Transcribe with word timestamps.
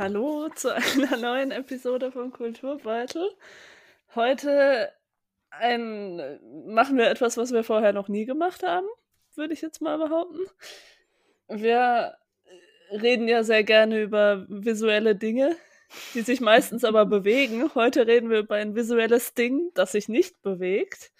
Hallo 0.00 0.48
zu 0.48 0.74
einer 0.74 1.18
neuen 1.18 1.50
Episode 1.50 2.10
von 2.10 2.32
Kulturbeutel. 2.32 3.36
Heute 4.14 4.90
ein, 5.50 6.40
machen 6.66 6.96
wir 6.96 7.10
etwas, 7.10 7.36
was 7.36 7.52
wir 7.52 7.64
vorher 7.64 7.92
noch 7.92 8.08
nie 8.08 8.24
gemacht 8.24 8.62
haben, 8.62 8.86
würde 9.34 9.52
ich 9.52 9.60
jetzt 9.60 9.82
mal 9.82 9.98
behaupten. 9.98 10.40
Wir 11.48 12.16
reden 12.90 13.28
ja 13.28 13.42
sehr 13.42 13.62
gerne 13.62 14.00
über 14.00 14.46
visuelle 14.48 15.16
Dinge, 15.16 15.54
die 16.14 16.22
sich 16.22 16.40
meistens 16.40 16.82
aber 16.84 17.04
bewegen. 17.18 17.74
Heute 17.74 18.06
reden 18.06 18.30
wir 18.30 18.38
über 18.38 18.54
ein 18.54 18.74
visuelles 18.74 19.34
Ding, 19.34 19.70
das 19.74 19.92
sich 19.92 20.08
nicht 20.08 20.40
bewegt. 20.40 21.12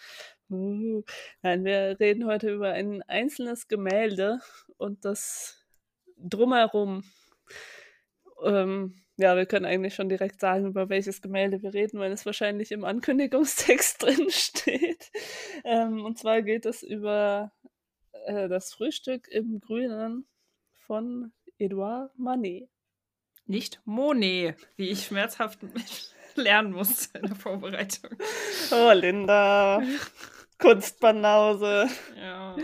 Uh, 0.48 1.02
nein, 1.42 1.66
wir 1.66 2.00
reden 2.00 2.24
heute 2.24 2.50
über 2.50 2.70
ein 2.70 3.02
einzelnes 3.02 3.68
Gemälde 3.68 4.40
und 4.78 5.04
das 5.04 5.66
drumherum. 6.16 7.04
Ähm, 8.44 8.94
ja, 9.16 9.36
wir 9.36 9.44
können 9.44 9.66
eigentlich 9.66 9.94
schon 9.94 10.08
direkt 10.08 10.40
sagen, 10.40 10.66
über 10.66 10.88
welches 10.88 11.20
Gemälde 11.20 11.62
wir 11.62 11.74
reden, 11.74 11.98
weil 12.00 12.10
es 12.10 12.24
wahrscheinlich 12.24 12.72
im 12.72 12.84
Ankündigungstext 12.84 14.02
drin 14.02 14.30
steht. 14.30 15.10
Ähm, 15.64 16.04
und 16.04 16.18
zwar 16.18 16.40
geht 16.42 16.64
es 16.64 16.82
über 16.82 17.52
äh, 18.24 18.48
das 18.48 18.72
Frühstück 18.72 19.28
im 19.28 19.60
Grünen 19.60 20.26
von 20.86 21.32
Edouard 21.58 22.18
Manet. 22.18 22.68
Nicht 23.46 23.80
Monet, 23.84 24.56
wie 24.76 24.88
ich 24.88 25.06
schmerzhaft 25.06 25.58
lernen 26.34 26.72
musste 26.72 27.18
in 27.18 27.26
der 27.26 27.36
Vorbereitung. 27.36 28.10
Oh, 28.70 28.92
Linda. 28.94 29.82
Kunstbanause. 30.58 31.88
Ja. 32.16 32.56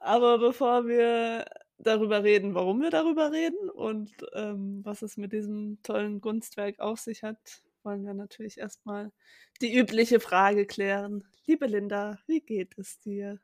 Aber 0.00 0.38
bevor 0.38 0.86
wir 0.86 1.44
darüber 1.78 2.24
reden, 2.24 2.54
warum 2.54 2.80
wir 2.80 2.90
darüber 2.90 3.32
reden 3.32 3.70
und 3.70 4.12
ähm, 4.34 4.80
was 4.84 5.02
es 5.02 5.16
mit 5.16 5.32
diesem 5.32 5.78
tollen 5.82 6.20
Kunstwerk 6.20 6.78
auf 6.78 7.00
sich 7.00 7.22
hat, 7.22 7.62
wollen 7.82 8.04
wir 8.04 8.14
natürlich 8.14 8.58
erstmal 8.58 9.12
die 9.60 9.74
übliche 9.74 10.20
Frage 10.20 10.66
klären. 10.66 11.24
Liebe 11.46 11.66
Linda, 11.66 12.18
wie 12.26 12.40
geht 12.40 12.76
es 12.78 12.98
dir? 13.00 13.40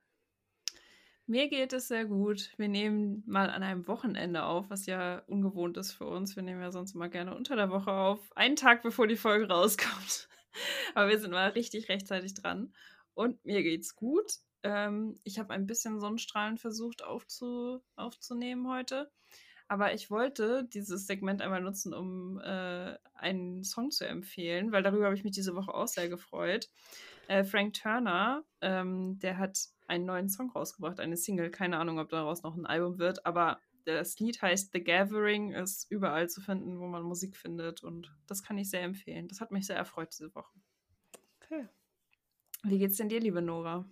Mir 1.26 1.48
geht 1.48 1.72
es 1.72 1.88
sehr 1.88 2.04
gut. 2.04 2.52
Wir 2.56 2.68
nehmen 2.68 3.22
mal 3.26 3.48
an 3.48 3.62
einem 3.62 3.86
Wochenende 3.86 4.42
auf, 4.44 4.68
was 4.70 4.86
ja 4.86 5.22
ungewohnt 5.28 5.76
ist 5.76 5.92
für 5.92 6.06
uns. 6.06 6.34
Wir 6.34 6.42
nehmen 6.42 6.60
ja 6.60 6.72
sonst 6.72 6.94
immer 6.94 7.08
gerne 7.08 7.34
unter 7.34 7.54
der 7.54 7.70
Woche 7.70 7.92
auf, 7.92 8.18
einen 8.36 8.56
Tag 8.56 8.82
bevor 8.82 9.06
die 9.06 9.16
Folge 9.16 9.48
rauskommt. 9.48 10.28
Aber 10.94 11.08
wir 11.08 11.18
sind 11.18 11.30
mal 11.30 11.50
richtig 11.50 11.88
rechtzeitig 11.88 12.34
dran. 12.34 12.74
Und 13.14 13.44
mir 13.44 13.62
geht's 13.62 13.94
gut. 13.94 14.32
Ähm, 14.62 15.18
ich 15.24 15.38
habe 15.38 15.52
ein 15.54 15.66
bisschen 15.66 16.00
Sonnenstrahlen 16.00 16.58
versucht 16.58 17.04
aufzu 17.04 17.82
aufzunehmen 17.96 18.68
heute. 18.68 19.10
Aber 19.68 19.94
ich 19.94 20.10
wollte 20.10 20.64
dieses 20.64 21.06
Segment 21.06 21.40
einmal 21.40 21.62
nutzen, 21.62 21.94
um 21.94 22.38
äh, 22.40 22.98
einen 23.14 23.64
Song 23.64 23.90
zu 23.90 24.06
empfehlen, 24.06 24.70
weil 24.70 24.82
darüber 24.82 25.06
habe 25.06 25.14
ich 25.14 25.24
mich 25.24 25.32
diese 25.32 25.54
Woche 25.54 25.72
auch 25.72 25.88
sehr 25.88 26.10
gefreut. 26.10 26.68
Äh, 27.28 27.42
Frank 27.44 27.74
Turner, 27.74 28.44
ähm, 28.60 29.18
der 29.20 29.38
hat 29.38 29.58
einen 29.86 30.04
neuen 30.04 30.28
Song 30.28 30.50
rausgebracht, 30.50 31.00
eine 31.00 31.16
Single. 31.16 31.50
Keine 31.50 31.78
Ahnung, 31.78 31.98
ob 31.98 32.10
daraus 32.10 32.42
noch 32.42 32.54
ein 32.54 32.66
Album 32.66 32.98
wird, 32.98 33.24
aber 33.24 33.60
das 33.84 34.18
Lied 34.18 34.42
heißt 34.42 34.72
The 34.72 34.84
Gathering, 34.84 35.52
ist 35.52 35.90
überall 35.90 36.28
zu 36.28 36.40
finden, 36.40 36.78
wo 36.78 36.86
man 36.86 37.02
Musik 37.02 37.36
findet 37.36 37.82
und 37.82 38.14
das 38.26 38.42
kann 38.42 38.58
ich 38.58 38.70
sehr 38.70 38.82
empfehlen. 38.82 39.28
Das 39.28 39.40
hat 39.40 39.50
mich 39.50 39.66
sehr 39.66 39.76
erfreut 39.76 40.10
diese 40.12 40.34
Woche. 40.34 40.52
Okay. 41.42 41.66
Wie 42.62 42.78
geht's 42.78 42.96
denn 42.96 43.08
dir, 43.08 43.20
liebe 43.20 43.42
Nora? 43.42 43.84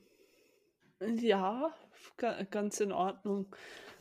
Ja, 1.00 1.74
ganz 2.50 2.80
in 2.80 2.92
Ordnung. 2.92 3.46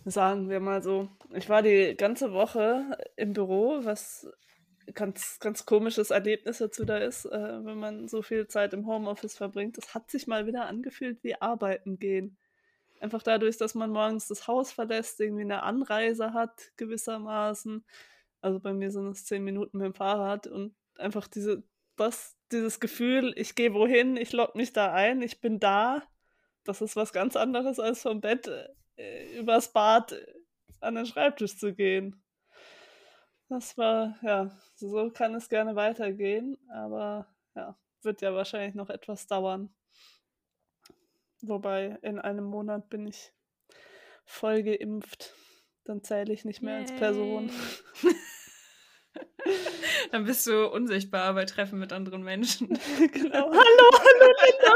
Sagen 0.05 0.49
wir 0.49 0.59
mal 0.59 0.83
so. 0.83 1.09
Ich 1.33 1.49
war 1.49 1.61
die 1.61 1.95
ganze 1.95 2.33
Woche 2.33 2.97
im 3.15 3.33
Büro, 3.33 3.79
was 3.83 4.27
ganz, 4.93 5.39
ganz 5.39 5.65
komisches 5.65 6.11
Erlebnis 6.11 6.59
dazu 6.59 6.85
da 6.85 6.97
ist, 6.97 7.25
äh, 7.25 7.65
wenn 7.65 7.79
man 7.79 8.07
so 8.07 8.21
viel 8.21 8.47
Zeit 8.47 8.73
im 8.73 8.87
Homeoffice 8.87 9.37
verbringt. 9.37 9.77
Es 9.77 9.93
hat 9.95 10.09
sich 10.11 10.27
mal 10.27 10.47
wieder 10.47 10.65
angefühlt 10.67 11.23
wie 11.23 11.35
arbeiten 11.41 11.99
gehen. 11.99 12.37
Einfach 13.01 13.23
dadurch, 13.23 13.57
dass 13.57 13.75
man 13.75 13.91
morgens 13.91 14.27
das 14.27 14.47
Haus 14.47 14.71
verlässt, 14.73 15.19
irgendwie 15.21 15.43
eine 15.43 15.63
Anreise 15.63 16.33
hat, 16.33 16.71
gewissermaßen. 16.77 17.85
Also 18.41 18.59
bei 18.59 18.73
mir 18.73 18.91
sind 18.91 19.07
es 19.09 19.25
zehn 19.25 19.43
Minuten 19.43 19.77
mit 19.77 19.85
dem 19.87 19.93
Fahrrad 19.95 20.47
und 20.47 20.75
einfach 20.97 21.27
diese, 21.27 21.63
das, 21.97 22.35
dieses 22.51 22.79
Gefühl, 22.79 23.33
ich 23.37 23.55
gehe 23.55 23.73
wohin, 23.73 24.17
ich 24.17 24.33
logge 24.33 24.57
mich 24.57 24.73
da 24.73 24.93
ein, 24.93 25.21
ich 25.21 25.41
bin 25.41 25.59
da. 25.59 26.03
Das 26.69 26.81
ist 26.81 26.95
was 26.95 27.11
ganz 27.11 27.35
anderes 27.35 27.79
als 27.79 28.03
vom 28.03 28.21
Bett 28.21 28.47
äh, 28.95 29.39
übers 29.39 29.73
Bad 29.73 30.11
äh, 30.11 30.33
an 30.81 30.93
den 30.93 31.07
Schreibtisch 31.07 31.57
zu 31.57 31.73
gehen. 31.73 32.23
Das 33.47 33.75
war, 33.75 34.19
ja, 34.21 34.55
so 34.75 35.09
kann 35.09 35.33
es 35.33 35.49
gerne 35.49 35.75
weitergehen, 35.75 36.59
aber 36.69 37.25
ja, 37.55 37.75
wird 38.03 38.21
ja 38.21 38.35
wahrscheinlich 38.35 38.75
noch 38.75 38.91
etwas 38.91 39.25
dauern. 39.25 39.73
Wobei 41.41 41.97
in 42.03 42.19
einem 42.19 42.45
Monat 42.45 42.87
bin 42.87 43.07
ich 43.07 43.33
voll 44.23 44.61
geimpft. 44.61 45.33
Dann 45.85 46.03
zähle 46.03 46.31
ich 46.31 46.45
nicht 46.45 46.61
mehr 46.61 46.75
Yay. 46.75 46.81
als 46.83 46.91
Person. 46.97 47.49
Dann 50.11 50.25
bist 50.25 50.45
du 50.47 50.67
unsichtbar 50.67 51.33
bei 51.33 51.45
Treffen 51.45 51.79
mit 51.79 51.93
anderen 51.93 52.23
Menschen. 52.23 52.67
genau. 53.11 53.51
Hallo, 53.51 53.89
hallo 53.93 54.33
Linda. 54.45 54.73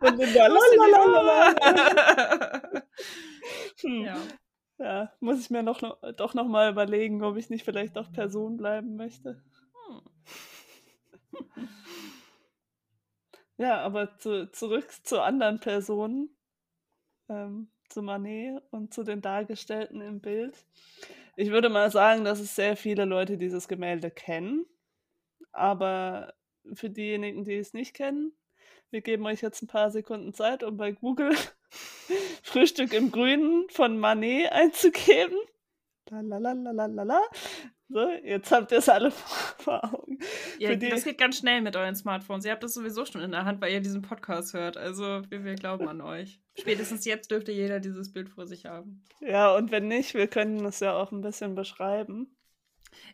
Und 0.00 0.18
Linda, 0.18 0.46
lalalala. 0.46 1.54
hm. 3.80 4.04
Ja. 4.04 4.16
Ja, 4.76 5.12
muss 5.20 5.38
ich 5.38 5.50
mir 5.50 5.62
noch, 5.62 5.80
doch 6.16 6.34
noch 6.34 6.48
mal 6.48 6.72
überlegen, 6.72 7.22
ob 7.22 7.36
ich 7.36 7.48
nicht 7.48 7.64
vielleicht 7.64 7.96
auch 7.96 8.10
Person 8.10 8.56
bleiben 8.56 8.96
möchte. 8.96 9.40
Hm. 9.88 11.68
ja, 13.56 13.80
aber 13.82 14.18
zu, 14.18 14.50
zurück 14.50 14.90
zu 15.04 15.22
anderen 15.22 15.60
Personen, 15.60 16.36
ähm, 17.28 17.70
zu 17.88 18.02
Manet 18.02 18.62
und 18.70 18.92
zu 18.92 19.02
den 19.02 19.20
Dargestellten 19.20 20.00
im 20.00 20.20
Bild. 20.20 20.56
Ich 21.36 21.50
würde 21.50 21.68
mal 21.68 21.90
sagen, 21.90 22.24
dass 22.24 22.40
es 22.40 22.54
sehr 22.54 22.76
viele 22.76 23.04
Leute 23.04 23.36
dieses 23.36 23.68
Gemälde 23.68 24.10
kennen, 24.10 24.66
aber 25.52 26.34
für 26.74 26.90
diejenigen, 26.90 27.44
die 27.44 27.56
es 27.56 27.74
nicht 27.74 27.94
kennen, 27.94 28.32
wir 28.90 29.00
geben 29.00 29.26
euch 29.26 29.42
jetzt 29.42 29.62
ein 29.62 29.66
paar 29.66 29.90
Sekunden 29.90 30.32
Zeit, 30.32 30.62
um 30.62 30.76
bei 30.76 30.92
Google 30.92 31.34
Frühstück 32.42 32.92
im 32.92 33.10
Grünen 33.10 33.68
von 33.70 33.98
Manet 33.98 34.52
einzugeben. 34.52 35.36
Lalalala. 36.10 37.20
So, 37.88 38.08
jetzt 38.24 38.50
habt 38.50 38.72
ihr 38.72 38.78
es 38.78 38.88
alle 38.88 39.10
vor 39.58 39.84
Augen. 39.84 40.18
Ja, 40.58 40.74
das 40.74 41.04
geht 41.04 41.18
ganz 41.18 41.38
schnell 41.38 41.60
mit 41.60 41.76
euren 41.76 41.94
Smartphones. 41.94 42.44
Ihr 42.44 42.52
habt 42.52 42.62
das 42.62 42.74
sowieso 42.74 43.04
schon 43.04 43.20
in 43.20 43.30
der 43.30 43.44
Hand, 43.44 43.60
weil 43.60 43.72
ihr 43.72 43.80
diesen 43.80 44.02
Podcast 44.02 44.54
hört. 44.54 44.76
Also 44.76 45.22
wir, 45.28 45.44
wir 45.44 45.54
glauben 45.54 45.88
an 45.88 46.00
euch. 46.00 46.40
Spätestens 46.58 47.04
jetzt 47.04 47.30
dürfte 47.30 47.52
jeder 47.52 47.80
dieses 47.80 48.12
Bild 48.12 48.30
vor 48.30 48.46
sich 48.46 48.64
haben. 48.64 49.04
Ja, 49.20 49.54
und 49.54 49.70
wenn 49.70 49.88
nicht, 49.88 50.14
wir 50.14 50.28
können 50.28 50.64
es 50.64 50.80
ja 50.80 50.94
auch 50.94 51.12
ein 51.12 51.20
bisschen 51.20 51.54
beschreiben. 51.54 52.34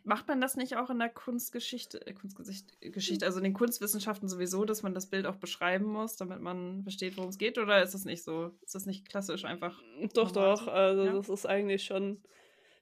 Macht 0.03 0.27
man 0.27 0.41
das 0.41 0.55
nicht 0.55 0.77
auch 0.77 0.89
in 0.89 0.99
der 0.99 1.09
Kunstgeschichte, 1.09 2.05
äh, 2.05 2.13
Kunstgeschichte, 2.13 3.25
also 3.25 3.39
in 3.39 3.43
den 3.43 3.53
Kunstwissenschaften 3.53 4.29
sowieso, 4.29 4.65
dass 4.65 4.83
man 4.83 4.93
das 4.93 5.07
Bild 5.07 5.25
auch 5.25 5.37
beschreiben 5.37 5.85
muss, 5.85 6.15
damit 6.15 6.39
man 6.39 6.83
versteht, 6.83 7.17
worum 7.17 7.29
es 7.29 7.37
geht? 7.37 7.57
Oder 7.57 7.81
ist 7.81 7.93
das 7.93 8.05
nicht 8.05 8.23
so? 8.23 8.51
Ist 8.61 8.75
das 8.75 8.85
nicht 8.85 9.09
klassisch 9.09 9.45
einfach? 9.45 9.81
Doch, 10.13 10.31
doch. 10.31 10.67
Also 10.67 11.05
ja? 11.05 11.13
das 11.13 11.29
ist 11.29 11.45
eigentlich 11.45 11.83
schon, 11.83 12.21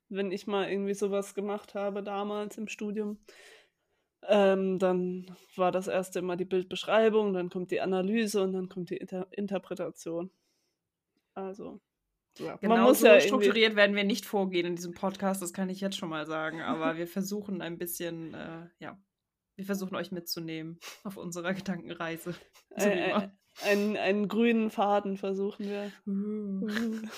wenn 0.09 0.31
ich 0.31 0.47
mal 0.47 0.69
irgendwie 0.69 0.93
sowas 0.93 1.35
gemacht 1.35 1.75
habe 1.75 2.03
damals 2.03 2.57
im 2.57 2.67
Studium, 2.67 3.19
ähm, 4.27 4.79
dann 4.79 5.35
war 5.55 5.71
das 5.71 5.87
erste 5.87 6.19
immer 6.19 6.35
die 6.35 6.45
Bildbeschreibung, 6.45 7.33
dann 7.33 7.49
kommt 7.49 7.71
die 7.71 7.81
Analyse 7.81 8.43
und 8.43 8.53
dann 8.53 8.69
kommt 8.69 8.89
die 8.89 8.97
Inter 8.97 9.27
Interpretation. 9.31 10.31
Also 11.33 11.79
ja, 12.37 12.57
genau 12.57 12.93
so 12.93 13.07
ja 13.07 13.19
strukturiert 13.19 13.75
werden 13.75 13.95
wir 13.95 14.03
nicht 14.03 14.25
vorgehen 14.25 14.65
in 14.65 14.75
diesem 14.75 14.93
Podcast, 14.93 15.41
das 15.41 15.53
kann 15.53 15.69
ich 15.69 15.81
jetzt 15.81 15.97
schon 15.97 16.09
mal 16.09 16.25
sagen. 16.25 16.61
Aber 16.61 16.97
wir 16.97 17.07
versuchen 17.07 17.61
ein 17.61 17.77
bisschen, 17.77 18.33
äh, 18.33 18.67
ja, 18.79 18.99
wir 19.55 19.65
versuchen 19.65 19.95
euch 19.95 20.11
mitzunehmen 20.11 20.79
auf 21.03 21.17
unserer 21.17 21.53
Gedankenreise. 21.53 22.35
So 22.77 22.87
äh, 22.87 23.29
einen, 23.63 23.97
einen 23.97 24.27
grünen 24.27 24.69
Faden 24.69 25.17
versuchen 25.17 25.65
wir. 25.65 25.91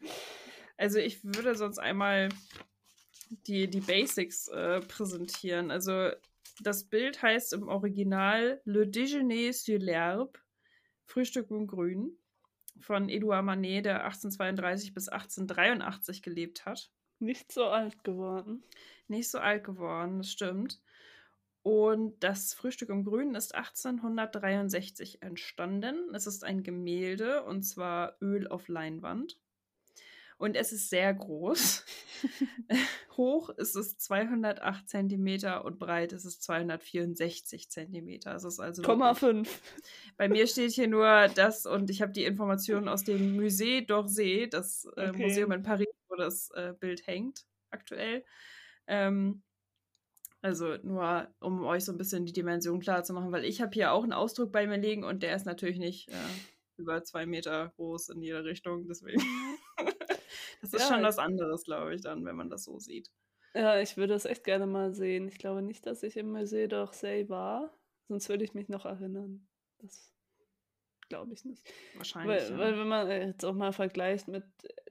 Also 0.76 0.98
ich 0.98 1.24
würde 1.24 1.54
sonst 1.54 1.78
einmal 1.78 2.28
die, 3.46 3.68
die 3.68 3.80
Basics 3.80 4.48
äh, 4.48 4.80
präsentieren. 4.80 5.70
Also 5.70 6.10
das 6.60 6.84
Bild 6.84 7.22
heißt 7.22 7.52
im 7.52 7.68
Original 7.68 8.60
Le 8.64 8.86
Déjeuner 8.86 9.52
sur 9.52 9.78
l'herbe, 9.78 10.38
Frühstück 11.04 11.50
im 11.50 11.66
Grün 11.66 12.16
von 12.80 13.08
Edouard 13.08 13.44
Manet, 13.44 13.84
der 13.84 14.04
1832 14.04 14.94
bis 14.94 15.08
1883 15.08 16.22
gelebt 16.22 16.64
hat. 16.64 16.90
Nicht 17.18 17.52
so 17.52 17.64
alt 17.64 18.02
geworden. 18.04 18.64
Nicht 19.08 19.30
so 19.30 19.38
alt 19.38 19.64
geworden, 19.64 20.18
das 20.18 20.30
stimmt. 20.30 20.80
Und 21.62 22.22
das 22.22 22.52
Frühstück 22.52 22.90
im 22.90 23.04
Grünen 23.04 23.34
ist 23.34 23.54
1863 23.54 25.22
entstanden. 25.22 26.14
Es 26.14 26.26
ist 26.26 26.44
ein 26.44 26.62
Gemälde 26.62 27.42
und 27.44 27.62
zwar 27.62 28.16
Öl 28.20 28.48
auf 28.48 28.68
Leinwand. 28.68 29.38
Und 30.38 30.56
es 30.56 30.72
ist 30.72 30.90
sehr 30.90 31.12
groß. 31.14 31.84
hoch 33.16 33.50
ist 33.50 33.76
es 33.76 33.98
208 33.98 34.88
Zentimeter 34.88 35.64
und 35.64 35.78
breit 35.78 36.12
ist 36.12 36.24
es 36.24 36.40
264 36.40 37.70
Zentimeter. 37.70 38.32
Das 38.32 38.44
ist 38.44 38.60
also 38.60 38.82
Komma 38.82 39.14
5. 39.14 39.60
Bei 40.16 40.28
mir 40.28 40.46
steht 40.46 40.72
hier 40.72 40.88
nur 40.88 41.28
das 41.28 41.66
und 41.66 41.90
ich 41.90 42.02
habe 42.02 42.12
die 42.12 42.24
Informationen 42.24 42.88
aus 42.88 43.04
dem 43.04 43.38
Musée 43.38 43.86
d'Orsay, 43.86 44.48
das 44.48 44.86
äh, 44.96 45.04
Okay. 45.14 45.26
Museum 45.26 45.52
in 45.52 45.62
Paris, 45.62 45.88
wo 46.08 46.16
das 46.16 46.50
äh, 46.54 46.72
Bild 46.78 47.06
hängt 47.06 47.44
aktuell. 47.70 48.24
Ähm, 48.86 49.42
also 50.40 50.76
nur, 50.82 51.28
um 51.40 51.64
euch 51.64 51.84
so 51.84 51.92
ein 51.92 51.98
bisschen 51.98 52.26
die 52.26 52.32
Dimension 52.32 52.80
klar 52.80 53.04
zu 53.04 53.12
machen, 53.12 53.32
weil 53.32 53.44
ich 53.44 53.60
habe 53.62 53.72
hier 53.72 53.92
auch 53.92 54.02
einen 54.02 54.12
Ausdruck 54.12 54.52
bei 54.52 54.66
mir 54.66 54.78
liegen 54.78 55.04
und 55.04 55.22
der 55.22 55.36
ist 55.36 55.46
natürlich 55.46 55.78
nicht 55.78 56.08
äh, 56.08 56.14
über 56.76 57.02
zwei 57.04 57.26
Meter 57.26 57.72
groß 57.76 58.10
in 58.10 58.22
jede 58.22 58.44
Richtung. 58.44 58.86
Deswegen. 58.86 59.22
Das 60.64 60.72
ist 60.74 60.82
Ja, 60.82 60.88
schon 60.88 61.00
ich- 61.00 61.06
was 61.06 61.18
anderes, 61.18 61.64
glaube 61.64 61.94
ich, 61.94 62.00
dann, 62.02 62.24
wenn 62.24 62.36
man 62.36 62.50
das 62.50 62.64
so 62.64 62.78
sieht. 62.78 63.10
Ja, 63.54 63.80
ich 63.80 63.96
würde 63.96 64.14
das 64.14 64.24
echt 64.24 64.42
gerne 64.44 64.66
mal 64.66 64.94
sehen. 64.94 65.28
Ich 65.28 65.38
glaube 65.38 65.62
nicht, 65.62 65.86
dass 65.86 66.02
ich 66.02 66.16
im 66.16 66.34
Musée 66.34 66.66
d'Orsay 66.68 67.28
war, 67.28 67.72
sonst 68.08 68.28
würde 68.28 68.42
ich 68.44 68.52
mich 68.54 68.68
noch 68.68 68.84
erinnern. 68.84 69.46
Das 69.78 70.12
glaube 71.08 71.32
ich 71.34 71.44
nicht. 71.44 71.62
Wahrscheinlich. 71.94 72.42
Weil, 72.42 72.50
ja. 72.50 72.58
weil 72.58 72.78
wenn 72.78 72.88
man 72.88 73.08
jetzt 73.10 73.44
auch 73.44 73.54
mal 73.54 73.72
vergleicht 73.72 74.26
mit 74.26 74.44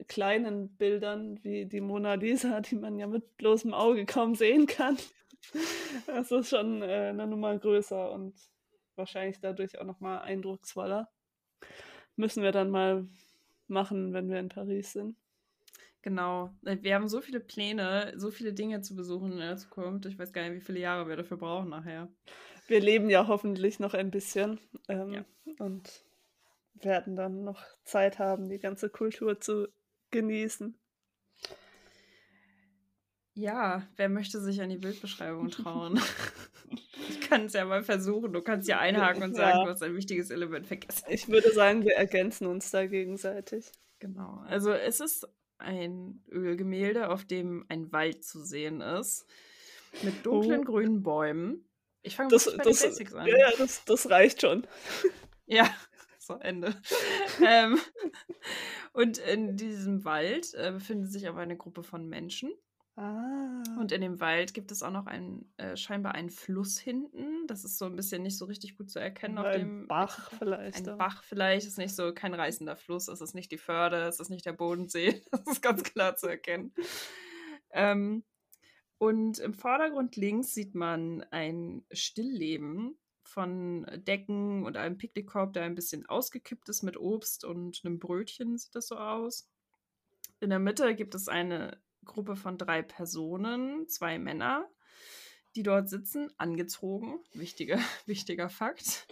kleinen 0.08 0.74
Bildern 0.76 1.42
wie 1.44 1.66
die 1.66 1.82
Mona 1.82 2.14
Lisa, 2.14 2.60
die 2.60 2.76
man 2.76 2.98
ja 2.98 3.06
mit 3.06 3.36
bloßem 3.36 3.74
Auge 3.74 4.06
kaum 4.06 4.34
sehen 4.34 4.66
kann, 4.66 4.96
das 6.06 6.30
ist 6.30 6.48
schon 6.48 6.80
äh, 6.80 7.08
eine 7.10 7.26
Nummer 7.26 7.58
größer 7.58 8.12
und 8.12 8.34
wahrscheinlich 8.96 9.40
dadurch 9.40 9.78
auch 9.78 9.84
nochmal 9.84 10.22
eindrucksvoller. 10.22 11.10
Müssen 12.16 12.42
wir 12.42 12.52
dann 12.52 12.70
mal 12.70 13.06
machen, 13.66 14.12
wenn 14.14 14.30
wir 14.30 14.38
in 14.38 14.48
Paris 14.48 14.92
sind. 14.92 15.18
Genau. 16.04 16.50
Äh, 16.66 16.76
Wir 16.82 16.96
haben 16.96 17.08
so 17.08 17.22
viele 17.22 17.40
Pläne, 17.40 18.12
so 18.16 18.30
viele 18.30 18.52
Dinge 18.52 18.82
zu 18.82 18.94
besuchen 18.94 19.32
in 19.32 19.38
der 19.38 19.56
Zukunft. 19.56 20.04
Ich 20.04 20.18
weiß 20.18 20.34
gar 20.34 20.42
nicht, 20.42 20.52
wie 20.60 20.64
viele 20.64 20.78
Jahre 20.78 21.08
wir 21.08 21.16
dafür 21.16 21.38
brauchen 21.38 21.70
nachher. 21.70 22.08
Wir 22.66 22.80
leben 22.80 23.08
ja 23.08 23.26
hoffentlich 23.26 23.80
noch 23.80 23.94
ein 23.94 24.10
bisschen 24.10 24.60
ähm, 24.88 25.12
Ja. 25.14 25.24
und 25.60 26.04
werden 26.74 27.16
dann 27.16 27.44
noch 27.44 27.64
Zeit 27.84 28.18
haben, 28.18 28.50
die 28.50 28.58
ganze 28.58 28.90
Kultur 28.90 29.40
zu 29.40 29.68
genießen. 30.10 30.78
Ja, 33.32 33.88
wer 33.96 34.10
möchte 34.10 34.40
sich 34.40 34.60
an 34.60 34.68
die 34.68 34.76
Bildbeschreibung 34.76 35.48
trauen? 35.50 35.98
ich 37.08 37.22
kann 37.22 37.46
es 37.46 37.54
ja 37.54 37.64
mal 37.64 37.82
versuchen. 37.82 38.34
Du 38.34 38.42
kannst 38.42 38.68
ja 38.68 38.78
einhaken 38.78 39.22
und 39.22 39.34
sagen, 39.34 39.58
Ja. 39.60 39.64
du 39.64 39.70
hast 39.70 39.82
ein 39.82 39.96
wichtiges 39.96 40.28
Element 40.28 40.66
vergessen. 40.66 41.06
Ich 41.08 41.28
würde 41.28 41.50
sagen, 41.54 41.82
wir 41.82 41.94
ergänzen 41.96 42.46
uns 42.46 42.70
da 42.70 42.86
gegenseitig. 42.86 43.72
Genau. 44.00 44.44
Also 44.46 44.70
es 44.70 45.00
ist 45.00 45.26
ein 45.64 46.22
Ölgemälde, 46.30 47.08
auf 47.10 47.24
dem 47.24 47.64
ein 47.68 47.92
Wald 47.92 48.24
zu 48.24 48.44
sehen 48.44 48.80
ist. 48.80 49.26
Mit 50.02 50.24
dunklen 50.26 50.60
Oh. 50.62 50.64
grünen 50.64 51.02
Bäumen. 51.02 51.68
Ich 52.02 52.16
fange 52.16 52.28
Das, 52.30 52.44
bei 52.56 52.62
das, 52.62 52.80
den 52.80 52.90
Basics 52.90 53.14
an. 53.14 53.26
ja, 53.26 53.36
ja, 53.36 53.50
das, 53.58 53.84
das 53.84 54.10
reicht 54.10 54.40
schon. 54.42 54.66
Ja, 55.46 55.68
so 56.18 56.34
Ende. 56.34 56.74
ähm, 57.44 57.78
und 58.92 59.18
in 59.18 59.56
diesem 59.56 60.04
Wald 60.04 60.52
äh, 60.54 60.72
befindet 60.72 61.10
sich 61.12 61.28
aber 61.28 61.40
eine 61.40 61.56
Gruppe 61.56 61.82
von 61.82 62.06
Menschen. 62.08 62.52
Ah. 62.96 63.62
Und 63.76 63.90
in 63.90 64.02
dem 64.02 64.20
Wald 64.20 64.54
gibt 64.54 64.70
es 64.70 64.82
auch 64.84 64.92
noch 64.92 65.06
einen, 65.06 65.52
äh, 65.56 65.76
scheinbar 65.76 66.14
einen 66.14 66.30
Fluss 66.30 66.78
hinten. 66.78 67.46
Das 67.48 67.64
ist 67.64 67.76
so 67.76 67.86
ein 67.86 67.96
bisschen 67.96 68.22
nicht 68.22 68.38
so 68.38 68.44
richtig 68.44 68.76
gut 68.76 68.88
zu 68.88 69.00
erkennen 69.00 69.36
auf 69.38 69.46
ein 69.46 69.58
dem. 69.58 69.88
Bach 69.88 70.30
vielleicht. 70.38 70.76
Ein 70.76 70.94
auch. 70.94 70.98
Bach 70.98 71.22
vielleicht, 71.24 71.66
ist 71.66 71.78
nicht 71.78 71.94
so 71.94 72.14
kein 72.14 72.34
reißender 72.34 72.76
Fluss, 72.76 73.08
es 73.08 73.20
ist 73.20 73.34
nicht 73.34 73.50
die 73.50 73.58
Förde, 73.58 74.02
es 74.04 74.20
ist 74.20 74.30
nicht 74.30 74.46
der 74.46 74.52
Bodensee, 74.52 75.22
das 75.32 75.46
ist 75.46 75.62
ganz 75.62 75.82
klar 75.82 76.14
zu 76.16 76.28
erkennen. 76.28 76.72
Ähm, 77.70 78.22
und 78.98 79.40
im 79.40 79.54
Vordergrund 79.54 80.14
links 80.14 80.54
sieht 80.54 80.76
man 80.76 81.24
ein 81.32 81.84
Stillleben 81.90 82.96
von 83.24 83.86
Decken 84.06 84.64
und 84.64 84.76
einem 84.76 84.98
Picknickkorb, 84.98 85.52
der 85.52 85.64
ein 85.64 85.74
bisschen 85.74 86.06
ausgekippt 86.06 86.68
ist 86.68 86.82
mit 86.82 86.96
Obst 86.96 87.44
und 87.44 87.80
einem 87.84 87.98
Brötchen, 87.98 88.56
sieht 88.56 88.76
das 88.76 88.86
so 88.86 88.96
aus. 88.96 89.50
In 90.40 90.50
der 90.50 90.60
Mitte 90.60 90.94
gibt 90.94 91.14
es 91.14 91.28
eine 91.28 91.82
Gruppe 92.04 92.36
von 92.36 92.58
drei 92.58 92.82
Personen, 92.82 93.88
zwei 93.88 94.18
Männer, 94.18 94.68
die 95.56 95.62
dort 95.62 95.88
sitzen, 95.88 96.30
angezogen, 96.36 97.20
wichtiger, 97.32 97.78
wichtiger 98.06 98.48
Fakt, 98.48 99.06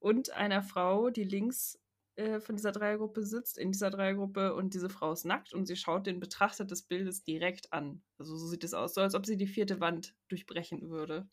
und 0.00 0.30
einer 0.30 0.62
Frau, 0.62 1.10
die 1.10 1.24
links 1.24 1.80
äh, 2.16 2.40
von 2.40 2.56
dieser 2.56 2.72
Dreiergruppe 2.72 3.24
sitzt, 3.24 3.58
in 3.58 3.72
dieser 3.72 3.90
Dreiergruppe, 3.90 4.54
und 4.54 4.74
diese 4.74 4.88
Frau 4.88 5.12
ist 5.12 5.24
nackt 5.24 5.52
und 5.52 5.66
sie 5.66 5.76
schaut 5.76 6.06
den 6.06 6.20
Betrachter 6.20 6.64
des 6.64 6.82
Bildes 6.82 7.24
direkt 7.24 7.72
an. 7.72 8.02
Also 8.18 8.36
so 8.36 8.46
sieht 8.46 8.64
es 8.64 8.74
aus, 8.74 8.94
so 8.94 9.00
als 9.00 9.14
ob 9.14 9.26
sie 9.26 9.36
die 9.36 9.46
vierte 9.46 9.80
Wand 9.80 10.14
durchbrechen 10.28 10.90
würde. 10.90 11.28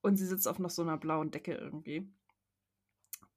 Und 0.00 0.16
sie 0.16 0.26
sitzt 0.26 0.46
auf 0.46 0.58
noch 0.58 0.70
so 0.70 0.82
einer 0.82 0.96
blauen 0.96 1.30
Decke 1.30 1.54
irgendwie. 1.54 2.08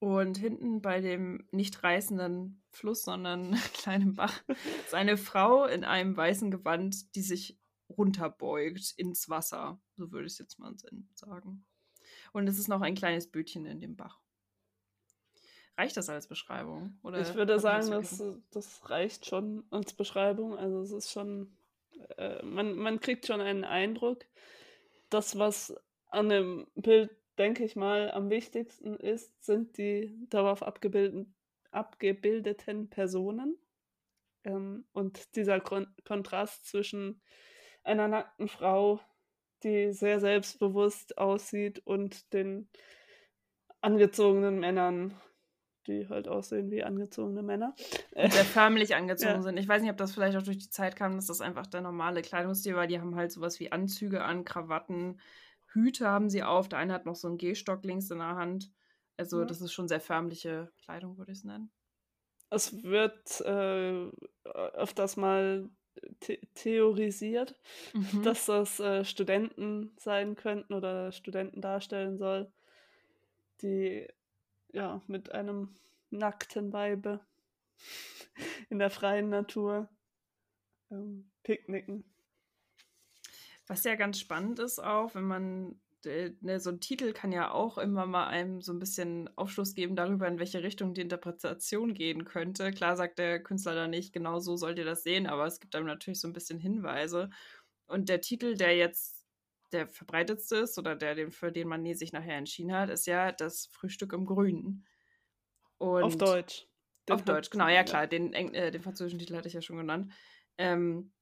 Und 0.01 0.39
hinten 0.39 0.81
bei 0.81 0.99
dem 0.99 1.47
nicht 1.51 1.83
reißenden 1.83 2.59
Fluss, 2.71 3.03
sondern 3.03 3.51
kleinen 3.73 4.15
Bach, 4.15 4.41
ist 4.83 4.95
eine 4.95 5.15
Frau 5.15 5.65
in 5.65 5.83
einem 5.83 6.17
weißen 6.17 6.49
Gewand, 6.49 7.13
die 7.13 7.21
sich 7.21 7.59
runterbeugt 7.87 8.95
ins 8.97 9.29
Wasser. 9.29 9.79
So 9.95 10.11
würde 10.11 10.25
ich 10.25 10.33
es 10.33 10.39
jetzt 10.39 10.57
mal 10.57 10.73
sagen. 11.13 11.65
Und 12.33 12.47
es 12.47 12.57
ist 12.57 12.67
noch 12.67 12.81
ein 12.81 12.95
kleines 12.95 13.29
Bötchen 13.29 13.67
in 13.67 13.79
dem 13.79 13.95
Bach. 13.95 14.19
Reicht 15.77 15.95
das 15.97 16.09
als 16.09 16.27
Beschreibung? 16.27 16.97
Oder 17.03 17.21
ich 17.21 17.35
würde 17.35 17.59
sagen, 17.59 17.91
das, 17.91 18.23
das 18.49 18.89
reicht 18.89 19.27
schon 19.27 19.65
als 19.69 19.93
Beschreibung. 19.93 20.57
Also 20.57 20.81
es 20.81 20.91
ist 20.91 21.11
schon, 21.11 21.55
äh, 22.17 22.43
man, 22.43 22.75
man 22.75 22.99
kriegt 22.99 23.27
schon 23.27 23.39
einen 23.39 23.65
Eindruck. 23.65 24.25
Das, 25.11 25.37
was 25.37 25.75
an 26.07 26.29
dem 26.29 26.65
Bild, 26.73 27.15
denke 27.41 27.63
ich 27.63 27.75
mal, 27.75 28.11
am 28.11 28.29
wichtigsten 28.29 28.95
ist, 28.95 29.43
sind 29.43 29.77
die 29.79 30.15
darauf 30.29 30.61
abgebildeten, 30.61 31.33
abgebildeten 31.71 32.87
Personen. 32.89 33.57
Ähm, 34.43 34.85
und 34.93 35.35
dieser 35.35 35.59
Kon 35.59 35.87
Kontrast 36.05 36.67
zwischen 36.67 37.19
einer 37.83 38.07
nackten 38.07 38.47
Frau, 38.47 38.99
die 39.63 39.91
sehr 39.91 40.19
selbstbewusst 40.19 41.17
aussieht, 41.17 41.79
und 41.79 42.31
den 42.33 42.69
angezogenen 43.81 44.59
Männern, 44.59 45.19
die 45.87 46.07
halt 46.07 46.27
aussehen 46.27 46.69
wie 46.69 46.83
angezogene 46.83 47.41
Männer. 47.41 47.73
Und 48.13 48.31
sehr 48.31 48.45
förmlich 48.45 48.93
angezogen 48.93 49.37
Ja. 49.37 49.41
sind. 49.41 49.57
Ich 49.57 49.67
weiß 49.67 49.81
nicht, 49.81 49.89
ob 49.89 49.97
das 49.97 50.13
vielleicht 50.13 50.37
auch 50.37 50.43
durch 50.43 50.59
die 50.59 50.69
Zeit 50.69 50.95
kam, 50.95 51.15
dass 51.15 51.25
das 51.25 51.41
einfach 51.41 51.65
der 51.65 51.81
normale 51.81 52.21
Kleidungsstil 52.21 52.75
war. 52.75 52.85
Die 52.85 52.99
haben 52.99 53.15
halt 53.15 53.31
sowas 53.31 53.59
wie 53.59 53.71
Anzüge 53.71 54.23
an, 54.23 54.45
Krawatten, 54.45 55.19
Hüte 55.73 56.07
haben 56.07 56.29
sie 56.29 56.43
auf. 56.43 56.69
Der 56.69 56.79
eine 56.79 56.93
hat 56.93 57.05
noch 57.05 57.15
so 57.15 57.27
einen 57.27 57.37
Gehstock 57.37 57.83
links 57.83 58.09
in 58.11 58.19
der 58.19 58.35
Hand. 58.35 58.71
Also, 59.17 59.39
Ja. 59.41 59.45
das 59.45 59.61
ist 59.61 59.73
schon 59.73 59.87
sehr 59.87 60.01
förmliche 60.01 60.71
Kleidung, 60.83 61.17
würde 61.17 61.31
ich 61.31 61.39
es 61.39 61.43
nennen. 61.43 61.71
Es 62.49 62.83
wird 62.83 63.39
äh, 63.41 64.09
öfters 64.43 65.15
mal 65.17 65.69
the 66.23 66.37
theorisiert, 66.55 67.55
Mhm. 67.93 68.23
dass 68.23 68.45
das 68.47 68.79
äh, 68.79 69.05
Studenten 69.05 69.91
sein 69.97 70.35
könnten 70.35 70.73
oder 70.73 71.11
Studenten 71.11 71.61
darstellen 71.61 72.17
soll, 72.17 72.51
die 73.61 74.07
ja 74.73 75.01
mit 75.07 75.31
einem 75.31 75.75
nackten 76.09 76.73
Weibe 76.73 77.19
in 78.69 78.79
der 78.79 78.89
freien 78.89 79.29
Natur 79.29 79.89
ähm, 80.89 81.29
picknicken. 81.43 82.03
Was 83.71 83.85
ja 83.85 83.95
ganz 83.95 84.19
spannend 84.19 84.59
ist 84.59 84.83
auch, 84.83 85.15
wenn 85.15 85.23
man, 85.23 85.79
äh, 86.03 86.31
ne, 86.41 86.59
so 86.59 86.71
ein 86.71 86.81
Titel 86.81 87.13
kann 87.13 87.31
ja 87.31 87.51
auch 87.51 87.77
immer 87.77 88.05
mal 88.05 88.27
einem 88.27 88.61
so 88.61 88.73
ein 88.73 88.79
bisschen 88.79 89.29
Aufschluss 89.37 89.75
geben 89.75 89.95
darüber, 89.95 90.27
in 90.27 90.39
welche 90.39 90.61
Richtung 90.61 90.93
die 90.93 90.99
Interpretation 90.99 91.93
gehen 91.93 92.25
könnte. 92.25 92.71
Klar 92.71 92.97
sagt 92.97 93.17
der 93.17 93.41
Künstler 93.41 93.73
da 93.73 93.87
nicht, 93.87 94.11
genau 94.11 94.39
so 94.39 94.57
sollt 94.57 94.77
ihr 94.77 94.83
das 94.83 95.03
sehen, 95.03 95.25
aber 95.25 95.45
es 95.45 95.61
gibt 95.61 95.73
einem 95.73 95.85
natürlich 95.85 96.19
so 96.19 96.27
ein 96.27 96.33
bisschen 96.33 96.59
Hinweise. 96.59 97.29
Und 97.87 98.09
der 98.09 98.19
Titel, 98.19 98.57
der 98.57 98.75
jetzt 98.75 99.25
der 99.71 99.87
verbreitetste 99.87 100.57
ist 100.57 100.77
oder 100.77 100.97
der, 100.97 101.15
den, 101.15 101.31
für 101.31 101.53
den 101.53 101.69
man 101.69 101.85
sich 101.95 102.11
nachher 102.11 102.35
entschieden 102.35 102.73
hat, 102.73 102.89
ist 102.89 103.07
ja 103.07 103.31
das 103.31 103.67
Frühstück 103.67 104.11
im 104.11 104.25
Grünen. 104.25 104.85
Und 105.77 106.03
Auf 106.03 106.17
Deutsch. 106.17 106.67
Den 107.07 107.15
auf 107.15 107.23
Deutsch, 107.23 107.49
genau, 107.49 107.69
ja 107.69 107.85
klar, 107.85 108.05
den, 108.05 108.33
äh, 108.33 108.69
den 108.69 108.81
französischen 108.81 109.19
Titel 109.19 109.37
hatte 109.37 109.47
ich 109.47 109.53
ja 109.53 109.61
schon 109.61 109.77
genannt. 109.77 110.11
Ähm, 110.57 111.13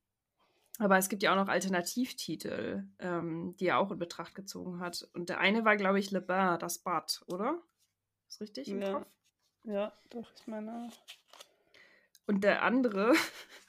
aber 0.79 0.97
es 0.97 1.09
gibt 1.09 1.21
ja 1.23 1.31
auch 1.31 1.35
noch 1.35 1.49
Alternativtitel, 1.49 2.85
ähm, 2.99 3.55
die 3.59 3.67
er 3.67 3.79
auch 3.79 3.91
in 3.91 3.99
Betracht 3.99 4.33
gezogen 4.33 4.79
hat. 4.79 5.07
Und 5.13 5.29
der 5.29 5.39
eine 5.39 5.65
war, 5.65 5.75
glaube 5.75 5.99
ich, 5.99 6.09
Le 6.09 6.21
Bain, 6.21 6.57
das 6.57 6.79
Bad, 6.79 7.21
oder? 7.27 7.61
Ist 8.29 8.39
richtig 8.39 8.69
im 8.69 8.81
Ja. 8.81 8.93
Kopf? 8.93 9.07
Ja, 9.65 9.93
doch, 10.09 10.31
ich 10.39 10.47
meine. 10.47 10.89
Und 12.27 12.45
der 12.45 12.63
andere, 12.63 13.13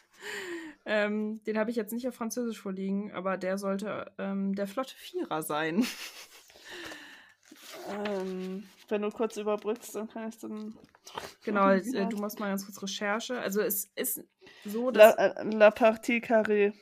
ähm, 0.87 1.43
den 1.45 1.59
habe 1.59 1.71
ich 1.71 1.77
jetzt 1.77 1.93
nicht 1.93 2.07
auf 2.07 2.15
Französisch 2.15 2.61
vorliegen, 2.61 3.11
aber 3.13 3.37
der 3.37 3.59
sollte 3.59 4.13
ähm, 4.19 4.55
der 4.55 4.69
Flotte 4.69 4.95
Vierer 4.95 5.43
sein. 5.43 5.85
Ähm, 7.89 8.69
wenn 8.89 9.03
du 9.03 9.11
kurz 9.11 9.37
überbrückst, 9.37 9.97
dann 9.97 10.09
kann 10.09 10.29
ich 10.29 10.39
dann. 10.39 10.79
genau, 11.45 11.71
äh, 11.71 12.07
du 12.07 12.19
machst 12.19 12.39
mal 12.39 12.51
ganz 12.51 12.65
kurz 12.65 12.81
Recherche. 12.81 13.41
Also 13.41 13.61
es 13.63 13.91
ist 13.97 14.23
so, 14.65 14.91
La, 14.91 15.13
dass 15.13 15.37
äh, 15.37 15.51
La 15.51 15.73
Partie 15.73 16.21
Carrée. 16.21 16.73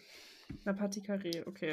La 0.65 0.73
Pâtisserie, 0.73 1.47
okay. 1.47 1.73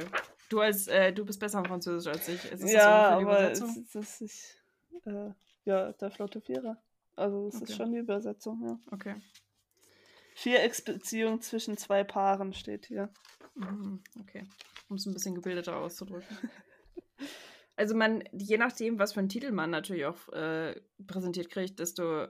Du 0.49 0.59
als 0.59 0.87
äh, 0.87 1.11
du 1.11 1.25
bist 1.25 1.39
besser 1.39 1.59
im 1.59 1.65
Französisch 1.65 2.11
als 2.11 2.27
ich. 2.27 2.51
Ist 2.51 2.71
ja, 2.71 3.09
aber 3.17 3.51
es 3.51 3.61
ist, 3.61 4.21
ist 4.21 4.63
äh, 5.05 5.31
ja 5.65 5.91
der 5.93 6.11
Flotte 6.11 6.41
Vierer. 6.41 6.81
Also 7.15 7.47
es 7.47 7.55
okay. 7.55 7.63
ist 7.63 7.75
schon 7.75 7.91
die 7.91 7.99
Übersetzung, 7.99 8.61
ja. 8.63 8.79
Okay. 8.91 9.15
Vierecksbeziehung 10.35 11.41
zwischen 11.41 11.77
zwei 11.77 12.03
Paaren 12.03 12.53
steht 12.53 12.87
hier. 12.87 13.09
Mhm, 13.55 14.03
okay. 14.19 14.43
Um 14.89 14.97
es 14.97 15.05
ein 15.05 15.13
bisschen 15.13 15.35
gebildeter 15.35 15.77
auszudrücken. 15.77 16.37
also 17.77 17.95
man, 17.95 18.23
je 18.33 18.57
nachdem, 18.57 18.99
was 18.99 19.13
für 19.13 19.21
einen 19.21 19.29
Titel 19.29 19.51
man 19.51 19.69
natürlich 19.69 20.05
auch 20.05 20.27
äh, 20.33 20.79
präsentiert 21.07 21.49
kriegt, 21.49 21.79
desto 21.79 22.27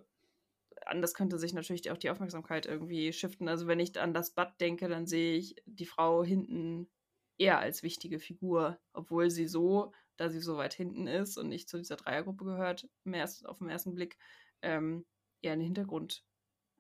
anders 0.86 1.14
könnte 1.14 1.38
sich 1.40 1.54
natürlich 1.54 1.90
auch 1.92 1.98
die 1.98 2.10
Aufmerksamkeit 2.10 2.66
irgendwie 2.66 3.12
shiften. 3.14 3.48
Also 3.48 3.68
wenn 3.68 3.80
ich 3.80 4.00
an 4.00 4.14
das 4.14 4.32
Bad 4.32 4.60
denke, 4.62 4.88
dann 4.88 5.08
sehe 5.08 5.38
ich 5.38 5.56
die 5.66 5.86
Frau 5.86 6.24
hinten 6.24 6.90
eher 7.38 7.60
als 7.60 7.84
wichtige 7.84 8.20
Figur, 8.20 8.80
obwohl 8.94 9.30
sie 9.30 9.48
so, 9.48 9.92
da 10.18 10.30
sie 10.30 10.40
so 10.40 10.58
weit 10.58 10.74
hinten 10.74 11.08
ist 11.08 11.38
und 11.38 11.50
nicht 11.50 11.70
zu 11.70 11.78
dieser 11.78 11.98
Dreiergruppe 11.98 12.46
gehört, 12.46 12.88
ersten, 13.06 13.46
auf 13.46 13.60
den 13.60 13.70
ersten 13.70 13.96
Blick 13.96 14.18
ähm, 14.62 15.06
eher 15.42 15.54
in 15.54 15.60
den 15.60 15.66
Hintergrund 15.66 16.24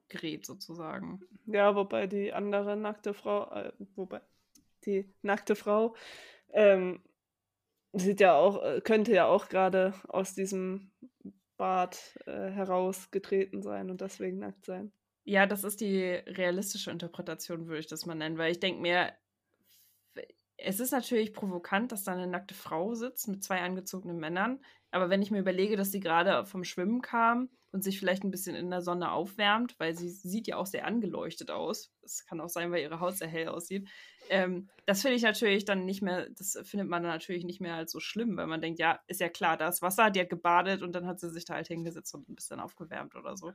gerät 0.08 0.46
sozusagen. 0.46 1.22
Ja, 1.46 1.76
wobei 1.76 2.08
die 2.08 2.32
andere 2.32 2.78
nackte 2.78 3.14
Frau, 3.14 3.52
äh, 3.52 3.74
wobei 3.96 4.22
die 4.86 5.12
nackte 5.22 5.56
Frau 5.56 5.96
ähm, 6.54 7.04
sieht 7.94 8.20
ja 8.20 8.36
auch, 8.36 8.64
äh, 8.64 8.82
könnte 8.82 9.14
ja 9.14 9.26
auch 9.26 9.50
gerade 9.50 9.94
aus 10.08 10.36
diesem 10.36 10.92
Bad 11.58 12.20
äh, 12.26 12.50
herausgetreten 12.50 13.62
sein 13.62 13.90
und 13.90 14.02
deswegen 14.02 14.40
nackt 14.40 14.66
sein. 14.66 14.92
Ja, 15.24 15.46
das 15.46 15.64
ist 15.64 15.82
die 15.82 16.04
realistische 16.04 16.92
Interpretation, 16.92 17.68
würde 17.68 17.80
ich 17.80 17.88
das 17.88 18.06
mal 18.06 18.16
nennen, 18.16 18.38
weil 18.38 18.52
ich 18.52 18.60
denke 18.60 18.82
mir, 18.82 19.12
es 20.58 20.80
ist 20.80 20.92
natürlich 20.92 21.34
provokant, 21.34 21.92
dass 21.92 22.04
da 22.04 22.14
eine 22.14 22.28
nackte 22.28 22.54
Frau 22.54 22.94
sitzt 22.94 23.28
mit 23.28 23.44
zwei 23.44 23.62
angezogenen 23.62 24.20
Männern, 24.20 24.60
aber 24.92 25.10
wenn 25.10 25.22
ich 25.22 25.32
mir 25.32 25.40
überlege, 25.40 25.76
dass 25.76 25.92
sie 25.92 26.00
gerade 26.00 26.46
vom 26.46 26.64
Schwimmen 26.64 27.02
kam 27.02 27.50
und 27.76 27.84
sich 27.84 28.00
vielleicht 28.00 28.24
ein 28.24 28.32
bisschen 28.32 28.56
in 28.56 28.72
der 28.72 28.82
Sonne 28.82 29.12
aufwärmt, 29.12 29.76
weil 29.80 29.98
sie 29.98 30.10
sieht 30.10 30.48
ja 30.48 30.56
auch 30.56 30.66
sehr 30.66 30.86
angeleuchtet 30.86 31.52
aus. 31.52 31.92
Es 32.04 32.26
kann 32.26 32.40
auch 32.40 32.48
sein, 32.48 32.72
weil 32.72 32.82
ihre 32.82 33.02
Haut 33.02 33.18
sehr 33.18 33.28
hell 33.28 33.50
aussieht. 33.50 33.90
Ähm, 34.30 34.70
das 34.86 35.02
finde 35.02 35.18
ich 35.18 35.24
natürlich 35.24 35.66
dann 35.66 35.84
nicht 35.84 36.02
mehr, 36.02 36.30
das 36.30 36.58
findet 36.64 36.88
man 36.88 37.04
dann 37.04 37.12
natürlich 37.12 37.44
nicht 37.44 37.60
mehr 37.60 37.76
als 37.76 37.92
so 37.92 38.00
schlimm, 38.00 38.38
weil 38.38 38.48
man 38.48 38.62
denkt, 38.62 38.80
ja, 38.80 39.02
ist 39.08 39.20
ja 39.20 39.28
klar, 39.28 39.58
da 39.58 39.68
ist 39.68 39.82
Wasser, 39.82 40.10
die 40.10 40.22
hat 40.22 40.30
gebadet 40.30 40.84
und 40.84 40.94
dann 40.94 41.06
hat 41.06 41.20
sie 41.20 41.30
sich 41.30 41.44
da 41.44 41.56
halt 41.56 41.68
hingesetzt 41.68 42.16
und 42.16 42.30
ein 42.30 42.36
bisschen 42.36 42.62
aufgewärmt 42.62 43.14
oder 43.18 43.36
so. 43.36 43.52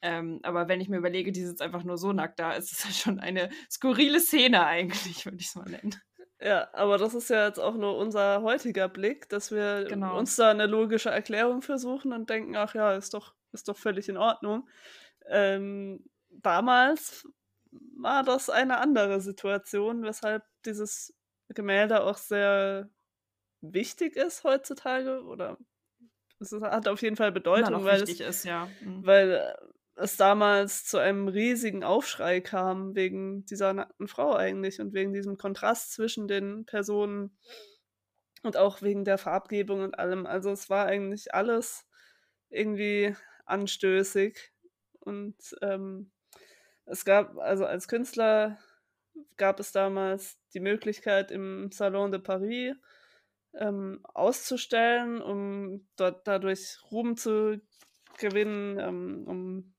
Ähm, 0.00 0.38
aber 0.44 0.68
wenn 0.68 0.80
ich 0.80 0.88
mir 0.88 0.98
überlege, 0.98 1.32
die 1.32 1.44
sitzt 1.44 1.60
einfach 1.60 1.82
nur 1.82 1.98
so 1.98 2.12
nackt 2.12 2.38
da, 2.38 2.52
ist 2.52 2.70
es 2.70 2.84
ja 2.84 2.90
schon 2.90 3.18
eine 3.18 3.50
skurrile 3.68 4.20
Szene 4.20 4.64
eigentlich, 4.64 5.24
würde 5.24 5.38
ich 5.40 5.48
es 5.48 5.56
mal 5.56 5.68
nennen. 5.68 5.96
Ja, 6.40 6.68
aber 6.74 6.98
das 6.98 7.14
ist 7.14 7.30
ja 7.30 7.46
jetzt 7.46 7.58
auch 7.58 7.74
nur 7.74 7.96
unser 7.96 8.42
heutiger 8.42 8.88
Blick, 8.88 9.28
dass 9.30 9.50
wir 9.50 9.86
genau. 9.88 10.16
uns 10.18 10.36
da 10.36 10.50
eine 10.50 10.66
logische 10.66 11.10
Erklärung 11.10 11.62
versuchen 11.62 12.12
und 12.12 12.28
denken, 12.28 12.56
ach 12.56 12.74
ja, 12.74 12.92
ist 12.92 13.14
doch 13.14 13.34
ist 13.60 13.68
doch 13.68 13.76
völlig 13.76 14.08
in 14.08 14.16
Ordnung. 14.16 14.68
Ähm, 15.28 16.04
damals 16.30 17.26
war 17.96 18.22
das 18.22 18.50
eine 18.50 18.78
andere 18.78 19.20
Situation, 19.20 20.02
weshalb 20.02 20.44
dieses 20.64 21.14
Gemälde 21.48 22.02
auch 22.02 22.16
sehr 22.16 22.88
wichtig 23.60 24.16
ist 24.16 24.44
heutzutage 24.44 25.22
oder 25.24 25.58
es 26.38 26.52
hat 26.52 26.86
auf 26.86 27.00
jeden 27.02 27.16
Fall 27.16 27.32
Bedeutung, 27.32 27.84
weil 27.84 28.02
es, 28.02 28.20
ist, 28.20 28.44
ja. 28.44 28.68
mhm. 28.82 29.06
weil 29.06 29.56
es 29.94 30.16
damals 30.16 30.84
zu 30.84 30.98
einem 30.98 31.28
riesigen 31.28 31.82
Aufschrei 31.82 32.40
kam 32.40 32.94
wegen 32.94 33.46
dieser 33.46 33.72
nackten 33.72 34.08
Frau 34.08 34.34
eigentlich 34.34 34.80
und 34.80 34.92
wegen 34.92 35.14
diesem 35.14 35.38
Kontrast 35.38 35.92
zwischen 35.92 36.28
den 36.28 36.66
Personen 36.66 37.38
und 38.42 38.58
auch 38.58 38.82
wegen 38.82 39.04
der 39.04 39.16
Farbgebung 39.16 39.80
und 39.80 39.98
allem. 39.98 40.26
Also 40.26 40.50
es 40.50 40.68
war 40.68 40.84
eigentlich 40.84 41.32
alles 41.34 41.86
irgendwie 42.50 43.16
anstößig. 43.46 44.52
Und 45.00 45.36
ähm, 45.62 46.10
es 46.84 47.04
gab, 47.04 47.38
also 47.38 47.64
als 47.64 47.88
Künstler 47.88 48.58
gab 49.36 49.60
es 49.60 49.72
damals 49.72 50.38
die 50.54 50.60
Möglichkeit 50.60 51.30
im 51.30 51.70
Salon 51.72 52.10
de 52.10 52.20
Paris 52.20 52.74
ähm, 53.54 54.00
auszustellen, 54.04 55.22
um 55.22 55.86
dort 55.96 56.26
dadurch 56.26 56.78
Ruhm 56.90 57.16
zu 57.16 57.60
gewinnen, 58.18 58.78
ähm, 58.78 59.24
um 59.26 59.74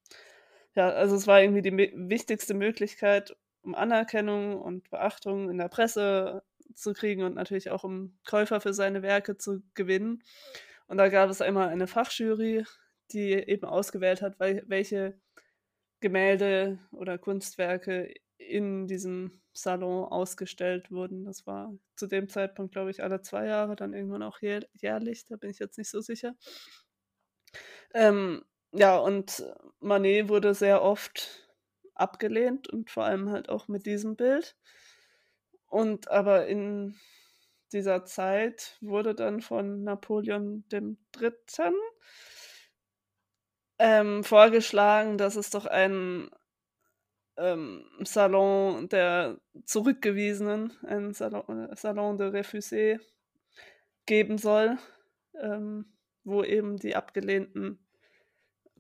ja, 0.74 0.90
also 0.90 1.16
es 1.16 1.26
war 1.26 1.42
irgendwie 1.42 1.64
die 1.64 1.76
wichtigste 1.76 2.54
Möglichkeit, 2.54 3.36
um 3.64 3.74
Anerkennung 3.74 4.62
und 4.62 4.90
Beachtung 4.92 5.50
in 5.50 5.58
der 5.58 5.70
Presse 5.70 6.44
zu 6.76 6.94
kriegen 6.94 7.24
und 7.24 7.34
natürlich 7.34 7.72
auch 7.72 7.84
um 7.84 8.16
Käufer 8.28 8.62
für 8.62 8.74
seine 8.74 9.02
Werke 9.02 9.38
zu 9.38 9.64
gewinnen. 9.74 10.24
Und 10.86 10.98
da 10.98 11.10
gab 11.10 11.32
es 11.32 11.42
einmal 11.42 11.70
eine 11.70 11.88
Fachjury, 11.88 12.64
die 13.12 13.34
eben 13.34 13.66
ausgewählt 13.66 14.22
hat, 14.22 14.40
welche 14.40 15.20
Gemälde 16.00 16.80
oder 16.92 17.18
Kunstwerke 17.18 18.14
in 18.38 18.88
diesem 18.88 19.42
Salon 19.54 20.06
ausgestellt 20.06 20.92
wurden. 20.92 21.26
Das 21.26 21.48
war 21.48 21.74
zu 21.96 22.08
dem 22.08 22.30
Zeitpunkt, 22.30 22.74
glaube 22.74 22.92
ich, 22.92 23.04
alle 23.04 23.22
zwei 23.22 23.48
Jahre, 23.48 23.76
dann 23.76 23.94
irgendwann 23.94 24.24
auch 24.24 24.40
jährlich, 24.42 25.26
da 25.26 25.36
bin 25.38 25.50
ich 25.50 25.60
jetzt 25.60 25.78
nicht 25.78 25.90
so 25.90 26.02
sicher. 26.02 26.36
Ähm, 27.94 28.44
ja, 28.74 28.98
und 28.98 29.44
Manet 29.80 30.30
wurde 30.30 30.54
sehr 30.54 30.84
oft 30.84 31.48
abgelehnt 31.96 32.70
und 32.70 32.92
vor 32.92 33.06
allem 33.06 33.32
halt 33.32 33.50
auch 33.50 33.68
mit 33.68 33.86
diesem 33.86 34.16
Bild. 34.16 34.56
Und 35.68 36.10
aber 36.10 36.48
in 36.48 36.96
dieser 37.74 38.06
Zeit 38.06 38.78
wurde 38.82 39.16
dann 39.16 39.42
von 39.42 39.84
Napoleon 39.84 40.64
III 40.72 41.74
ähm, 43.80 44.24
vorgeschlagen, 44.24 45.18
dass 45.18 45.36
es 45.36 45.50
doch 45.50 45.66
ein 45.66 46.30
ähm, 47.38 47.86
Salon 48.04 48.90
der 48.90 49.40
Zurückgewiesenen, 49.66 50.74
ein 50.86 51.14
Salon, 51.14 51.70
Salon 51.76 52.18
de 52.18 52.30
Refusés 52.30 53.00
geben 54.06 54.38
soll, 54.38 54.78
ähm, 55.40 55.94
wo 56.24 56.44
eben 56.44 56.78
die 56.78 56.96
abgelehnten 56.96 57.86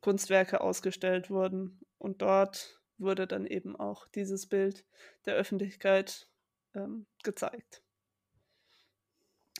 Kunstwerke 0.01 0.61
ausgestellt 0.61 1.29
wurden. 1.29 1.79
Und 1.97 2.21
dort 2.21 2.81
wurde 2.97 3.27
dann 3.27 3.45
eben 3.45 3.75
auch 3.75 4.07
dieses 4.07 4.47
Bild 4.47 4.85
der 5.25 5.35
Öffentlichkeit 5.35 6.27
ähm, 6.73 7.05
gezeigt. 7.23 7.83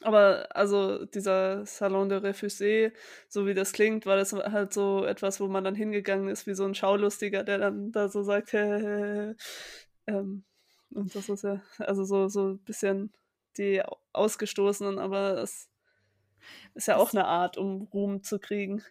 Aber 0.04 0.48
also 0.56 1.06
dieser 1.06 1.66
Salon 1.66 2.10
de 2.10 2.20
Refusé, 2.20 2.92
so 3.28 3.48
wie 3.48 3.56
das 3.56 3.74
klingt, 3.74 4.06
war 4.06 4.16
das 4.16 4.32
halt 4.34 4.72
so 4.74 5.04
etwas, 5.06 5.40
wo 5.40 5.48
man 5.48 5.64
dann 5.64 5.76
hingegangen 5.76 6.30
ist, 6.30 6.46
wie 6.46 6.54
so 6.54 6.66
ein 6.66 6.76
Schaulustiger, 6.76 7.44
der 7.44 7.58
dann 7.58 7.92
da 7.92 8.08
so 8.08 8.22
sagt, 8.24 8.54
hä, 8.54 9.34
ähm, 10.08 10.44
und 10.92 11.16
das 11.16 11.30
ist 11.30 11.44
ja, 11.44 11.62
also 11.80 12.04
so, 12.06 12.28
so 12.28 12.50
ein 12.50 12.60
bisschen 12.60 13.12
die 13.58 13.82
Ausgestoßenen, 14.14 15.00
aber 15.00 15.42
es 15.42 15.70
ist 16.76 16.88
ja 16.88 16.98
auch 16.98 17.12
eine 17.14 17.26
Art, 17.26 17.58
um 17.58 17.84
Ruhm 17.94 18.24
zu 18.24 18.40
kriegen. 18.40 18.84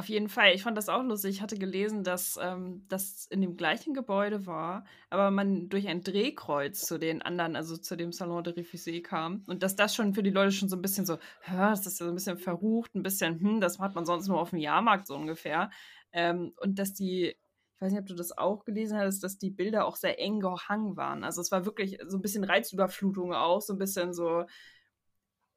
Auf 0.00 0.08
jeden 0.08 0.30
Fall. 0.30 0.54
Ich 0.54 0.62
fand 0.62 0.78
das 0.78 0.88
auch 0.88 1.02
lustig. 1.02 1.36
Ich 1.36 1.42
hatte 1.42 1.58
gelesen, 1.58 2.04
dass 2.04 2.38
ähm, 2.40 2.86
das 2.88 3.26
in 3.26 3.42
dem 3.42 3.58
gleichen 3.58 3.92
Gebäude 3.92 4.46
war, 4.46 4.86
aber 5.10 5.30
man 5.30 5.68
durch 5.68 5.88
ein 5.88 6.02
Drehkreuz 6.02 6.86
zu 6.86 6.98
den 6.98 7.20
anderen, 7.20 7.54
also 7.54 7.76
zu 7.76 7.98
dem 7.98 8.10
Salon 8.10 8.42
de 8.42 8.54
Refusé 8.54 9.02
kam. 9.02 9.44
Und 9.46 9.62
dass 9.62 9.76
das 9.76 9.94
schon 9.94 10.14
für 10.14 10.22
die 10.22 10.30
Leute 10.30 10.52
schon 10.52 10.70
so 10.70 10.76
ein 10.76 10.80
bisschen 10.80 11.04
so, 11.04 11.18
das 11.46 11.86
ist 11.86 12.00
ja 12.00 12.06
so 12.06 12.12
ein 12.12 12.14
bisschen 12.14 12.38
verrucht, 12.38 12.94
ein 12.94 13.02
bisschen, 13.02 13.40
hm, 13.40 13.60
das 13.60 13.78
hat 13.78 13.94
man 13.94 14.06
sonst 14.06 14.26
nur 14.26 14.40
auf 14.40 14.48
dem 14.48 14.60
Jahrmarkt 14.60 15.06
so 15.06 15.14
ungefähr. 15.14 15.68
Ähm, 16.12 16.54
und 16.62 16.78
dass 16.78 16.94
die, 16.94 17.26
ich 17.26 17.80
weiß 17.80 17.92
nicht, 17.92 18.00
ob 18.00 18.06
du 18.06 18.14
das 18.14 18.38
auch 18.38 18.64
gelesen 18.64 18.96
hast, 18.96 19.22
dass 19.22 19.36
die 19.36 19.50
Bilder 19.50 19.84
auch 19.84 19.96
sehr 19.96 20.18
eng 20.18 20.40
gehangen 20.40 20.96
waren. 20.96 21.24
Also 21.24 21.42
es 21.42 21.52
war 21.52 21.66
wirklich 21.66 21.98
so 22.06 22.16
ein 22.16 22.22
bisschen 22.22 22.44
Reizüberflutung 22.44 23.34
auch, 23.34 23.60
so 23.60 23.74
ein 23.74 23.78
bisschen 23.78 24.14
so 24.14 24.46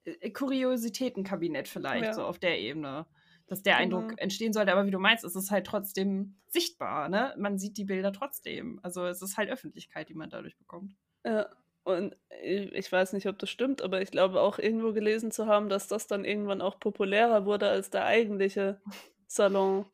äh, 0.03 0.31
Kuriositätenkabinett 0.31 1.69
vielleicht, 1.69 2.07
ja. 2.07 2.13
so 2.13 2.25
auf 2.25 2.39
der 2.39 2.59
Ebene 2.59 3.05
dass 3.53 3.63
der 3.63 3.77
genau. 3.77 3.99
Eindruck 3.99 4.19
entstehen 4.19 4.51
sollte. 4.51 4.71
Aber 4.71 4.85
wie 4.85 4.91
du 4.91 4.99
meinst, 4.99 5.23
ist 5.23 5.35
es 5.35 5.51
halt 5.51 5.67
trotzdem 5.67 6.35
sichtbar. 6.47 7.07
Ne? 7.07 7.33
Man 7.37 7.59
sieht 7.59 7.77
die 7.77 7.85
Bilder 7.85 8.11
trotzdem. 8.11 8.79
Also 8.81 9.05
es 9.05 9.21
ist 9.21 9.37
halt 9.37 9.49
Öffentlichkeit, 9.49 10.09
die 10.09 10.15
man 10.15 10.29
dadurch 10.29 10.57
bekommt. 10.57 10.95
Ja, 11.23 11.47
und 11.83 12.17
ich 12.41 12.91
weiß 12.91 13.13
nicht, 13.13 13.27
ob 13.27 13.37
das 13.39 13.49
stimmt, 13.49 13.81
aber 13.81 14.01
ich 14.01 14.09
glaube 14.09 14.41
auch 14.41 14.57
irgendwo 14.57 14.93
gelesen 14.93 15.31
zu 15.31 15.47
haben, 15.47 15.69
dass 15.69 15.87
das 15.87 16.07
dann 16.07 16.25
irgendwann 16.25 16.61
auch 16.61 16.79
populärer 16.79 17.45
wurde 17.45 17.69
als 17.69 17.89
der 17.89 18.05
eigentliche 18.05 18.81
Salon. 19.27 19.85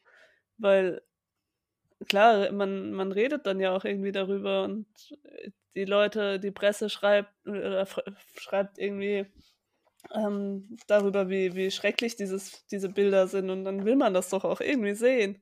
Weil 0.57 1.01
klar, 2.07 2.51
man, 2.51 2.93
man 2.93 3.11
redet 3.11 3.45
dann 3.45 3.59
ja 3.59 3.75
auch 3.75 3.83
irgendwie 3.83 4.11
darüber 4.11 4.63
und 4.63 4.87
die 5.75 5.85
Leute, 5.85 6.39
die 6.39 6.51
Presse 6.51 6.89
schreibt, 6.89 7.33
äh, 7.45 7.85
schreibt 8.37 8.77
irgendwie 8.77 9.25
ähm, 10.13 10.77
darüber, 10.87 11.29
wie, 11.29 11.55
wie 11.55 11.71
schrecklich 11.71 12.15
dieses, 12.15 12.65
diese 12.67 12.89
Bilder 12.89 13.27
sind. 13.27 13.49
Und 13.49 13.63
dann 13.65 13.85
will 13.85 13.95
man 13.95 14.13
das 14.13 14.29
doch 14.29 14.43
auch 14.43 14.61
irgendwie 14.61 14.95
sehen. 14.95 15.41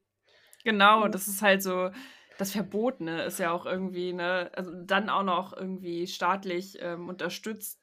Genau, 0.64 1.08
das 1.08 1.28
ist 1.28 1.42
halt 1.42 1.64
so, 1.64 1.92
das 2.38 2.52
Verbotene 2.52 3.24
ist 3.24 3.40
ja 3.40 3.52
auch 3.52 3.66
irgendwie, 3.66 4.14
ne, 4.14 4.52
also 4.54 4.72
dann 4.74 5.10
auch 5.10 5.24
noch 5.24 5.54
irgendwie 5.54 6.08
staatlich 6.08 6.78
ähm, 6.82 7.10
unterstützt 7.10 7.80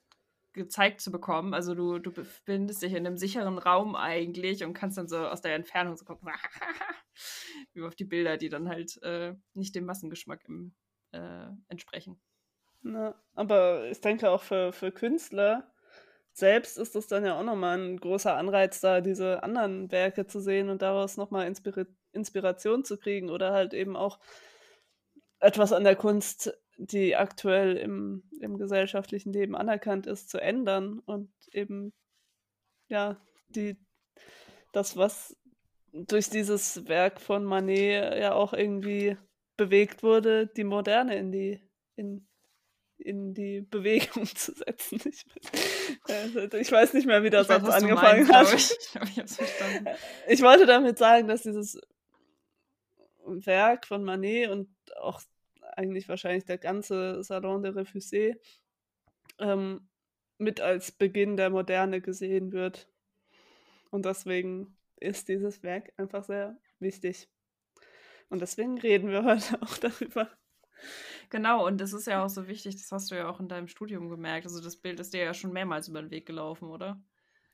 gezeigt 0.53 1.01
zu 1.01 1.11
bekommen. 1.11 1.53
Also 1.53 1.75
du, 1.75 1.99
du 1.99 2.13
befindest 2.13 2.83
dich 2.83 2.93
in 2.93 3.07
einem 3.07 3.17
sicheren 3.17 3.59
Raum 3.59 3.97
eigentlich 3.97 4.65
und 4.65 4.73
kannst 4.73 4.97
dann 4.97 5.09
so 5.09 5.19
aus 5.19 5.43
der 5.43 5.55
Entfernung 5.55 5.97
so 5.97 6.05
gucken, 6.05 6.31
wie 7.75 7.83
auf 7.83 7.97
die 7.97 8.05
Bilder, 8.05 8.37
die 8.37 8.49
dann 8.49 8.69
halt 8.69 9.03
äh, 9.03 9.35
nicht 9.55 9.75
dem 9.75 9.85
Massengeschmack 9.85 10.45
im, 10.49 10.75
äh, 11.11 11.49
entsprechen. 11.69 12.21
Na, 12.83 13.15
aber 13.35 13.91
ich 13.91 14.01
denke 14.01 14.31
auch 14.31 14.43
für, 14.43 14.73
für 14.73 14.93
Künstler 14.93 15.74
selbst 16.35 16.79
ist 16.79 16.97
das 16.97 17.07
dann 17.07 17.25
ja 17.25 17.39
auch 17.39 17.45
nochmal 17.45 17.79
ein 17.79 17.97
großer 17.97 18.37
Anreiz, 18.37 18.81
da 18.81 19.01
diese 19.01 19.43
anderen 19.43 19.91
Werke 19.93 20.27
zu 20.27 20.41
sehen 20.41 20.69
und 20.69 20.83
daraus 20.83 21.17
nochmal 21.17 21.47
Inspira 21.47 21.87
Inspiration 22.13 22.85
zu 22.85 22.97
kriegen 22.97 23.31
oder 23.31 23.53
halt 23.53 23.75
eben 23.75 23.97
auch 23.97 24.21
etwas 25.41 25.73
an 25.73 25.83
der 25.85 25.97
Kunst, 25.97 26.57
die 26.77 27.17
aktuell 27.17 27.77
im, 27.77 28.23
im 28.41 28.57
gesellschaftlichen 28.57 29.33
Leben 29.33 29.57
anerkannt 29.57 30.07
ist, 30.07 30.31
zu 30.31 30.41
ändern 30.41 31.01
und 31.01 31.33
eben 31.53 31.93
ja, 32.89 33.17
die, 33.49 33.77
das, 34.73 34.97
was 34.97 35.37
durch 35.93 36.31
dieses 36.31 36.87
Werk 36.89 37.21
von 37.21 37.45
Manet 37.45 38.19
ja 38.19 38.35
auch 38.35 38.53
irgendwie 38.53 39.17
bewegt 39.57 40.03
wurde, 40.03 40.47
die 40.49 40.65
Moderne 40.65 41.17
in 41.17 41.33
die, 41.33 41.61
in, 41.97 42.27
in 42.99 43.35
die 43.35 43.61
Bewegung 43.61 44.27
zu 44.35 44.53
setzen. 44.53 45.01
Ich, 45.05 45.25
also, 46.09 46.41
ich 46.57 46.71
weiß 46.71 46.95
nicht 46.95 47.07
mehr, 47.07 47.23
wie 47.23 47.31
das 47.31 47.49
Satz 47.49 47.69
angefangen 47.69 48.27
meinst, 48.27 48.33
hat. 48.33 48.55
Ich. 48.55 49.17
Ich, 49.27 49.39
ich 50.29 50.43
wollte 50.43 50.67
damit 50.67 50.99
sagen, 50.99 51.29
dass 51.29 51.43
dieses 51.43 51.81
Werk 53.25 53.87
von 53.87 54.05
Manet 54.05 54.51
und 54.51 54.69
auch 54.97 55.21
eigentlich 55.77 56.09
wahrscheinlich 56.09 56.45
der 56.45 56.59
ganze 56.59 57.23
Salon 57.23 57.63
de 57.63 57.73
Refusé 57.73 58.37
ähm, 59.39 59.89
mit 60.39 60.61
als 60.61 60.93
Beginn 60.93 61.37
der 61.37 61.51
Moderne 61.51 62.01
gesehen 62.01 62.53
wird. 62.53 62.89
Und 63.91 64.05
deswegen 64.05 64.77
ist 64.97 65.29
dieses 65.29 65.63
Werk 65.63 65.93
einfach 65.97 66.25
sehr 66.25 66.57
wichtig. 66.79 67.29
Und 68.29 68.41
deswegen 68.41 68.79
reden 68.79 69.11
wir 69.11 69.25
heute 69.25 69.61
auch 69.63 69.77
darüber. 69.79 70.31
Genau, 71.31 71.67
und 71.67 71.81
das 71.81 71.93
ist 71.93 72.07
ja 72.07 72.25
auch 72.25 72.29
so 72.29 72.49
wichtig, 72.49 72.77
das 72.77 72.91
hast 72.93 73.11
du 73.11 73.17
ja 73.17 73.29
auch 73.29 73.41
in 73.41 73.49
deinem 73.49 73.69
Studium 73.69 74.09
gemerkt. 74.09 74.47
Also 74.47 74.61
das 74.63 74.77
Bild 74.77 75.01
ist 75.01 75.15
dir 75.15 75.23
ja 75.23 75.35
schon 75.35 75.53
mehrmals 75.53 75.89
über 75.89 76.01
den 76.01 76.11
Weg 76.11 76.27
gelaufen, 76.27 76.71
oder? 76.71 77.03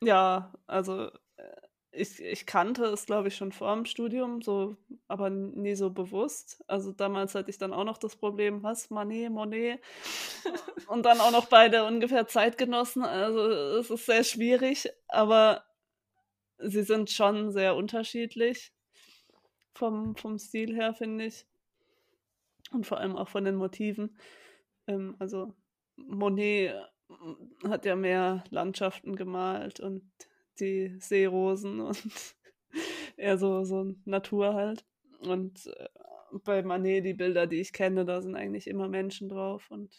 Ja, 0.03 0.53
also 0.67 1.11
äh, 1.37 1.61
ich, 1.93 2.21
ich 2.21 2.47
kannte 2.47 2.85
es, 2.85 3.07
glaube 3.07 3.29
ich, 3.29 3.37
schon 3.37 3.53
vor 3.53 3.75
dem 3.75 3.85
Studium, 3.85 4.43
so, 4.43 4.77
aber 5.09 5.29
nie 5.31 5.75
so 5.75 5.91
bewusst. 5.91 6.63
Also 6.69 6.93
damals 6.93 7.35
hatte 7.35 7.51
ich 7.51 7.59
dann 7.59 7.73
auch 7.73 7.85
noch 7.85 7.99
das 7.99 8.17
Problem, 8.17 8.63
was, 8.63 8.91
Manet, 8.91 9.31
Monet 9.31 9.81
und 10.89 11.05
dann 11.05 11.21
auch 11.21 11.33
noch 11.33 11.47
beide 11.47 11.85
ungefähr 11.85 12.27
Zeitgenossen. 12.27 13.05
Also 13.05 13.51
es 13.51 13.91
ist 13.91 14.07
sehr 14.07 14.25
schwierig, 14.25 14.89
aber 15.09 15.65
sie 16.59 16.83
sind 16.83 17.11
schon 17.11 17.51
sehr 17.51 17.75
unterschiedlich 17.75 18.73
vom, 19.75 20.15
vom 20.17 20.39
Stil 20.39 20.75
her, 20.75 20.95
finde 20.95 21.27
ich. 21.27 21.47
Und 22.71 22.87
vor 22.87 22.99
allem 22.99 23.17
auch 23.17 23.29
von 23.29 23.45
den 23.45 23.57
Motiven. 23.57 24.17
Ähm, 24.87 25.17
also 25.19 25.55
Monet 25.97 26.75
hat 27.69 27.85
ja 27.85 27.97
mehr 27.97 28.45
Landschaften 28.51 29.17
gemalt 29.17 29.81
und 29.81 30.11
die 30.61 30.97
Seerosen 31.01 31.81
und 31.81 32.37
eher 33.17 33.39
so, 33.39 33.65
so 33.65 33.95
Natur 34.05 34.55
halt. 34.55 34.85
Und 35.21 35.67
äh, 35.67 35.89
bei 36.45 36.63
Manet, 36.63 37.05
die 37.05 37.15
Bilder, 37.15 37.47
die 37.47 37.61
ich 37.61 37.73
kenne, 37.73 38.05
da 38.05 38.23
sind 38.23 38.37
eigentlich 38.37 38.67
immer 38.67 38.89
Menschen 38.89 39.29
drauf 39.29 39.71
und 39.71 39.95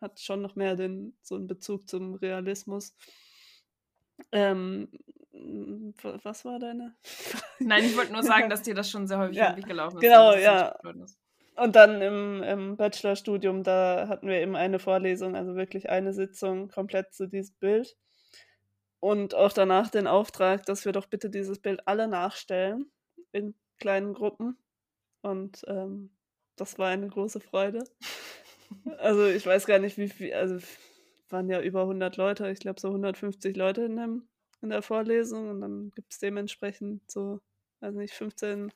hat 0.00 0.20
schon 0.20 0.42
noch 0.42 0.54
mehr 0.54 0.76
den, 0.76 1.16
so 1.22 1.34
einen 1.34 1.48
Bezug 1.48 1.88
zum 1.88 2.14
Realismus. 2.14 2.94
Ähm, 4.32 4.88
was 6.22 6.44
war 6.44 6.58
deine? 6.58 6.96
Nein, 7.58 7.84
ich 7.84 7.96
wollte 7.96 8.12
nur 8.12 8.22
sagen, 8.22 8.48
dass 8.48 8.62
dir 8.62 8.74
das 8.74 8.90
schon 8.90 9.06
sehr 9.06 9.18
häufig 9.18 9.36
ja, 9.36 9.52
gelaufen 9.52 9.96
ist. 9.96 10.02
Genau, 10.02 10.34
ja. 10.34 10.76
Und 11.58 11.74
dann 11.76 12.00
im, 12.00 12.42
im 12.42 12.76
Bachelorstudium, 12.76 13.62
da 13.64 14.06
hatten 14.08 14.28
wir 14.28 14.40
eben 14.40 14.54
eine 14.54 14.78
Vorlesung, 14.78 15.34
also 15.34 15.56
wirklich 15.56 15.90
eine 15.90 16.12
Sitzung 16.12 16.68
komplett 16.68 17.12
zu 17.12 17.26
diesem 17.26 17.56
Bild 17.58 17.96
und 19.00 19.34
auch 19.34 19.52
danach 19.52 19.90
den 19.90 20.06
Auftrag, 20.06 20.66
dass 20.66 20.84
wir 20.84 20.92
doch 20.92 21.06
bitte 21.06 21.30
dieses 21.30 21.58
Bild 21.60 21.86
alle 21.86 22.08
nachstellen 22.08 22.90
in 23.32 23.54
kleinen 23.78 24.14
Gruppen. 24.14 24.56
Und 25.22 25.64
ähm, 25.68 26.10
das 26.56 26.78
war 26.78 26.88
eine 26.88 27.08
große 27.08 27.40
Freude. 27.40 27.84
Also 28.98 29.24
ich 29.26 29.46
weiß 29.46 29.64
gar 29.64 29.78
nicht, 29.78 29.96
wie 29.96 30.10
viel, 30.10 30.34
also 30.34 30.58
waren 31.30 31.48
ja 31.48 31.58
über 31.62 31.82
100 31.82 32.18
Leute, 32.18 32.50
ich 32.50 32.58
glaube 32.58 32.78
so 32.78 32.88
150 32.88 33.56
Leute 33.56 33.84
in, 33.84 33.96
dem, 33.96 34.28
in 34.60 34.68
der 34.68 34.82
Vorlesung 34.82 35.48
und 35.48 35.62
dann 35.62 35.90
gibt 35.94 36.12
es 36.12 36.18
dementsprechend 36.18 37.10
so, 37.10 37.40
weiß 37.80 37.94
nicht, 37.94 38.12
15 38.12 38.70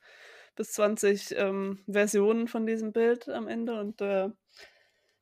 bis 0.57 0.73
20 0.73 1.37
ähm, 1.37 1.85
Versionen 1.89 2.49
von 2.49 2.67
diesem 2.67 2.93
Bild 2.93 3.29
am 3.29 3.49
Ende 3.49 3.81
und 3.81 4.01
äh, 4.01 4.29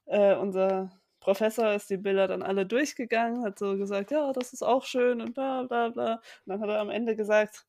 äh, 0.06 0.34
unser 0.36 0.90
Professor 1.20 1.72
ist 1.74 1.90
die 1.90 1.98
Bilder 1.98 2.26
dann 2.26 2.42
alle 2.42 2.66
durchgegangen, 2.66 3.44
hat 3.44 3.58
so 3.58 3.76
gesagt, 3.76 4.10
ja, 4.10 4.32
das 4.32 4.52
ist 4.52 4.62
auch 4.62 4.84
schön 4.84 5.20
und 5.20 5.34
bla 5.34 5.64
bla 5.64 5.90
bla. 5.90 6.14
Und 6.14 6.22
dann 6.46 6.60
hat 6.60 6.70
er 6.70 6.80
am 6.80 6.90
Ende 6.90 7.14
gesagt, 7.14 7.66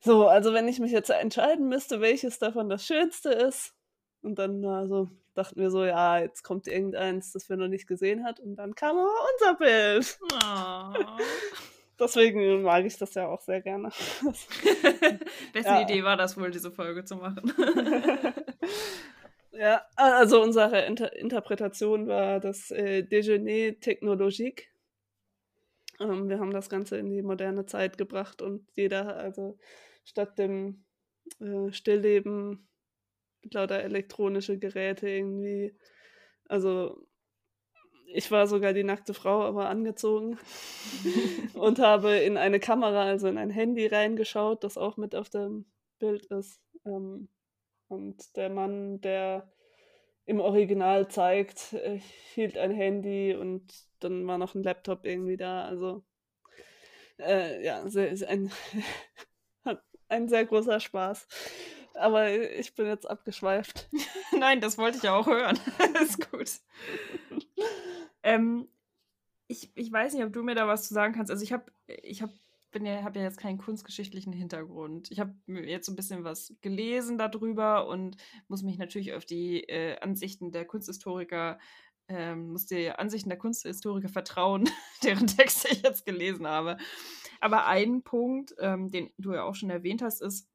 so, 0.00 0.28
also 0.28 0.52
wenn 0.52 0.68
ich 0.68 0.78
mich 0.78 0.92
jetzt 0.92 1.10
entscheiden 1.10 1.68
müsste, 1.68 2.00
welches 2.00 2.38
davon 2.38 2.68
das 2.68 2.86
Schönste 2.86 3.30
ist, 3.30 3.74
und 4.20 4.38
dann 4.38 4.64
also, 4.64 5.08
dachten 5.34 5.60
wir 5.60 5.70
so, 5.70 5.84
ja, 5.84 6.18
jetzt 6.18 6.42
kommt 6.44 6.68
irgendeins, 6.68 7.32
das 7.32 7.48
wir 7.48 7.56
noch 7.56 7.68
nicht 7.68 7.86
gesehen 7.88 8.24
hat, 8.24 8.38
und 8.38 8.56
dann 8.56 8.74
kam 8.74 8.96
aber 8.98 9.10
unser 9.32 9.54
Bild. 9.54 10.18
Oh. 10.44 11.14
Deswegen 11.98 12.62
mag 12.62 12.84
ich 12.84 12.96
das 12.98 13.14
ja 13.14 13.28
auch 13.28 13.40
sehr 13.40 13.60
gerne. 13.60 13.90
Beste 15.52 15.70
ja. 15.70 15.82
Idee 15.82 16.02
war 16.02 16.16
das 16.16 16.36
wohl, 16.38 16.50
diese 16.50 16.72
Folge 16.72 17.04
zu 17.04 17.16
machen. 17.16 17.52
Ja, 19.54 19.82
also 19.96 20.42
unsere 20.42 20.86
Inter 20.86 21.14
Interpretation 21.14 22.06
war 22.08 22.40
das 22.40 22.70
äh, 22.70 23.02
Déjeuner 23.02 23.78
technologique. 23.80 24.72
Ähm, 26.00 26.28
wir 26.28 26.40
haben 26.40 26.52
das 26.52 26.70
Ganze 26.70 26.96
in 26.96 27.10
die 27.10 27.22
moderne 27.22 27.66
Zeit 27.66 27.98
gebracht 27.98 28.40
und 28.40 28.66
jeder, 28.74 29.16
also 29.16 29.58
statt 30.04 30.38
dem 30.38 30.84
äh, 31.40 31.70
Stillleben 31.70 32.66
lauter 33.52 33.82
elektronische 33.82 34.58
Geräte 34.58 35.08
irgendwie, 35.08 35.76
also 36.48 37.06
ich 38.14 38.30
war 38.30 38.46
sogar 38.46 38.72
die 38.72 38.84
nackte 38.84 39.14
Frau, 39.14 39.42
aber 39.42 39.68
angezogen 39.68 40.38
und 41.54 41.78
habe 41.78 42.16
in 42.16 42.36
eine 42.36 42.60
Kamera, 42.60 43.04
also 43.04 43.28
in 43.28 43.38
ein 43.38 43.50
Handy 43.50 43.86
reingeschaut, 43.86 44.64
das 44.64 44.78
auch 44.78 44.96
mit 44.96 45.14
auf 45.14 45.30
dem 45.30 45.66
Bild 45.98 46.26
ist. 46.26 46.60
Ähm, 46.84 47.28
und 47.88 48.36
der 48.36 48.48
Mann, 48.48 49.00
der 49.00 49.50
im 50.24 50.40
Original 50.40 51.08
zeigt, 51.08 51.72
äh, 51.74 52.00
hielt 52.34 52.56
ein 52.56 52.70
Handy 52.70 53.34
und 53.34 53.72
dann 54.00 54.26
war 54.26 54.38
noch 54.38 54.54
ein 54.54 54.62
Laptop 54.62 55.04
irgendwie 55.04 55.36
da. 55.36 55.64
Also 55.64 56.02
äh, 57.18 57.64
ja, 57.64 57.82
ein, 57.82 58.50
ein 60.08 60.28
sehr 60.28 60.44
großer 60.44 60.80
Spaß. 60.80 61.26
Aber 61.94 62.30
ich 62.30 62.74
bin 62.74 62.86
jetzt 62.86 63.08
abgeschweift. 63.08 63.88
Nein, 64.38 64.60
das 64.60 64.78
wollte 64.78 64.96
ich 64.98 65.02
ja 65.02 65.14
auch 65.14 65.26
hören. 65.26 65.58
ist 66.02 66.30
gut. 66.30 66.50
Ähm, 68.22 68.68
ich, 69.48 69.70
ich 69.74 69.92
weiß 69.92 70.14
nicht, 70.14 70.24
ob 70.24 70.32
du 70.32 70.42
mir 70.42 70.54
da 70.54 70.66
was 70.66 70.88
zu 70.88 70.94
sagen 70.94 71.14
kannst. 71.14 71.30
Also 71.30 71.42
ich 71.42 71.52
habe 71.52 71.66
ich 71.86 72.22
hab 72.22 72.30
bin 72.72 72.86
ja, 72.86 73.02
habe 73.02 73.18
ja 73.18 73.26
jetzt 73.26 73.38
keinen 73.38 73.58
kunstgeschichtlichen 73.58 74.32
Hintergrund. 74.32 75.10
Ich 75.10 75.20
habe 75.20 75.34
jetzt 75.46 75.86
so 75.86 75.92
ein 75.92 75.96
bisschen 75.96 76.24
was 76.24 76.54
gelesen 76.62 77.18
darüber 77.18 77.86
und 77.86 78.16
muss 78.48 78.62
mich 78.62 78.78
natürlich 78.78 79.12
auf 79.12 79.24
die 79.24 79.62
äh, 79.68 79.98
Ansichten 80.00 80.50
der 80.50 80.64
Kunsthistoriker, 80.64 81.58
ähm, 82.08 82.48
muss 82.48 82.66
die 82.66 82.90
Ansichten 82.90 83.28
der 83.28 83.38
Kunsthistoriker 83.38 84.08
vertrauen, 84.08 84.68
deren 85.04 85.26
Texte 85.26 85.68
ich 85.70 85.82
jetzt 85.82 86.04
gelesen 86.04 86.46
habe. 86.46 86.78
Aber 87.40 87.66
ein 87.66 88.02
Punkt, 88.02 88.54
ähm, 88.58 88.90
den 88.90 89.10
du 89.18 89.32
ja 89.34 89.44
auch 89.44 89.54
schon 89.54 89.70
erwähnt 89.70 90.02
hast, 90.02 90.22
ist, 90.22 90.48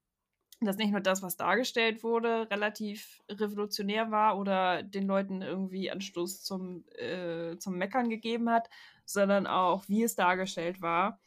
dass 0.60 0.78
nicht 0.78 0.92
nur 0.92 1.02
das, 1.02 1.22
was 1.22 1.38
dargestellt 1.38 2.04
wurde, 2.04 2.50
relativ 2.50 3.22
revolutionär 3.30 4.10
war 4.10 4.40
oder 4.40 4.82
den 4.82 5.06
Leuten 5.06 5.42
irgendwie 5.42 5.92
Anstoß 5.92 6.44
zum, 6.44 6.84
äh, 6.98 7.58
zum 7.58 7.78
Meckern 7.78 8.10
gegeben 8.10 8.50
hat, 8.50 8.70
sondern 9.06 9.46
auch, 9.46 9.88
wie 9.88 10.04
es 10.04 10.16
dargestellt 10.16 10.82
war 10.82 11.20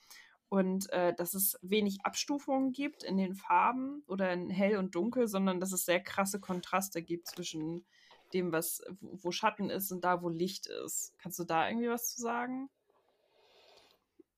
und 0.49 0.91
äh, 0.91 1.15
dass 1.15 1.35
es 1.35 1.59
wenig 1.63 2.05
Abstufungen 2.05 2.73
gibt 2.73 3.05
in 3.05 3.17
den 3.17 3.35
Farben 3.35 4.03
oder 4.09 4.33
in 4.33 4.51
hell 4.51 4.79
und 4.79 4.97
dunkel, 4.97 5.29
sondern 5.29 5.61
dass 5.61 5.71
es 5.71 5.85
sehr 5.85 6.01
krasse 6.01 6.41
Kontraste 6.41 7.03
gibt 7.03 7.29
zwischen 7.29 7.87
dem, 8.35 8.51
was 8.53 8.83
wo 9.01 9.31
Schatten 9.31 9.71
ist 9.71 9.93
und 9.93 10.03
da, 10.03 10.23
wo 10.23 10.29
Licht 10.29 10.67
ist. 10.67 11.15
Kannst 11.19 11.39
du 11.39 11.45
da 11.45 11.69
irgendwie 11.69 11.89
was 11.89 12.15
zu 12.15 12.21
sagen? 12.21 12.69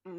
Mm, 0.03 0.13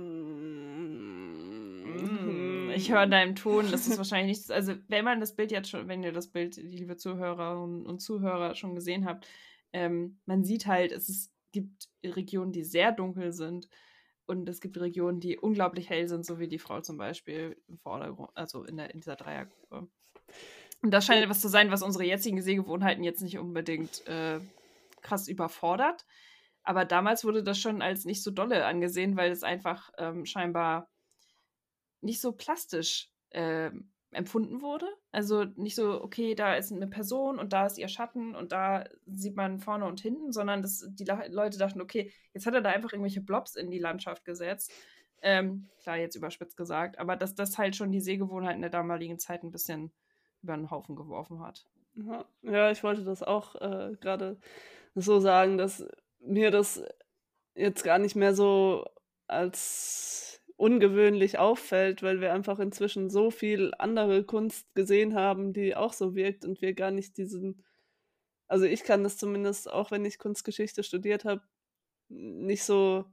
ich 2.74 2.92
höre 2.92 3.06
deinem 3.06 3.36
Ton, 3.36 3.70
das 3.70 3.86
ist 3.86 3.98
wahrscheinlich 3.98 4.38
nicht. 4.38 4.50
Also, 4.50 4.74
wenn 4.88 5.04
man 5.04 5.20
das 5.20 5.34
Bild 5.34 5.50
jetzt 5.50 5.70
schon, 5.70 5.88
wenn 5.88 6.02
ihr 6.02 6.12
das 6.12 6.28
Bild, 6.28 6.56
liebe 6.56 6.96
Zuhörerinnen 6.96 7.86
und 7.86 8.00
Zuhörer, 8.00 8.54
schon 8.54 8.74
gesehen 8.74 9.06
habt, 9.06 9.26
ähm, 9.72 10.18
man 10.26 10.44
sieht 10.44 10.66
halt, 10.66 10.92
es 10.92 11.08
ist, 11.08 11.32
gibt 11.52 11.88
Regionen, 12.04 12.52
die 12.52 12.64
sehr 12.64 12.92
dunkel 12.92 13.32
sind 13.32 13.68
und 14.26 14.48
es 14.48 14.60
gibt 14.60 14.78
Regionen, 14.78 15.20
die 15.20 15.38
unglaublich 15.38 15.90
hell 15.90 16.08
sind, 16.08 16.24
so 16.24 16.38
wie 16.38 16.48
die 16.48 16.58
Frau 16.58 16.80
zum 16.80 16.96
Beispiel 16.96 17.56
im 17.68 17.78
Vordergrund, 17.78 18.30
also 18.34 18.64
in, 18.64 18.76
der, 18.76 18.92
in 18.92 19.00
dieser 19.00 19.16
Dreiergruppe. 19.16 19.88
Und 20.82 20.90
das 20.90 21.06
scheint 21.06 21.22
etwas 21.22 21.40
zu 21.40 21.48
sein, 21.48 21.70
was 21.70 21.82
unsere 21.82 22.04
jetzigen 22.04 22.42
Sehgewohnheiten 22.42 23.04
jetzt 23.04 23.22
nicht 23.22 23.38
unbedingt 23.38 24.06
äh, 24.06 24.40
krass 25.00 25.28
überfordert. 25.28 26.04
Aber 26.62 26.84
damals 26.84 27.24
wurde 27.24 27.42
das 27.42 27.58
schon 27.58 27.82
als 27.82 28.04
nicht 28.04 28.22
so 28.22 28.30
dolle 28.30 28.64
angesehen, 28.64 29.16
weil 29.16 29.30
es 29.30 29.42
einfach 29.42 29.90
ähm, 29.98 30.24
scheinbar 30.26 30.90
nicht 32.04 32.20
so 32.20 32.32
plastisch 32.32 33.10
äh, 33.30 33.70
empfunden 34.12 34.62
wurde. 34.62 34.86
Also 35.10 35.44
nicht 35.56 35.74
so, 35.74 36.02
okay, 36.02 36.34
da 36.34 36.54
ist 36.54 36.72
eine 36.72 36.86
Person 36.86 37.38
und 37.38 37.52
da 37.52 37.66
ist 37.66 37.78
ihr 37.78 37.88
Schatten 37.88 38.34
und 38.34 38.52
da 38.52 38.84
sieht 39.06 39.36
man 39.36 39.58
vorne 39.58 39.86
und 39.86 40.00
hinten, 40.00 40.32
sondern 40.32 40.62
das, 40.62 40.86
die 40.88 41.04
Leute 41.04 41.58
dachten, 41.58 41.80
okay, 41.80 42.12
jetzt 42.32 42.46
hat 42.46 42.54
er 42.54 42.62
da 42.62 42.70
einfach 42.70 42.92
irgendwelche 42.92 43.20
Blobs 43.20 43.56
in 43.56 43.70
die 43.70 43.78
Landschaft 43.78 44.24
gesetzt. 44.24 44.72
Ähm, 45.22 45.68
klar, 45.82 45.96
jetzt 45.96 46.16
überspitzt 46.16 46.56
gesagt, 46.56 46.98
aber 46.98 47.16
dass 47.16 47.34
das 47.34 47.58
halt 47.58 47.76
schon 47.76 47.90
die 47.90 48.00
Sehgewohnheiten 48.00 48.60
der 48.60 48.70
damaligen 48.70 49.18
Zeit 49.18 49.42
ein 49.42 49.50
bisschen 49.50 49.90
über 50.42 50.56
den 50.56 50.70
Haufen 50.70 50.96
geworfen 50.96 51.40
hat. 51.40 51.66
Ja, 52.42 52.70
ich 52.70 52.82
wollte 52.82 53.04
das 53.04 53.22
auch 53.22 53.54
äh, 53.56 53.96
gerade 54.00 54.38
so 54.94 55.20
sagen, 55.20 55.58
dass 55.58 55.86
mir 56.18 56.50
das 56.50 56.82
jetzt 57.54 57.84
gar 57.84 57.98
nicht 57.98 58.16
mehr 58.16 58.34
so 58.34 58.84
als 59.26 60.33
ungewöhnlich 60.56 61.38
auffällt, 61.38 62.02
weil 62.02 62.20
wir 62.20 62.32
einfach 62.32 62.58
inzwischen 62.58 63.10
so 63.10 63.30
viel 63.30 63.72
andere 63.78 64.24
Kunst 64.24 64.72
gesehen 64.74 65.14
haben, 65.14 65.52
die 65.52 65.74
auch 65.74 65.92
so 65.92 66.14
wirkt 66.14 66.44
und 66.44 66.62
wir 66.62 66.74
gar 66.74 66.90
nicht 66.90 67.16
diesen, 67.16 67.64
also 68.46 68.64
ich 68.64 68.84
kann 68.84 69.02
das 69.02 69.16
zumindest 69.16 69.70
auch, 69.70 69.90
wenn 69.90 70.04
ich 70.04 70.18
Kunstgeschichte 70.18 70.82
studiert 70.84 71.24
habe, 71.24 71.42
nicht 72.08 72.62
so 72.62 73.04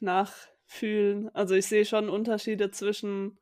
nachfühlen. 0.00 1.34
Also 1.34 1.54
ich 1.54 1.66
sehe 1.66 1.84
schon 1.84 2.08
Unterschiede 2.08 2.70
zwischen 2.70 3.38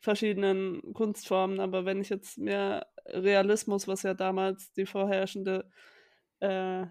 verschiedenen 0.00 0.94
Kunstformen, 0.94 1.60
aber 1.60 1.84
wenn 1.84 2.00
ich 2.00 2.08
jetzt 2.08 2.38
mehr 2.38 2.86
Realismus, 3.06 3.88
was 3.88 4.02
ja 4.02 4.14
damals 4.14 4.72
die 4.72 4.86
vorherrschende 4.86 5.70
äh, 6.40 6.86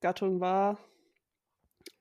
Gattung 0.00 0.40
war, 0.40 0.78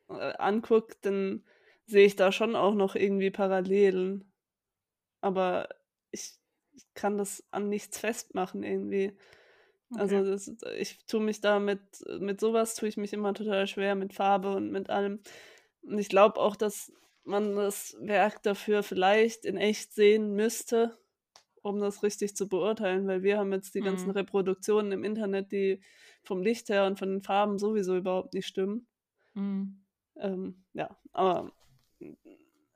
äh, 0.09 0.33
anguckt, 0.37 0.97
dann 1.05 1.43
sehe 1.87 2.05
ich 2.05 2.15
da 2.15 2.31
schon 2.31 2.55
auch 2.55 2.75
noch 2.75 2.95
irgendwie 2.95 3.31
Parallelen. 3.31 4.31
Aber 5.21 5.69
ich, 6.11 6.33
ich 6.73 6.85
kann 6.93 7.17
das 7.17 7.43
an 7.51 7.69
nichts 7.69 7.97
festmachen 7.97 8.63
irgendwie. 8.63 9.17
Also 9.95 10.17
okay. 10.17 10.29
Also 10.29 10.53
das, 10.53 10.73
ich 10.77 11.05
tue 11.05 11.21
mich 11.21 11.41
da 11.41 11.59
mit, 11.59 11.79
mit 12.19 12.39
sowas 12.39 12.75
tue 12.75 12.89
ich 12.89 12.97
mich 12.97 13.13
immer 13.13 13.33
total 13.33 13.67
schwer, 13.67 13.95
mit 13.95 14.13
Farbe 14.13 14.53
und 14.55 14.71
mit 14.71 14.89
allem. 14.89 15.21
Und 15.81 15.97
ich 15.97 16.09
glaube 16.09 16.39
auch, 16.39 16.55
dass 16.55 16.91
man 17.23 17.55
das 17.55 17.95
Werk 17.99 18.43
dafür 18.43 18.83
vielleicht 18.83 19.45
in 19.45 19.57
echt 19.57 19.93
sehen 19.93 20.33
müsste, 20.33 20.97
um 21.61 21.79
das 21.79 22.03
richtig 22.03 22.35
zu 22.35 22.47
beurteilen, 22.47 23.07
weil 23.07 23.23
wir 23.23 23.37
haben 23.37 23.51
jetzt 23.53 23.75
die 23.75 23.81
mhm. 23.81 23.85
ganzen 23.85 24.11
Reproduktionen 24.11 24.91
im 24.91 25.03
Internet, 25.03 25.51
die 25.51 25.81
vom 26.23 26.41
Licht 26.41 26.69
her 26.69 26.85
und 26.85 26.99
von 26.99 27.09
den 27.09 27.21
Farben 27.21 27.57
sowieso 27.57 27.95
überhaupt 27.95 28.33
nicht 28.33 28.47
stimmen. 28.47 28.87
Mhm. 29.33 29.83
Ähm, 30.17 30.63
ja, 30.73 30.97
aber 31.11 31.51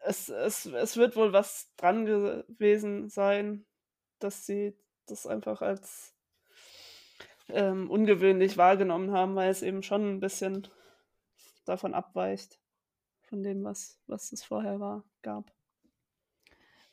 es, 0.04 0.30
es, 0.30 0.66
es 0.66 0.98
wird 0.98 1.16
wohl 1.16 1.34
was 1.34 1.74
dran 1.78 2.06
gewesen 2.06 3.10
sein, 3.10 3.66
dass 4.20 4.46
sie 4.46 4.76
das 5.08 5.28
einfach 5.28 5.62
als 5.62 6.16
ähm, 7.50 7.90
ungewöhnlich 7.90 8.58
wahrgenommen 8.58 9.12
haben, 9.12 9.36
weil 9.36 9.50
es 9.50 9.62
eben 9.62 9.84
schon 9.84 10.16
ein 10.16 10.20
bisschen 10.20 10.68
davon 11.66 11.94
abweicht, 11.94 12.60
von 13.24 13.44
dem, 13.44 13.64
was, 13.64 14.00
was 14.08 14.32
es 14.32 14.44
vorher 14.44 14.80
war, 14.80 15.04
gab. 15.22 15.52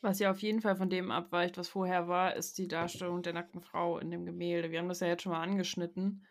Was 0.01 0.19
ja 0.19 0.31
auf 0.31 0.41
jeden 0.41 0.61
Fall 0.61 0.77
von 0.77 0.89
dem 0.89 1.11
abweicht, 1.11 1.57
was 1.57 1.67
vorher 1.67 2.07
war, 2.07 2.35
ist 2.35 2.57
die 2.57 2.69
Darstellung 2.69 3.21
der 3.21 3.33
nackten 3.33 3.61
Frau 3.61 3.97
in 3.97 4.11
dem 4.11 4.25
Gemälde. 4.25 4.71
Wir 4.71 4.79
haben 4.79 4.87
das 4.87 5.01
ja 5.01 5.07
jetzt 5.07 5.23
schon 5.23 5.33
mal 5.33 5.41
angeschnitten. 5.41 6.25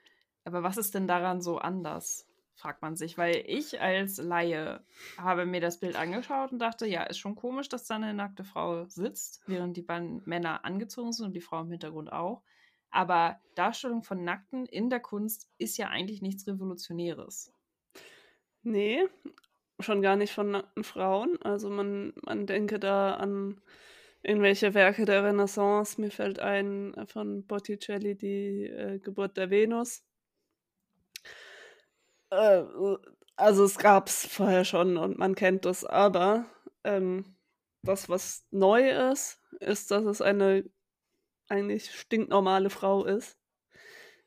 Aber 0.45 0.63
was 0.63 0.79
ist 0.79 0.95
denn 0.95 1.07
daran 1.07 1.43
so 1.43 1.59
anders? 1.59 2.27
Fragt 2.59 2.83
man 2.83 2.97
sich, 2.97 3.17
weil 3.17 3.45
ich 3.47 3.81
als 3.81 4.19
Laie 4.19 4.85
habe 5.17 5.47
mir 5.47 5.61
das 5.61 5.79
Bild 5.79 5.97
angeschaut 5.97 6.53
und 6.53 6.59
dachte, 6.59 6.87
ja, 6.87 7.05
ist 7.05 7.19
schon 7.19 7.37
komisch, 7.37 7.69
dass 7.69 7.87
da 7.87 7.95
eine 7.95 8.13
nackte 8.15 8.45
Frau 8.45 8.85
sitzt, 8.87 9.43
während 9.47 9.77
die 9.77 9.83
beiden 9.83 10.23
Männer 10.25 10.65
angezogen 10.65 11.13
sind 11.13 11.27
und 11.27 11.33
die 11.35 11.41
Frau 11.41 11.61
im 11.61 11.71
Hintergrund 11.71 12.13
auch. 12.13 12.43
Aber 12.91 13.39
Darstellung 13.55 14.03
von 14.03 14.25
Nackten 14.25 14.67
in 14.67 14.91
der 14.91 15.01
Kunst 15.01 15.49
ist 15.59 15.77
ja 15.77 15.89
eigentlich 15.89 16.21
nichts 16.21 16.47
Revolutionäres. 16.47 17.53
Nee, 18.63 19.05
schon 19.79 20.03
gar 20.03 20.17
nicht 20.17 20.33
von 20.33 20.51
nackten 20.51 20.85
Frauen. 20.85 21.41
Also 21.43 21.71
man, 21.71 22.13
man 22.25 22.47
denke 22.47 22.81
da 22.81 23.15
an 23.15 23.61
irgendwelche 24.23 24.75
Werke 24.75 25.05
der 25.05 25.23
Renaissance. 25.23 26.01
Mir 26.01 26.11
fällt 26.11 26.41
ein 26.41 26.95
von 27.07 27.47
Botticelli 27.47 28.17
die 28.17 28.65
äh, 28.65 28.99
Geburt 28.99 29.37
der 29.37 29.51
Venus. 29.51 30.08
Äh, 32.31 32.63
also 33.37 33.65
es 33.65 33.79
gab 33.79 34.09
es 34.09 34.27
vorher 34.27 34.65
schon 34.65 34.97
und 34.97 35.19
man 35.19 35.35
kennt 35.35 35.65
das, 35.65 35.85
aber 35.85 36.47
ähm, 36.85 37.37
das, 37.83 38.09
was 38.09 38.45
neu 38.51 39.11
ist, 39.11 39.41
ist, 39.61 39.91
dass 39.91 40.05
es 40.05 40.21
eine 40.21 40.65
eigentlich 41.49 41.93
stinknormale 41.93 42.71
Frau 42.71 43.05
ist. 43.05 43.39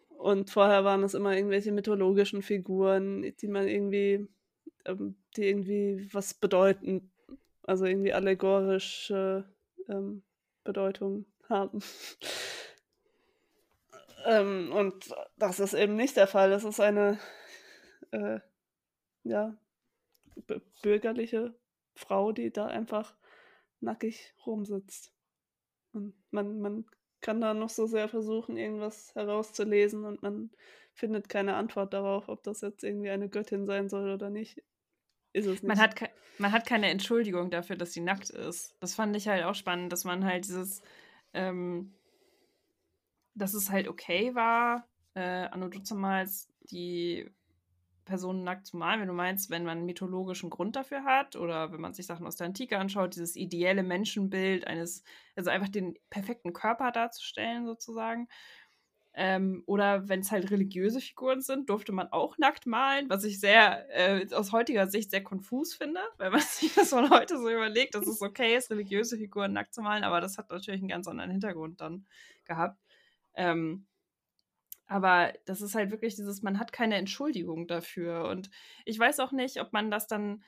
Und 0.09 0.49
vorher 0.49 0.83
waren 0.83 1.03
es 1.03 1.13
immer 1.13 1.35
irgendwelche 1.35 1.71
mythologischen 1.71 2.41
Figuren, 2.41 3.33
die 3.41 3.47
man 3.47 3.67
irgendwie 3.67 4.27
ähm, 4.85 5.15
die 5.35 5.47
irgendwie 5.47 6.09
was 6.11 6.33
bedeuten, 6.33 7.11
also 7.63 7.85
irgendwie 7.85 8.13
allegorische 8.13 9.45
ähm, 9.87 10.23
Bedeutung 10.63 11.25
haben. 11.49 11.79
ähm, 14.25 14.71
und 14.73 15.13
das 15.37 15.59
ist 15.59 15.73
eben 15.73 15.95
nicht 15.95 16.17
der 16.17 16.27
Fall. 16.27 16.49
Das 16.49 16.63
ist 16.63 16.79
eine 16.79 17.19
äh, 18.11 18.39
ja, 19.23 19.55
bürgerliche 20.81 21.53
Frau, 21.95 22.31
die 22.31 22.51
da 22.51 22.67
einfach 22.67 23.15
nackig 23.79 24.33
rumsitzt. 24.45 25.13
Und 25.93 26.13
man, 26.31 26.61
man 26.61 26.85
kann 27.19 27.41
da 27.41 27.53
noch 27.53 27.69
so 27.69 27.85
sehr 27.85 28.07
versuchen, 28.07 28.57
irgendwas 28.57 29.13
herauszulesen 29.15 30.05
und 30.05 30.21
man 30.21 30.51
findet 30.93 31.29
keine 31.29 31.55
Antwort 31.55 31.93
darauf, 31.93 32.29
ob 32.29 32.43
das 32.43 32.61
jetzt 32.61 32.83
irgendwie 32.83 33.09
eine 33.09 33.29
Göttin 33.29 33.65
sein 33.65 33.89
soll 33.89 34.11
oder 34.11 34.29
nicht. 34.29 34.61
Ist 35.33 35.45
es 35.45 35.61
nicht. 35.61 35.63
Man 35.63 35.79
hat, 35.79 35.95
man 36.37 36.51
hat 36.51 36.65
keine 36.65 36.89
Entschuldigung 36.89 37.49
dafür, 37.51 37.75
dass 37.75 37.93
sie 37.93 38.01
nackt 38.01 38.29
ist. 38.29 38.75
Das 38.79 38.95
fand 38.95 39.15
ich 39.15 39.27
halt 39.27 39.43
auch 39.43 39.55
spannend, 39.55 39.93
dass 39.93 40.03
man 40.03 40.25
halt 40.25 40.45
dieses, 40.45 40.81
ähm, 41.33 41.93
dass 43.35 43.53
es 43.53 43.69
halt 43.69 43.87
okay 43.87 44.35
war, 44.35 44.87
äh, 45.13 45.47
Anno 45.47 45.69
damals 45.69 46.49
die 46.71 47.29
Personen 48.11 48.43
nackt 48.43 48.67
zu 48.67 48.75
malen, 48.75 48.99
wenn 48.99 49.07
du 49.07 49.13
meinst, 49.13 49.49
wenn 49.49 49.63
man 49.63 49.77
einen 49.77 49.85
mythologischen 49.85 50.49
Grund 50.49 50.75
dafür 50.75 51.05
hat 51.05 51.37
oder 51.37 51.71
wenn 51.71 51.79
man 51.79 51.93
sich 51.93 52.05
Sachen 52.05 52.27
aus 52.27 52.35
der 52.35 52.47
Antike 52.47 52.77
anschaut, 52.77 53.15
dieses 53.15 53.37
ideelle 53.37 53.83
Menschenbild 53.83 54.67
eines, 54.67 55.05
also 55.37 55.49
einfach 55.49 55.69
den 55.69 55.97
perfekten 56.09 56.51
Körper 56.51 56.91
darzustellen 56.91 57.65
sozusagen. 57.65 58.27
Ähm, 59.13 59.63
oder 59.65 60.09
wenn 60.09 60.19
es 60.19 60.31
halt 60.31 60.51
religiöse 60.51 60.99
Figuren 60.99 61.39
sind, 61.41 61.69
durfte 61.69 61.93
man 61.93 62.09
auch 62.11 62.37
nackt 62.37 62.65
malen, 62.65 63.09
was 63.09 63.23
ich 63.23 63.39
sehr 63.39 63.87
äh, 63.91 64.27
aus 64.35 64.51
heutiger 64.51 64.87
Sicht 64.87 65.09
sehr 65.09 65.23
konfus 65.23 65.73
finde, 65.73 66.01
wenn 66.17 66.33
man 66.33 66.41
sich 66.41 66.73
das 66.73 66.89
von 66.89 67.09
heute 67.11 67.37
so 67.37 67.49
überlegt, 67.49 67.95
dass 67.95 68.07
es 68.07 68.21
okay 68.21 68.57
ist, 68.57 68.71
religiöse 68.71 69.17
Figuren 69.17 69.53
nackt 69.53 69.73
zu 69.73 69.81
malen, 69.81 70.03
aber 70.03 70.19
das 70.19 70.37
hat 70.37 70.49
natürlich 70.49 70.81
einen 70.81 70.89
ganz 70.89 71.07
anderen 71.07 71.31
Hintergrund 71.31 71.79
dann 71.79 72.05
gehabt. 72.43 72.77
Ähm, 73.35 73.87
aber 74.91 75.31
das 75.45 75.61
ist 75.61 75.73
halt 75.73 75.89
wirklich 75.89 76.15
dieses, 76.15 76.41
man 76.41 76.59
hat 76.59 76.73
keine 76.73 76.95
Entschuldigung 76.95 77.65
dafür. 77.65 78.25
Und 78.25 78.49
ich 78.83 78.99
weiß 78.99 79.21
auch 79.21 79.31
nicht, 79.31 79.61
ob 79.61 79.71
man 79.71 79.89
das 79.89 80.05
dann 80.07 80.43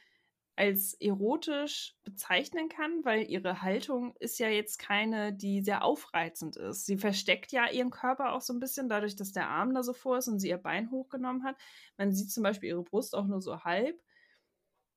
als 0.57 0.95
erotisch 0.95 1.95
bezeichnen 2.03 2.67
kann, 2.67 3.05
weil 3.05 3.23
ihre 3.23 3.61
Haltung 3.61 4.17
ist 4.19 4.39
ja 4.39 4.49
jetzt 4.49 4.79
keine, 4.79 5.31
die 5.31 5.61
sehr 5.61 5.85
aufreizend 5.85 6.57
ist. 6.57 6.85
Sie 6.85 6.97
versteckt 6.97 7.53
ja 7.53 7.69
ihren 7.71 7.89
Körper 7.89 8.33
auch 8.33 8.41
so 8.41 8.51
ein 8.51 8.59
bisschen, 8.59 8.89
dadurch, 8.89 9.15
dass 9.15 9.31
der 9.31 9.47
Arm 9.47 9.73
da 9.73 9.81
so 9.81 9.93
vor 9.93 10.17
ist 10.17 10.27
und 10.27 10.39
sie 10.39 10.49
ihr 10.49 10.57
Bein 10.57 10.91
hochgenommen 10.91 11.45
hat. 11.45 11.55
Man 11.97 12.11
sieht 12.11 12.29
zum 12.29 12.43
Beispiel 12.43 12.67
ihre 12.67 12.83
Brust 12.83 13.15
auch 13.15 13.25
nur 13.25 13.41
so 13.41 13.63
halb. 13.63 13.97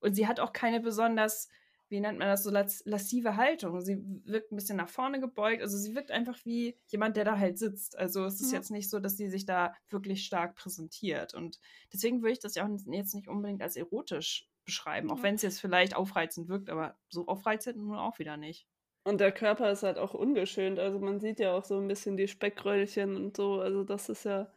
Und 0.01 0.15
sie 0.17 0.27
hat 0.27 0.41
auch 0.41 0.53
keine 0.53 0.81
besonders, 0.81 1.49
wie 1.89 2.01
nennt 2.01 2.19
man 2.19 2.29
das, 2.29 2.43
so 2.43 2.51
lassive 2.51 3.37
Haltung. 3.37 3.81
Sie 3.81 4.03
wirkt 4.25 4.53
ein 4.53 4.57
bisschen 4.57 4.77
nach 4.77 4.89
vorne 4.89 5.21
gebeugt. 5.21 5.63
Also 5.63 5.77
sie 5.77 5.95
wirkt 5.95 6.11
einfach 6.11 6.39
wie 6.45 6.77
jemand, 6.89 7.17
der 7.17 7.25
da 7.25 7.39
halt 7.39 7.59
sitzt. 7.59 7.97
Also 7.97 8.25
es 8.25 8.41
ist 8.41 8.53
ja. 8.53 8.59
jetzt 8.59 8.71
nicht 8.71 8.91
so, 8.91 8.99
dass 8.99 9.17
sie 9.17 9.29
sich 9.29 9.47
da 9.47 9.75
wirklich 9.89 10.25
stark 10.25 10.57
präsentiert. 10.57 11.35
Und 11.35 11.61
deswegen 11.93 12.23
würde 12.23 12.33
ich 12.33 12.41
das 12.41 12.55
ja 12.55 12.65
auch 12.65 12.69
jetzt 12.69 13.15
nicht 13.15 13.29
unbedingt 13.29 13.63
als 13.63 13.77
erotisch 13.77 14.49
beschreiben, 14.65 15.11
auch 15.11 15.23
wenn 15.23 15.37
es 15.37 15.43
jetzt 15.43 15.61
vielleicht 15.61 15.95
aufreizend 15.95 16.49
wirkt, 16.49 16.71
aber 16.71 16.99
so 17.09 17.27
aufreizend 17.29 17.79
nun 17.79 17.97
auch 17.97 18.19
wieder 18.19 18.37
nicht. 18.37 18.67
Und 19.05 19.21
der 19.21 19.31
Körper 19.31 19.71
ist 19.71 19.85
halt 19.85 19.99
auch 19.99 20.15
ungeschönt. 20.15 20.81
Also 20.81 20.99
man 20.99 21.21
sieht 21.21 21.39
ja 21.39 21.55
auch 21.55 21.63
so 21.63 21.79
ein 21.79 21.87
bisschen 21.87 22.17
die 22.17 22.27
Speckröllchen 22.27 23.15
und 23.15 23.37
so. 23.37 23.61
Also 23.61 23.85
das 23.85 24.09
ist 24.09 24.25
ja 24.25 24.53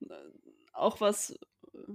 äh, 0.00 0.14
auch 0.72 1.02
was 1.02 1.38
äh, 1.74 1.92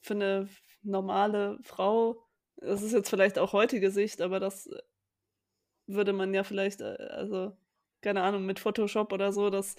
für 0.00 0.14
eine 0.14 0.48
normale 0.82 1.58
Frau. 1.64 2.21
Das 2.62 2.82
ist 2.82 2.92
jetzt 2.92 3.10
vielleicht 3.10 3.38
auch 3.38 3.52
heutige 3.52 3.90
Sicht, 3.90 4.20
aber 4.20 4.40
das 4.40 4.70
würde 5.86 6.12
man 6.12 6.32
ja 6.32 6.44
vielleicht, 6.44 6.80
äh, 6.80 6.96
also 7.10 7.56
keine 8.00 8.22
Ahnung, 8.22 8.46
mit 8.46 8.58
Photoshop 8.58 9.12
oder 9.12 9.32
so, 9.32 9.50
dass 9.50 9.76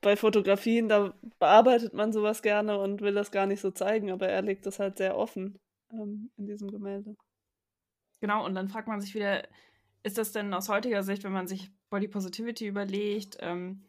bei 0.00 0.16
Fotografien, 0.16 0.88
da 0.88 1.14
bearbeitet 1.38 1.94
man 1.94 2.12
sowas 2.12 2.42
gerne 2.42 2.78
und 2.78 3.00
will 3.00 3.14
das 3.14 3.30
gar 3.30 3.46
nicht 3.46 3.60
so 3.60 3.70
zeigen, 3.70 4.10
aber 4.10 4.28
er 4.28 4.42
legt 4.42 4.66
das 4.66 4.78
halt 4.78 4.98
sehr 4.98 5.16
offen 5.16 5.58
ähm, 5.92 6.30
in 6.36 6.46
diesem 6.46 6.70
Gemälde. 6.70 7.16
Genau, 8.20 8.44
und 8.44 8.54
dann 8.54 8.68
fragt 8.68 8.88
man 8.88 9.00
sich 9.00 9.14
wieder, 9.14 9.42
ist 10.02 10.18
das 10.18 10.32
denn 10.32 10.52
aus 10.52 10.68
heutiger 10.68 11.02
Sicht, 11.02 11.24
wenn 11.24 11.32
man 11.32 11.46
sich 11.48 11.70
Body 11.90 12.08
Positivity 12.08 12.66
überlegt, 12.66 13.38
ähm, 13.40 13.84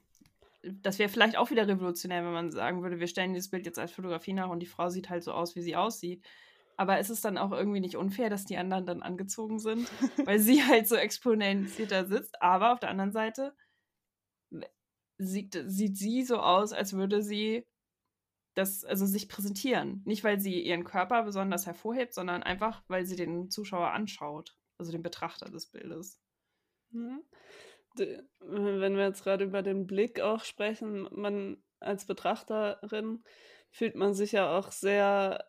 das 0.81 0.97
wäre 0.97 1.09
vielleicht 1.09 1.37
auch 1.37 1.51
wieder 1.51 1.67
revolutionär, 1.67 2.23
wenn 2.23 2.33
man 2.33 2.51
sagen 2.51 2.81
würde, 2.81 2.99
wir 2.99 3.07
stellen 3.07 3.33
dieses 3.33 3.49
Bild 3.49 3.65
jetzt 3.65 3.77
als 3.77 3.91
Fotografie 3.91 4.33
nach 4.33 4.49
und 4.49 4.59
die 4.59 4.65
Frau 4.65 4.89
sieht 4.89 5.09
halt 5.09 5.23
so 5.23 5.31
aus, 5.31 5.55
wie 5.55 5.61
sie 5.61 5.75
aussieht. 5.75 6.25
Aber 6.77 6.99
ist 6.99 7.09
es 7.09 7.21
dann 7.21 7.37
auch 7.37 7.51
irgendwie 7.51 7.79
nicht 7.79 7.95
unfair, 7.95 8.29
dass 8.29 8.45
die 8.45 8.57
anderen 8.57 8.85
dann 8.85 9.01
angezogen 9.01 9.59
sind, 9.59 9.89
weil 10.25 10.39
sie 10.39 10.63
halt 10.63 10.87
so 10.87 10.95
exponentiell 10.95 11.87
da 11.87 12.05
sitzt? 12.05 12.41
Aber 12.41 12.73
auf 12.73 12.79
der 12.79 12.89
anderen 12.89 13.11
Seite 13.11 13.55
sieht, 15.17 15.63
sieht 15.67 15.97
sie 15.97 16.23
so 16.23 16.37
aus, 16.37 16.73
als 16.73 16.93
würde 16.93 17.21
sie 17.21 17.65
das, 18.55 18.83
also 18.83 19.05
sich 19.05 19.29
präsentieren. 19.29 20.01
Nicht, 20.05 20.23
weil 20.23 20.39
sie 20.39 20.61
ihren 20.61 20.83
Körper 20.83 21.23
besonders 21.23 21.65
hervorhebt, 21.65 22.13
sondern 22.13 22.43
einfach, 22.43 22.83
weil 22.87 23.05
sie 23.05 23.15
den 23.15 23.49
Zuschauer 23.49 23.91
anschaut, 23.91 24.57
also 24.77 24.91
den 24.91 25.03
Betrachter 25.03 25.49
des 25.49 25.67
Bildes. 25.67 26.19
Mhm. 26.91 27.21
Wenn 28.39 28.97
wir 28.97 29.05
jetzt 29.05 29.23
gerade 29.23 29.45
über 29.45 29.61
den 29.61 29.87
Blick 29.87 30.19
auch 30.19 30.43
sprechen, 30.43 31.07
man 31.11 31.63
als 31.79 32.05
Betrachterin 32.05 33.23
fühlt 33.71 33.95
man 33.95 34.13
sich 34.13 34.33
ja 34.33 34.57
auch 34.57 34.71
sehr 34.71 35.45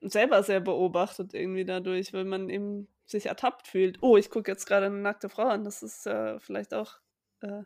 selber 0.00 0.42
sehr 0.42 0.60
beobachtet 0.60 1.34
irgendwie 1.34 1.64
dadurch, 1.64 2.12
weil 2.12 2.24
man 2.24 2.48
eben 2.48 2.88
sich 3.06 3.26
ertappt 3.26 3.66
fühlt. 3.66 3.98
Oh, 4.02 4.16
ich 4.16 4.30
gucke 4.30 4.50
jetzt 4.50 4.66
gerade 4.66 4.86
eine 4.86 4.98
nackte 4.98 5.28
Frau 5.28 5.44
an. 5.44 5.64
Das 5.64 5.82
ist 5.82 6.06
äh, 6.06 6.38
vielleicht 6.40 6.72
auch, 6.74 6.94
äh, 7.40 7.62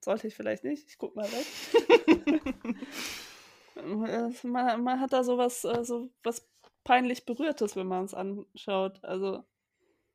sollte 0.00 0.28
ich 0.28 0.34
vielleicht 0.34 0.64
nicht. 0.64 0.88
Ich 0.88 0.98
gucke 0.98 1.16
mal 1.16 1.28
weg. 1.30 2.76
man, 4.44 4.82
man, 4.82 5.00
hat 5.00 5.12
da 5.12 5.24
sowas, 5.24 5.64
äh, 5.64 5.84
so 5.84 6.10
was 6.22 6.48
peinlich 6.84 7.26
Berührtes, 7.26 7.76
wenn 7.76 7.86
man 7.86 8.04
es 8.04 8.14
anschaut. 8.14 9.02
Also 9.04 9.44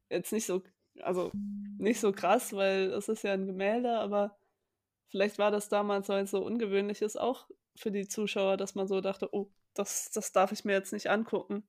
jetzt 0.10 0.32
nicht 0.32 0.46
so, 0.46 0.63
also 1.02 1.32
nicht 1.78 2.00
so 2.00 2.12
krass, 2.12 2.54
weil 2.54 2.92
es 2.94 3.10
ist 3.10 3.24
ja 3.24 3.34
ein 3.34 3.46
Gemälde, 3.46 4.00
aber 4.00 4.38
vielleicht 5.10 5.38
war 5.38 5.52
das 5.52 5.70
damals, 5.70 6.10
weil 6.10 6.24
es 6.24 6.32
so 6.32 6.44
ungewöhnlich 6.44 7.02
ist, 7.02 7.20
auch 7.20 7.48
für 7.76 7.92
die 7.92 8.08
Zuschauer, 8.08 8.58
dass 8.58 8.76
man 8.76 8.88
so 8.88 9.02
dachte, 9.02 9.30
oh, 9.34 9.52
das, 9.73 10.12
das 10.12 10.31
darf 10.31 10.51
ich 10.51 10.65
mir 10.65 10.73
jetzt 10.73 10.93
nicht 10.93 11.09
angucken. 11.09 11.67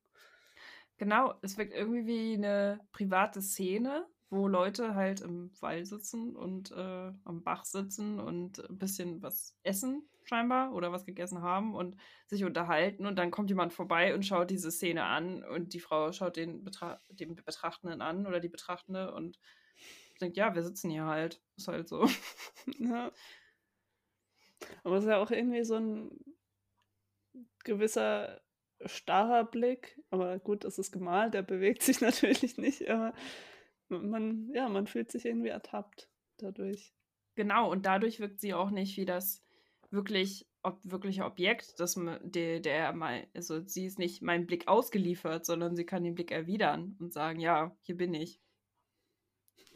Genau, 0.96 1.34
es 1.42 1.58
wirkt 1.58 1.74
irgendwie 1.74 2.06
wie 2.06 2.34
eine 2.34 2.80
private 2.92 3.42
Szene, 3.42 4.06
wo 4.30 4.48
Leute 4.48 4.94
halt 4.94 5.20
im 5.20 5.50
Wald 5.60 5.86
sitzen 5.86 6.36
und 6.36 6.70
äh, 6.72 7.12
am 7.24 7.42
Bach 7.42 7.64
sitzen 7.64 8.20
und 8.20 8.58
ein 8.70 8.78
bisschen 8.78 9.22
was 9.22 9.56
essen, 9.62 10.08
scheinbar, 10.24 10.72
oder 10.72 10.92
was 10.92 11.04
gegessen 11.04 11.42
haben 11.42 11.74
und 11.74 11.96
sich 12.26 12.44
unterhalten. 12.44 13.06
Und 13.06 13.16
dann 13.16 13.30
kommt 13.30 13.50
jemand 13.50 13.72
vorbei 13.72 14.14
und 14.14 14.24
schaut 14.24 14.50
diese 14.50 14.70
Szene 14.70 15.04
an 15.04 15.42
und 15.44 15.74
die 15.74 15.80
Frau 15.80 16.12
schaut 16.12 16.36
den, 16.36 16.64
Betra 16.64 17.00
den 17.10 17.34
Betrachtenden 17.34 18.00
an 18.00 18.26
oder 18.26 18.40
die 18.40 18.48
Betrachtende 18.48 19.12
und 19.12 19.38
denkt, 20.20 20.36
ja, 20.36 20.54
wir 20.54 20.62
sitzen 20.62 20.90
hier 20.90 21.04
halt. 21.06 21.42
Ist 21.56 21.68
halt 21.68 21.88
so. 21.88 22.06
Ja. 22.78 23.12
Aber 24.82 24.96
es 24.96 25.04
ist 25.04 25.10
ja 25.10 25.18
auch 25.18 25.30
irgendwie 25.30 25.64
so 25.64 25.76
ein 25.76 26.10
gewisser 27.64 28.40
starrer 28.86 29.44
Blick, 29.44 30.00
aber 30.10 30.38
gut, 30.38 30.64
das 30.64 30.78
ist 30.78 30.92
gemalt, 30.92 31.34
der 31.34 31.42
bewegt 31.42 31.82
sich 31.82 32.00
natürlich 32.00 32.56
nicht, 32.58 32.88
aber 32.88 33.14
man, 33.88 34.50
ja, 34.52 34.68
man 34.68 34.86
fühlt 34.86 35.10
sich 35.10 35.24
irgendwie 35.24 35.48
ertappt 35.48 36.08
dadurch. 36.38 36.92
Genau, 37.34 37.70
und 37.70 37.86
dadurch 37.86 38.20
wirkt 38.20 38.40
sie 38.40 38.54
auch 38.54 38.70
nicht 38.70 38.96
wie 38.96 39.04
das 39.04 39.44
wirklich 39.90 40.46
ob, 40.62 40.80
wirkliche 40.82 41.24
Objekt, 41.24 41.78
das 41.78 41.98
der, 42.22 42.60
der 42.60 42.92
mal, 42.92 43.26
also 43.34 43.60
sie 43.66 43.84
ist 43.84 43.98
nicht 43.98 44.22
meinem 44.22 44.46
Blick 44.46 44.66
ausgeliefert, 44.66 45.44
sondern 45.44 45.76
sie 45.76 45.84
kann 45.84 46.04
den 46.04 46.14
Blick 46.14 46.30
erwidern 46.30 46.96
und 46.98 47.12
sagen, 47.12 47.38
ja, 47.38 47.76
hier 47.82 47.96
bin 47.96 48.14
ich. 48.14 48.40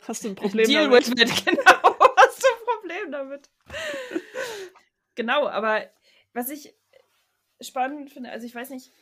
Hast 0.01 0.25
du 0.25 0.29
ein 0.29 0.35
Problem 0.37 0.67
Deal 0.67 0.89
damit? 0.89 1.11
With 1.11 1.21
it, 1.21 1.45
genau, 1.45 1.97
hast 2.17 2.43
du 2.43 2.47
ein 2.47 2.79
Problem 2.79 3.13
damit. 3.13 3.51
genau, 5.15 5.47
aber 5.47 5.91
was 6.33 6.49
ich 6.49 6.75
spannend 7.61 8.11
finde, 8.11 8.31
also 8.31 8.47
ich 8.47 8.55
weiß 8.55 8.71
nicht, 8.71 8.93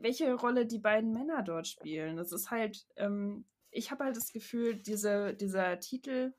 welche 0.00 0.32
Rolle 0.34 0.66
die 0.66 0.78
beiden 0.78 1.12
Männer 1.12 1.42
dort 1.42 1.66
spielen. 1.66 2.16
Das 2.16 2.32
ist 2.32 2.50
halt, 2.50 2.86
ähm, 2.96 3.44
ich 3.70 3.90
habe 3.90 4.04
halt 4.04 4.16
das 4.16 4.32
Gefühl, 4.32 4.76
diese, 4.76 5.34
dieser 5.34 5.78
Titel 5.80 6.32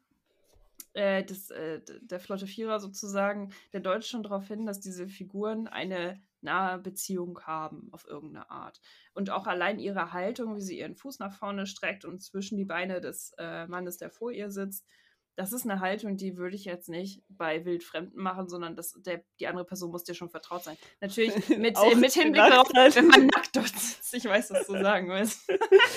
äh, 0.93 1.23
des, 1.23 1.49
äh, 1.51 1.81
der 2.01 2.19
Flotte 2.19 2.47
Vierer 2.47 2.79
sozusagen, 2.79 3.53
der 3.73 3.79
deutet 3.79 4.07
schon 4.07 4.23
darauf 4.23 4.47
hin, 4.47 4.65
dass 4.65 4.79
diese 4.79 5.07
Figuren 5.07 5.67
eine 5.67 6.21
nahe 6.41 6.79
Beziehung 6.79 7.39
haben 7.41 7.89
auf 7.91 8.07
irgendeine 8.07 8.49
Art. 8.49 8.81
Und 9.13 9.29
auch 9.29 9.45
allein 9.45 9.79
ihre 9.79 10.13
Haltung, 10.13 10.55
wie 10.55 10.61
sie 10.61 10.79
ihren 10.79 10.95
Fuß 10.95 11.19
nach 11.19 11.33
vorne 11.33 11.67
streckt 11.67 12.05
und 12.05 12.21
zwischen 12.21 12.57
die 12.57 12.65
Beine 12.65 13.01
des 13.01 13.33
äh, 13.37 13.67
Mannes, 13.67 13.97
der 13.97 14.09
vor 14.09 14.31
ihr 14.31 14.49
sitzt, 14.49 14.87
das 15.39 15.53
ist 15.53 15.63
eine 15.63 15.79
Haltung, 15.79 16.17
die 16.17 16.35
würde 16.35 16.57
ich 16.57 16.65
jetzt 16.65 16.89
nicht 16.89 17.23
bei 17.29 17.63
Wildfremden 17.63 18.21
machen, 18.21 18.49
sondern 18.49 18.75
das, 18.75 19.01
der, 19.05 19.23
die 19.39 19.47
andere 19.47 19.63
Person 19.63 19.89
muss 19.89 20.03
dir 20.03 20.13
schon 20.13 20.29
vertraut 20.29 20.65
sein. 20.65 20.75
Natürlich 20.99 21.33
mit, 21.57 21.77
äh, 21.77 21.95
mit 21.95 22.11
Hinblick 22.11 22.45
darauf, 22.45 22.67
wenn 22.73 23.07
man 23.07 23.27
nackt 23.27 23.55
dort 23.55 23.69
sitzt. 23.69 24.13
Ich 24.13 24.25
weiß, 24.25 24.51
was 24.51 24.67
du 24.67 24.73
sagen 24.73 25.07
willst. 25.07 25.49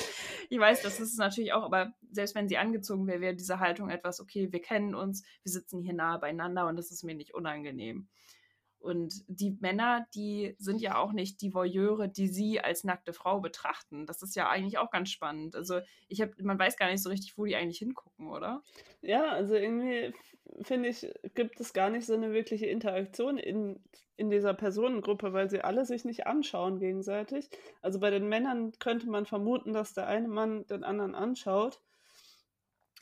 ich 0.48 0.61
weiß, 0.61 0.83
das 0.83 1.00
ist 1.00 1.11
es 1.11 1.16
natürlich 1.16 1.52
auch, 1.52 1.64
aber 1.64 1.92
selbst 2.12 2.37
wenn 2.37 2.46
sie 2.46 2.57
angezogen 2.57 3.09
wäre, 3.09 3.20
wäre 3.20 3.35
diese 3.35 3.59
Haltung 3.59 3.90
etwas, 3.90 4.20
okay, 4.20 4.52
wir 4.52 4.62
kennen 4.62 4.94
uns, 4.94 5.24
wir 5.42 5.50
sitzen 5.50 5.83
hier 5.83 5.94
nahe 5.94 6.20
beieinander 6.20 6.68
und 6.68 6.76
das 6.76 6.92
ist 6.92 7.02
mir 7.02 7.16
nicht 7.16 7.35
unangenehm. 7.35 8.07
Und 8.83 9.23
die 9.29 9.57
Männer, 9.61 10.07
die 10.14 10.57
sind 10.59 10.81
ja 10.81 10.99
auch 10.99 11.12
nicht 11.12 11.40
die 11.40 11.55
Voyeure, 11.55 12.09
die 12.09 12.27
sie 12.27 12.61
als 12.61 12.83
nackte 12.83 13.12
Frau 13.12 13.40
betrachten. 13.40 14.07
Das 14.07 14.23
ist 14.23 14.35
ja 14.35 14.49
eigentlich 14.49 14.79
auch 14.79 14.90
ganz 14.90 15.11
spannend. 15.11 15.55
Also 15.55 15.81
ich 16.09 16.21
habe, 16.21 16.33
man 16.42 16.59
weiß 16.59 16.77
gar 16.77 16.90
nicht 16.90 17.03
so 17.03 17.09
richtig, 17.09 17.38
wo 17.38 17.45
die 17.45 17.55
eigentlich 17.55 17.79
hingucken, 17.79 18.29
oder? 18.29 18.62
Ja, 19.01 19.31
also 19.31 19.55
irgendwie 19.55 20.12
finde 20.62 20.88
ich, 20.88 21.09
gibt 21.35 21.61
es 21.61 21.73
gar 21.73 21.90
nicht 21.90 22.07
so 22.07 22.14
eine 22.14 22.33
wirkliche 22.33 22.66
Interaktion 22.66 23.38
in, 23.38 23.81
in 24.16 24.31
dieser 24.31 24.53
Personengruppe, 24.53 25.33
weil 25.33 25.49
sie 25.49 25.62
alle 25.62 25.85
sich 25.85 26.05
nicht 26.05 26.27
anschauen 26.27 26.81
gegenseitig. 26.81 27.49
Also 27.81 28.01
bei 28.01 28.11
den 28.11 28.29
Männern 28.29 28.73
könnte 28.81 29.09
man 29.09 29.27
vermuten, 29.27 29.73
dass 29.73 29.95
der 29.95 30.09
eine 30.09 30.29
Mann 30.29 30.66
den 30.66 30.83
anderen 30.83 31.14
anschaut. 31.14 31.81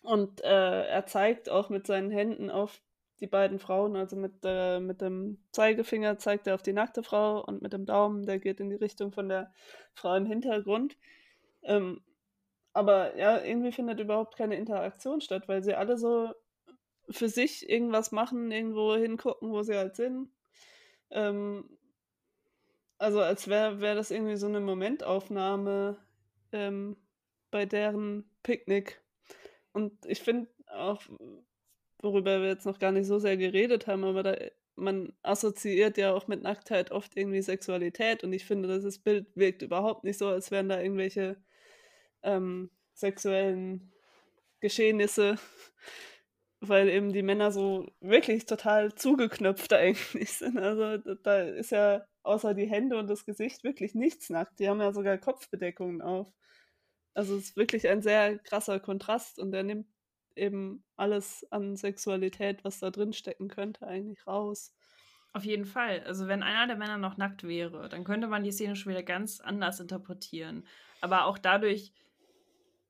Und 0.02 0.42
äh, 0.42 0.86
er 0.86 1.06
zeigt 1.06 1.48
auch 1.50 1.68
mit 1.68 1.86
seinen 1.86 2.10
Händen 2.10 2.50
auf 2.50 2.80
die 3.20 3.26
beiden 3.26 3.58
Frauen, 3.58 3.96
also 3.96 4.16
mit, 4.16 4.32
äh, 4.44 4.80
mit 4.80 5.00
dem 5.00 5.38
Zeigefinger 5.52 6.18
zeigt 6.18 6.46
er 6.46 6.54
auf 6.54 6.62
die 6.62 6.72
nackte 6.72 7.02
Frau 7.02 7.44
und 7.44 7.62
mit 7.62 7.72
dem 7.72 7.84
Daumen, 7.84 8.24
der 8.24 8.38
geht 8.38 8.60
in 8.60 8.70
die 8.70 8.76
Richtung 8.76 9.12
von 9.12 9.28
der 9.28 9.52
Frau 9.94 10.14
im 10.14 10.26
Hintergrund. 10.26 10.96
Ähm, 11.62 12.00
aber 12.72 13.16
ja, 13.16 13.42
irgendwie 13.42 13.72
findet 13.72 14.00
überhaupt 14.00 14.36
keine 14.36 14.56
Interaktion 14.56 15.20
statt, 15.20 15.48
weil 15.48 15.62
sie 15.62 15.74
alle 15.74 15.98
so 15.98 16.32
für 17.10 17.28
sich 17.28 17.68
irgendwas 17.68 18.12
machen, 18.12 18.50
irgendwo 18.50 18.94
hingucken, 18.94 19.50
wo 19.50 19.62
sie 19.62 19.76
halt 19.76 19.96
sind. 19.96 20.30
Ähm, 21.10 21.68
also 22.98 23.20
als 23.20 23.48
wäre 23.48 23.80
wär 23.80 23.94
das 23.94 24.10
irgendwie 24.10 24.36
so 24.36 24.46
eine 24.46 24.60
Momentaufnahme 24.60 25.98
ähm, 26.52 26.96
bei 27.50 27.66
deren 27.66 28.30
Picknick. 28.42 29.02
Und 29.72 30.06
ich 30.06 30.20
finde 30.20 30.48
auch, 30.66 31.02
worüber 32.02 32.40
wir 32.40 32.48
jetzt 32.48 32.66
noch 32.66 32.78
gar 32.78 32.92
nicht 32.92 33.06
so 33.06 33.18
sehr 33.18 33.36
geredet 33.36 33.86
haben, 33.86 34.04
aber 34.04 34.22
da, 34.22 34.36
man 34.76 35.12
assoziiert 35.22 35.98
ja 35.98 36.12
auch 36.12 36.26
mit 36.26 36.42
Nacktheit 36.42 36.90
oft 36.90 37.16
irgendwie 37.16 37.42
Sexualität 37.42 38.24
und 38.24 38.32
ich 38.32 38.44
finde, 38.46 38.74
dieses 38.74 38.98
Bild 38.98 39.26
wirkt 39.36 39.62
überhaupt 39.62 40.04
nicht 40.04 40.18
so, 40.18 40.28
als 40.28 40.50
wären 40.50 40.68
da 40.68 40.80
irgendwelche 40.80 41.36
ähm, 42.22 42.70
sexuellen 42.94 43.92
Geschehnisse, 44.60 45.36
weil 46.60 46.88
eben 46.88 47.12
die 47.12 47.22
Männer 47.22 47.52
so 47.52 47.86
wirklich 48.00 48.46
total 48.46 48.94
zugeknöpft 48.94 49.72
eigentlich 49.74 50.32
sind. 50.32 50.58
Also 50.58 50.98
da 50.98 51.42
ist 51.42 51.72
ja 51.72 52.04
außer 52.22 52.54
die 52.54 52.66
Hände 52.66 52.98
und 52.98 53.08
das 53.08 53.24
Gesicht 53.24 53.64
wirklich 53.64 53.94
nichts 53.94 54.30
nackt. 54.30 54.58
Die 54.58 54.68
haben 54.68 54.80
ja 54.80 54.92
sogar 54.92 55.18
Kopfbedeckungen 55.18 56.02
auf. 56.02 56.32
Also 57.14 57.36
es 57.36 57.44
ist 57.50 57.56
wirklich 57.56 57.88
ein 57.88 58.02
sehr 58.02 58.38
krasser 58.38 58.78
Kontrast 58.80 59.38
und 59.38 59.52
der 59.52 59.62
nimmt 59.64 59.86
eben 60.36 60.84
alles 60.96 61.46
an 61.50 61.76
Sexualität, 61.76 62.64
was 62.64 62.78
da 62.80 62.90
drin 62.90 63.12
stecken 63.12 63.48
könnte, 63.48 63.86
eigentlich 63.86 64.26
raus. 64.26 64.72
Auf 65.32 65.44
jeden 65.44 65.64
Fall. 65.64 66.00
Also 66.06 66.26
wenn 66.26 66.42
einer 66.42 66.66
der 66.66 66.76
Männer 66.76 66.98
noch 66.98 67.16
nackt 67.16 67.44
wäre, 67.44 67.88
dann 67.88 68.04
könnte 68.04 68.26
man 68.26 68.42
die 68.42 68.50
Szene 68.50 68.74
schon 68.74 68.90
wieder 68.90 69.02
ganz 69.02 69.40
anders 69.40 69.78
interpretieren. 69.78 70.66
Aber 71.00 71.26
auch 71.26 71.38
dadurch, 71.38 71.92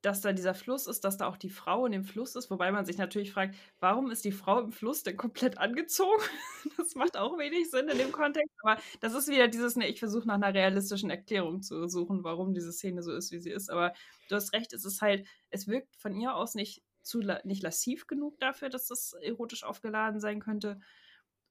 dass 0.02 0.22
da 0.22 0.32
dieser 0.32 0.54
Fluss 0.54 0.86
ist, 0.86 1.04
dass 1.04 1.18
da 1.18 1.26
auch 1.26 1.36
die 1.36 1.50
Frau 1.50 1.84
in 1.84 1.92
dem 1.92 2.04
Fluss 2.04 2.34
ist, 2.34 2.50
wobei 2.50 2.72
man 2.72 2.86
sich 2.86 2.96
natürlich 2.96 3.32
fragt, 3.32 3.54
warum 3.80 4.10
ist 4.10 4.24
die 4.24 4.32
Frau 4.32 4.60
im 4.60 4.72
Fluss 4.72 5.02
denn 5.02 5.16
komplett 5.16 5.58
angezogen? 5.58 6.22
Das 6.76 6.94
macht 6.94 7.16
auch 7.16 7.38
wenig 7.38 7.70
Sinn 7.70 7.88
in 7.88 7.98
dem 7.98 8.10
Kontext, 8.10 8.54
aber 8.62 8.80
das 9.00 9.14
ist 9.14 9.28
wieder 9.28 9.48
dieses, 9.48 9.76
ne, 9.76 9.86
ich 9.86 9.98
versuche 10.00 10.26
nach 10.26 10.34
einer 10.34 10.54
realistischen 10.54 11.10
Erklärung 11.10 11.62
zu 11.62 11.86
suchen, 11.88 12.24
warum 12.24 12.54
diese 12.54 12.72
Szene 12.72 13.02
so 13.02 13.12
ist, 13.12 13.30
wie 13.32 13.38
sie 13.38 13.50
ist, 13.50 13.70
aber 13.70 13.92
du 14.28 14.34
hast 14.34 14.52
recht, 14.54 14.72
es 14.72 14.84
ist 14.84 15.00
halt, 15.02 15.26
es 15.50 15.68
wirkt 15.68 15.94
von 15.96 16.16
ihr 16.16 16.34
aus 16.34 16.54
nicht 16.54 16.82
zu 17.02 17.20
nicht 17.44 17.62
lassiv 17.62 18.06
genug 18.06 18.38
dafür, 18.40 18.68
dass 18.68 18.86
das 18.86 19.14
erotisch 19.20 19.64
aufgeladen 19.64 20.20
sein 20.20 20.40
könnte. 20.40 20.80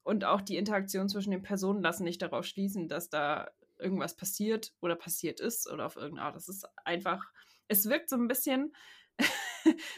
Und 0.02 0.24
auch 0.24 0.40
die 0.40 0.56
Interaktion 0.56 1.08
zwischen 1.08 1.30
den 1.30 1.42
Personen 1.42 1.82
lassen 1.82 2.04
nicht 2.04 2.22
darauf 2.22 2.46
schließen, 2.46 2.88
dass 2.88 3.10
da 3.10 3.50
irgendwas 3.78 4.16
passiert 4.16 4.72
oder 4.80 4.96
passiert 4.96 5.40
ist 5.40 5.70
oder 5.70 5.86
auf 5.86 5.96
irgendeine 5.96 6.26
Art. 6.26 6.36
Das 6.36 6.48
ist 6.48 6.66
einfach 6.84 7.30
es 7.70 7.88
wirkt 7.88 8.10
so 8.10 8.16
ein 8.16 8.28
bisschen, 8.28 8.74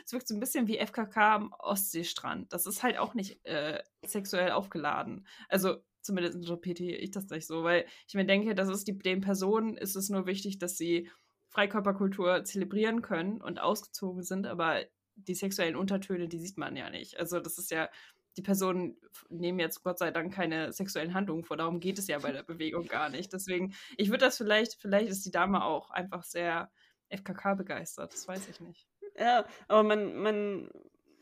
es 0.04 0.12
wirkt 0.12 0.28
so 0.28 0.34
ein 0.34 0.40
bisschen 0.40 0.68
wie 0.68 0.78
FKK 0.78 1.34
am 1.34 1.54
Ostseestrand. 1.58 2.52
Das 2.52 2.66
ist 2.66 2.82
halt 2.82 2.98
auch 2.98 3.14
nicht 3.14 3.44
äh, 3.44 3.82
sexuell 4.04 4.52
aufgeladen. 4.52 5.26
Also 5.48 5.78
zumindest 6.02 6.36
interpretiere 6.36 6.98
ich 6.98 7.10
das 7.10 7.28
nicht 7.30 7.46
so, 7.46 7.64
weil 7.64 7.86
ich 8.06 8.14
mir 8.14 8.26
denke, 8.26 8.54
das 8.54 8.68
ist 8.68 8.86
die, 8.86 8.98
den 8.98 9.22
Personen 9.22 9.76
ist 9.76 9.96
es 9.96 10.10
nur 10.10 10.26
wichtig, 10.26 10.58
dass 10.58 10.76
sie 10.76 11.10
Freikörperkultur 11.48 12.44
zelebrieren 12.44 13.02
können 13.02 13.40
und 13.40 13.60
ausgezogen 13.60 14.22
sind, 14.22 14.46
aber 14.46 14.82
die 15.16 15.34
sexuellen 15.34 15.76
Untertöne, 15.76 16.28
die 16.28 16.38
sieht 16.38 16.58
man 16.58 16.76
ja 16.76 16.90
nicht. 16.90 17.18
Also 17.18 17.40
das 17.40 17.58
ist 17.58 17.70
ja, 17.70 17.88
die 18.36 18.42
Personen 18.42 18.96
nehmen 19.28 19.58
jetzt 19.58 19.82
Gott 19.82 19.98
sei 19.98 20.10
Dank 20.10 20.32
keine 20.32 20.72
sexuellen 20.72 21.14
Handlungen 21.14 21.44
vor, 21.44 21.56
darum 21.56 21.80
geht 21.80 21.98
es 21.98 22.08
ja 22.08 22.18
bei 22.18 22.32
der 22.32 22.42
Bewegung 22.42 22.86
gar 22.86 23.08
nicht. 23.08 23.32
Deswegen, 23.32 23.74
ich 23.96 24.08
würde 24.08 24.24
das 24.24 24.36
vielleicht, 24.36 24.80
vielleicht 24.80 25.10
ist 25.10 25.24
die 25.26 25.30
Dame 25.30 25.64
auch 25.64 25.90
einfach 25.90 26.24
sehr 26.24 26.70
FKK 27.10 27.54
begeistert, 27.54 28.12
das 28.12 28.26
weiß 28.26 28.48
ich 28.48 28.60
nicht. 28.60 28.86
Ja, 29.18 29.44
aber 29.68 29.82
man, 29.82 30.16
man, 30.16 30.70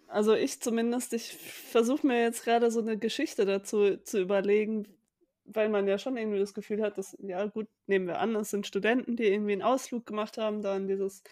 also 0.07 0.35
ich 0.35 0.61
zumindest, 0.61 1.13
ich 1.13 1.37
versuche 1.37 2.07
mir 2.07 2.23
jetzt 2.23 2.45
gerade 2.45 2.71
so 2.71 2.81
eine 2.81 2.97
Geschichte 2.97 3.45
dazu 3.45 3.97
zu 3.97 4.21
überlegen, 4.21 4.87
weil 5.45 5.69
man 5.69 5.89
ja 5.89 5.99
schon 5.99 6.17
irgendwie 6.17 6.39
das 6.39 6.55
Gefühl 6.55 6.83
hat, 6.83 6.99
dass, 6.99 7.17
ja 7.21 7.45
gut, 7.47 7.67
nehmen 7.87 8.07
wir 8.07 8.21
an, 8.21 8.37
es 8.37 8.51
sind 8.51 8.67
Studenten, 8.67 9.17
die 9.17 9.25
irgendwie 9.25 9.53
einen 9.53 9.63
Ausflug 9.63 10.07
gemacht 10.07 10.39
haben, 10.39 10.63
da 10.63 10.77
in 10.77 10.87
dieses 10.87 11.23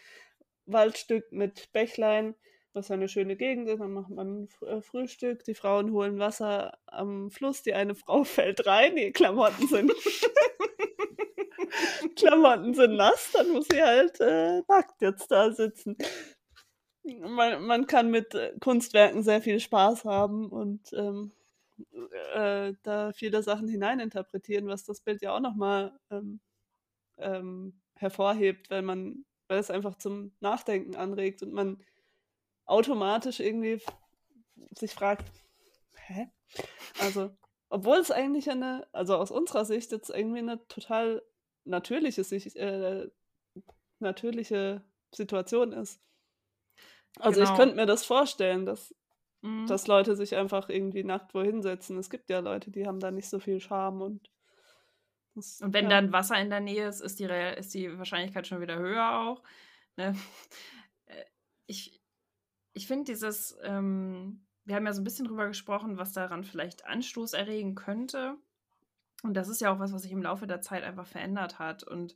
Waldstück 0.72 1.30
mit 1.32 1.72
Bächlein, 1.72 2.34
was 2.72 2.90
eine 2.90 3.08
schöne 3.08 3.36
Gegend 3.36 3.68
ist, 3.68 3.80
dann 3.80 3.92
macht 3.92 4.10
man 4.10 4.48
äh, 4.66 4.80
Frühstück, 4.80 5.44
die 5.44 5.54
Frauen 5.54 5.92
holen 5.92 6.18
Wasser 6.18 6.78
am 6.86 7.30
Fluss, 7.30 7.62
die 7.62 7.74
eine 7.74 7.94
Frau 7.94 8.24
fällt 8.24 8.66
rein, 8.66 8.96
die 8.96 9.12
Klamotten 9.12 9.66
sind 9.66 9.92
Klamotten 12.16 12.74
sind 12.74 12.96
nass, 12.96 13.30
dann 13.32 13.50
muss 13.50 13.66
sie 13.70 13.82
halt 13.82 14.20
äh, 14.20 14.62
nackt 14.68 15.00
jetzt 15.00 15.30
da 15.30 15.50
sitzen. 15.50 15.96
Man, 17.02 17.64
man 17.64 17.86
kann 17.86 18.10
mit 18.10 18.34
äh, 18.34 18.52
Kunstwerken 18.60 19.22
sehr 19.22 19.40
viel 19.40 19.60
Spaß 19.60 20.04
haben 20.04 20.50
und 20.50 20.92
ähm, 20.92 21.32
äh, 22.34 22.74
da 22.82 23.12
viele 23.12 23.42
Sachen 23.42 23.68
hineininterpretieren, 23.68 24.68
was 24.68 24.84
das 24.84 25.00
Bild 25.00 25.22
ja 25.22 25.34
auch 25.34 25.40
nochmal 25.40 25.98
ähm, 26.10 26.40
ähm, 27.18 27.80
hervorhebt, 27.94 28.70
weil 28.70 28.82
man, 28.82 29.24
weil 29.48 29.58
es 29.58 29.70
einfach 29.70 29.96
zum 29.96 30.32
Nachdenken 30.40 30.94
anregt 30.94 31.42
und 31.42 31.52
man 31.52 31.82
automatisch 32.66 33.40
irgendwie 33.40 33.82
sich 34.72 34.92
fragt, 34.92 35.24
hä? 36.06 36.30
Also, 37.00 37.30
obwohl 37.70 37.96
es 37.96 38.10
eigentlich 38.10 38.50
eine, 38.50 38.86
also 38.92 39.16
aus 39.16 39.30
unserer 39.30 39.64
Sicht 39.64 39.92
jetzt 39.92 40.10
irgendwie 40.10 40.38
eine 40.38 40.66
total 40.68 41.22
natürliche, 41.64 42.22
äh, 42.56 43.10
natürliche 43.98 44.82
Situation 45.12 45.72
ist. 45.72 46.00
Also 47.18 47.40
genau. 47.40 47.50
ich 47.50 47.58
könnte 47.58 47.76
mir 47.76 47.86
das 47.86 48.04
vorstellen, 48.04 48.66
dass, 48.66 48.94
mhm. 49.42 49.66
dass 49.66 49.86
Leute 49.86 50.16
sich 50.16 50.36
einfach 50.36 50.68
irgendwie 50.68 51.04
nackt 51.04 51.34
wohin 51.34 51.62
setzen. 51.62 51.98
Es 51.98 52.10
gibt 52.10 52.30
ja 52.30 52.40
Leute, 52.40 52.70
die 52.70 52.86
haben 52.86 53.00
da 53.00 53.10
nicht 53.10 53.28
so 53.28 53.38
viel 53.38 53.60
Charme 53.60 54.02
und 54.02 54.30
das, 55.38 55.60
und 55.60 55.72
wenn 55.72 55.84
ja. 55.84 55.90
dann 55.90 56.12
Wasser 56.12 56.40
in 56.40 56.50
der 56.50 56.60
Nähe 56.60 56.86
ist, 56.86 57.00
ist 57.00 57.18
die, 57.18 57.24
ist 57.24 57.74
die 57.74 57.96
Wahrscheinlichkeit 57.98 58.46
schon 58.46 58.60
wieder 58.60 58.78
höher 58.78 59.18
auch. 59.20 59.42
Ne? 59.96 60.14
Äh, 61.06 61.24
ich, 61.66 62.02
ich 62.72 62.86
finde 62.86 63.04
dieses, 63.04 63.56
ähm, 63.62 64.46
wir 64.64 64.76
haben 64.76 64.86
ja 64.86 64.92
so 64.92 65.00
ein 65.00 65.04
bisschen 65.04 65.26
drüber 65.26 65.46
gesprochen, 65.48 65.96
was 65.96 66.12
daran 66.12 66.44
vielleicht 66.44 66.84
Anstoß 66.84 67.32
erregen 67.32 67.74
könnte. 67.74 68.36
Und 69.22 69.34
das 69.34 69.48
ist 69.48 69.60
ja 69.60 69.72
auch 69.72 69.80
was, 69.80 69.92
was 69.92 70.02
sich 70.02 70.12
im 70.12 70.22
Laufe 70.22 70.46
der 70.46 70.60
Zeit 70.60 70.84
einfach 70.84 71.06
verändert 71.06 71.58
hat. 71.58 71.82
Und 71.82 72.14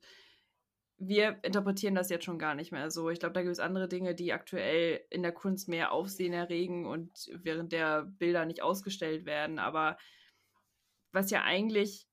wir 0.98 1.38
interpretieren 1.42 1.94
das 1.94 2.10
jetzt 2.10 2.24
schon 2.24 2.38
gar 2.38 2.54
nicht 2.54 2.70
mehr 2.70 2.90
so. 2.90 3.10
Ich 3.10 3.18
glaube, 3.18 3.32
da 3.32 3.42
gibt 3.42 3.52
es 3.52 3.58
andere 3.58 3.88
Dinge, 3.88 4.14
die 4.14 4.32
aktuell 4.32 5.00
in 5.10 5.22
der 5.22 5.32
Kunst 5.32 5.68
mehr 5.68 5.92
Aufsehen 5.92 6.32
erregen 6.32 6.86
und 6.86 7.28
während 7.34 7.72
der 7.72 8.02
Bilder 8.04 8.44
nicht 8.44 8.62
ausgestellt 8.62 9.24
werden. 9.24 9.58
Aber 9.58 9.96
was 11.10 11.30
ja 11.30 11.42
eigentlich, 11.42 12.06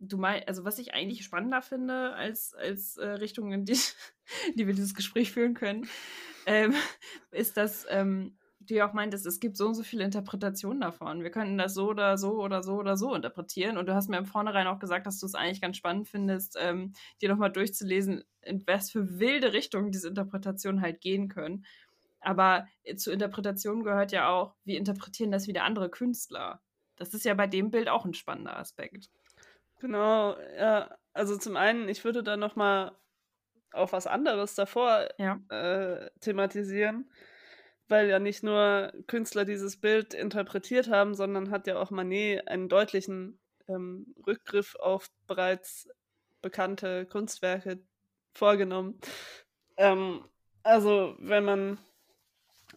du 0.00 0.16
meinst, 0.16 0.48
also 0.48 0.64
was 0.64 0.78
ich 0.78 0.94
eigentlich 0.94 1.24
spannender 1.24 1.62
finde 1.62 2.14
als, 2.14 2.54
als 2.54 2.96
äh, 2.96 3.06
Richtung, 3.06 3.52
in 3.52 3.64
die, 3.64 3.78
die 4.56 4.66
wir 4.66 4.74
dieses 4.74 4.94
Gespräch 4.94 5.32
führen 5.32 5.54
können, 5.54 5.88
ähm, 6.46 6.74
ist, 7.30 7.56
dass 7.56 7.86
ähm, 7.88 8.36
du 8.60 8.74
ja 8.74 8.88
auch 8.88 8.92
meintest, 8.92 9.26
es 9.26 9.40
gibt 9.40 9.56
so 9.56 9.66
und 9.66 9.74
so 9.74 9.82
viele 9.82 10.04
Interpretationen 10.04 10.80
davon. 10.80 11.22
Wir 11.22 11.30
könnten 11.30 11.58
das 11.58 11.74
so 11.74 11.88
oder 11.88 12.18
so 12.18 12.40
oder 12.40 12.62
so 12.62 12.74
oder 12.74 12.96
so 12.96 13.14
interpretieren. 13.14 13.78
Und 13.78 13.86
du 13.86 13.94
hast 13.94 14.08
mir 14.08 14.18
im 14.18 14.26
Vornherein 14.26 14.66
auch 14.66 14.78
gesagt, 14.78 15.06
dass 15.06 15.18
du 15.18 15.26
es 15.26 15.34
eigentlich 15.34 15.60
ganz 15.60 15.76
spannend 15.76 16.08
findest, 16.08 16.56
ähm, 16.60 16.92
dir 17.20 17.28
nochmal 17.28 17.52
durchzulesen, 17.52 18.24
in 18.42 18.66
was 18.66 18.90
für 18.90 19.18
wilde 19.18 19.52
Richtungen 19.52 19.92
diese 19.92 20.08
Interpretationen 20.08 20.82
halt 20.82 21.00
gehen 21.00 21.28
können. 21.28 21.64
Aber 22.20 22.66
zur 22.96 23.14
Interpretation 23.14 23.82
gehört 23.82 24.12
ja 24.12 24.28
auch, 24.28 24.54
wie 24.64 24.76
interpretieren 24.76 25.32
das 25.32 25.46
wieder 25.46 25.64
andere 25.64 25.88
Künstler. 25.88 26.60
Das 26.96 27.14
ist 27.14 27.24
ja 27.24 27.32
bei 27.32 27.46
dem 27.46 27.70
Bild 27.70 27.88
auch 27.88 28.04
ein 28.04 28.12
spannender 28.12 28.58
Aspekt. 28.58 29.08
Genau, 29.80 30.36
ja. 30.56 30.96
Also 31.12 31.36
zum 31.36 31.56
einen, 31.56 31.88
ich 31.88 32.04
würde 32.04 32.22
da 32.22 32.36
nochmal 32.36 32.92
auf 33.72 33.92
was 33.92 34.06
anderes 34.06 34.54
davor 34.54 35.08
ja. 35.18 35.40
äh, 35.48 36.10
thematisieren 36.20 37.10
weil 37.90 38.08
ja 38.08 38.20
nicht 38.20 38.42
nur 38.42 38.92
Künstler 39.08 39.44
dieses 39.44 39.76
Bild 39.78 40.14
interpretiert 40.14 40.88
haben, 40.88 41.14
sondern 41.14 41.50
hat 41.50 41.66
ja 41.66 41.78
auch 41.78 41.90
Manet 41.90 42.46
einen 42.46 42.68
deutlichen 42.68 43.40
ähm, 43.68 44.14
Rückgriff 44.26 44.76
auf 44.76 45.10
bereits 45.26 45.88
bekannte 46.40 47.04
Kunstwerke 47.06 47.82
vorgenommen. 48.32 49.00
Ähm, 49.76 50.24
also 50.62 51.16
wenn 51.18 51.44
man 51.44 51.78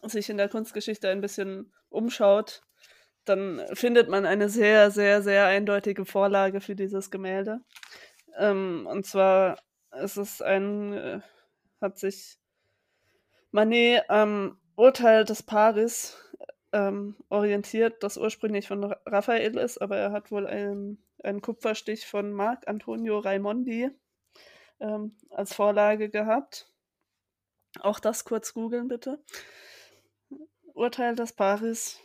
sich 0.01 0.29
in 0.29 0.37
der 0.37 0.49
Kunstgeschichte 0.49 1.09
ein 1.09 1.21
bisschen 1.21 1.71
umschaut, 1.89 2.63
dann 3.25 3.61
findet 3.73 4.09
man 4.09 4.25
eine 4.25 4.49
sehr, 4.49 4.91
sehr, 4.91 5.21
sehr 5.21 5.45
eindeutige 5.45 6.05
Vorlage 6.05 6.61
für 6.61 6.75
dieses 6.75 7.11
Gemälde. 7.11 7.61
Ähm, 8.37 8.87
und 8.89 9.05
zwar 9.05 9.59
ist 10.01 10.17
es 10.17 10.41
ein, 10.41 10.93
äh, 10.93 11.19
hat 11.81 11.97
sich 11.99 12.37
Manet 13.51 14.09
am 14.09 14.59
Urteil 14.75 15.25
des 15.25 15.43
Paris 15.43 16.17
ähm, 16.71 17.15
orientiert, 17.29 18.03
das 18.03 18.17
ursprünglich 18.17 18.67
von 18.67 18.83
Raphael 19.05 19.57
ist, 19.57 19.77
aber 19.77 19.97
er 19.97 20.11
hat 20.11 20.31
wohl 20.31 20.47
einen, 20.47 21.03
einen 21.23 21.41
Kupferstich 21.41 22.07
von 22.07 22.33
Marc 22.33 22.67
Antonio 22.67 23.19
Raimondi 23.19 23.91
ähm, 24.79 25.15
als 25.29 25.53
Vorlage 25.53 26.09
gehabt. 26.09 26.67
Auch 27.79 27.99
das 27.99 28.25
kurz 28.25 28.53
googeln, 28.53 28.87
bitte. 28.87 29.23
Urteil 30.73 31.15
des 31.15 31.33
Paris. 31.33 31.99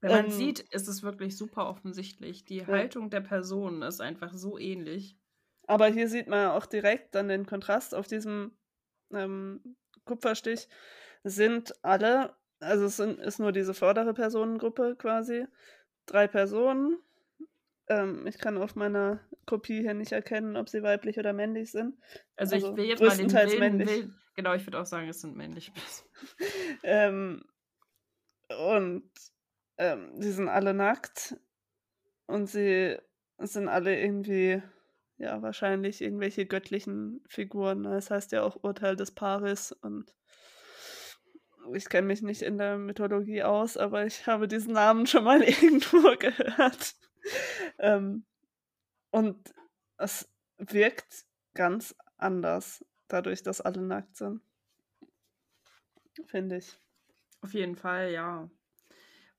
Wenn 0.00 0.10
man 0.10 0.24
ähm, 0.26 0.30
sieht, 0.30 0.60
ist 0.60 0.88
es 0.88 1.02
wirklich 1.02 1.36
super 1.36 1.68
offensichtlich. 1.68 2.44
Die 2.44 2.58
ja. 2.58 2.66
Haltung 2.66 3.10
der 3.10 3.20
Person 3.20 3.82
ist 3.82 4.00
einfach 4.00 4.34
so 4.34 4.58
ähnlich. 4.58 5.16
Aber 5.66 5.86
hier 5.86 6.08
sieht 6.08 6.26
man 6.26 6.48
auch 6.48 6.66
direkt 6.66 7.14
dann 7.14 7.28
den 7.28 7.46
Kontrast 7.46 7.94
auf 7.94 8.06
diesem 8.08 8.52
ähm, 9.12 9.76
Kupferstich 10.04 10.68
sind 11.24 11.72
alle, 11.84 12.34
also 12.60 12.86
es 12.86 12.96
sind, 12.96 13.20
ist 13.20 13.38
nur 13.38 13.52
diese 13.52 13.74
vordere 13.74 14.14
Personengruppe 14.14 14.96
quasi, 14.96 15.46
drei 16.06 16.26
Personen. 16.26 16.98
Ähm, 17.88 18.26
ich 18.26 18.38
kann 18.38 18.58
auf 18.58 18.74
meiner 18.74 19.20
Kopie 19.46 19.80
hier 19.80 19.94
nicht 19.94 20.12
erkennen, 20.12 20.56
ob 20.56 20.68
sie 20.68 20.82
weiblich 20.82 21.18
oder 21.18 21.32
männlich 21.32 21.70
sind. 21.70 21.96
Also, 22.36 22.56
also 22.56 22.70
ich 22.70 22.76
will 22.76 22.84
jetzt 22.86 23.02
mal 23.02 23.16
den 23.16 23.32
wilden, 23.32 23.58
männlich. 23.58 23.88
Wilden, 23.88 24.20
genau, 24.34 24.54
ich 24.54 24.66
würde 24.66 24.80
auch 24.80 24.86
sagen, 24.86 25.08
es 25.08 25.20
sind 25.20 25.36
männlich. 25.36 25.72
ähm, 26.82 27.44
und 28.48 29.10
ähm, 29.82 30.12
sie 30.22 30.30
sind 30.30 30.48
alle 30.48 30.74
nackt 30.74 31.36
und 32.26 32.46
sie 32.46 32.96
sind 33.38 33.68
alle 33.68 34.00
irgendwie 34.00 34.62
ja, 35.16 35.42
wahrscheinlich 35.42 36.00
irgendwelche 36.00 36.46
göttlichen 36.46 37.20
Figuren. 37.26 37.82
Das 37.82 38.10
heißt 38.10 38.30
ja 38.32 38.42
auch 38.42 38.62
Urteil 38.62 38.94
des 38.94 39.10
Paris 39.10 39.72
und 39.72 40.14
ich 41.74 41.88
kenne 41.88 42.06
mich 42.06 42.22
nicht 42.22 42.42
in 42.42 42.58
der 42.58 42.78
Mythologie 42.78 43.42
aus, 43.42 43.76
aber 43.76 44.06
ich 44.06 44.26
habe 44.26 44.46
diesen 44.46 44.72
Namen 44.72 45.06
schon 45.06 45.24
mal 45.24 45.42
irgendwo 45.42 46.16
gehört. 46.16 46.94
ähm, 47.78 48.24
und 49.10 49.52
es 49.96 50.28
wirkt 50.58 51.24
ganz 51.54 51.94
anders. 52.16 52.84
dadurch, 53.08 53.42
dass 53.42 53.60
alle 53.60 53.82
nackt 53.82 54.16
sind. 54.16 54.40
Finde 56.26 56.58
ich. 56.58 56.78
Auf 57.42 57.52
jeden 57.52 57.76
Fall, 57.76 58.10
ja. 58.10 58.48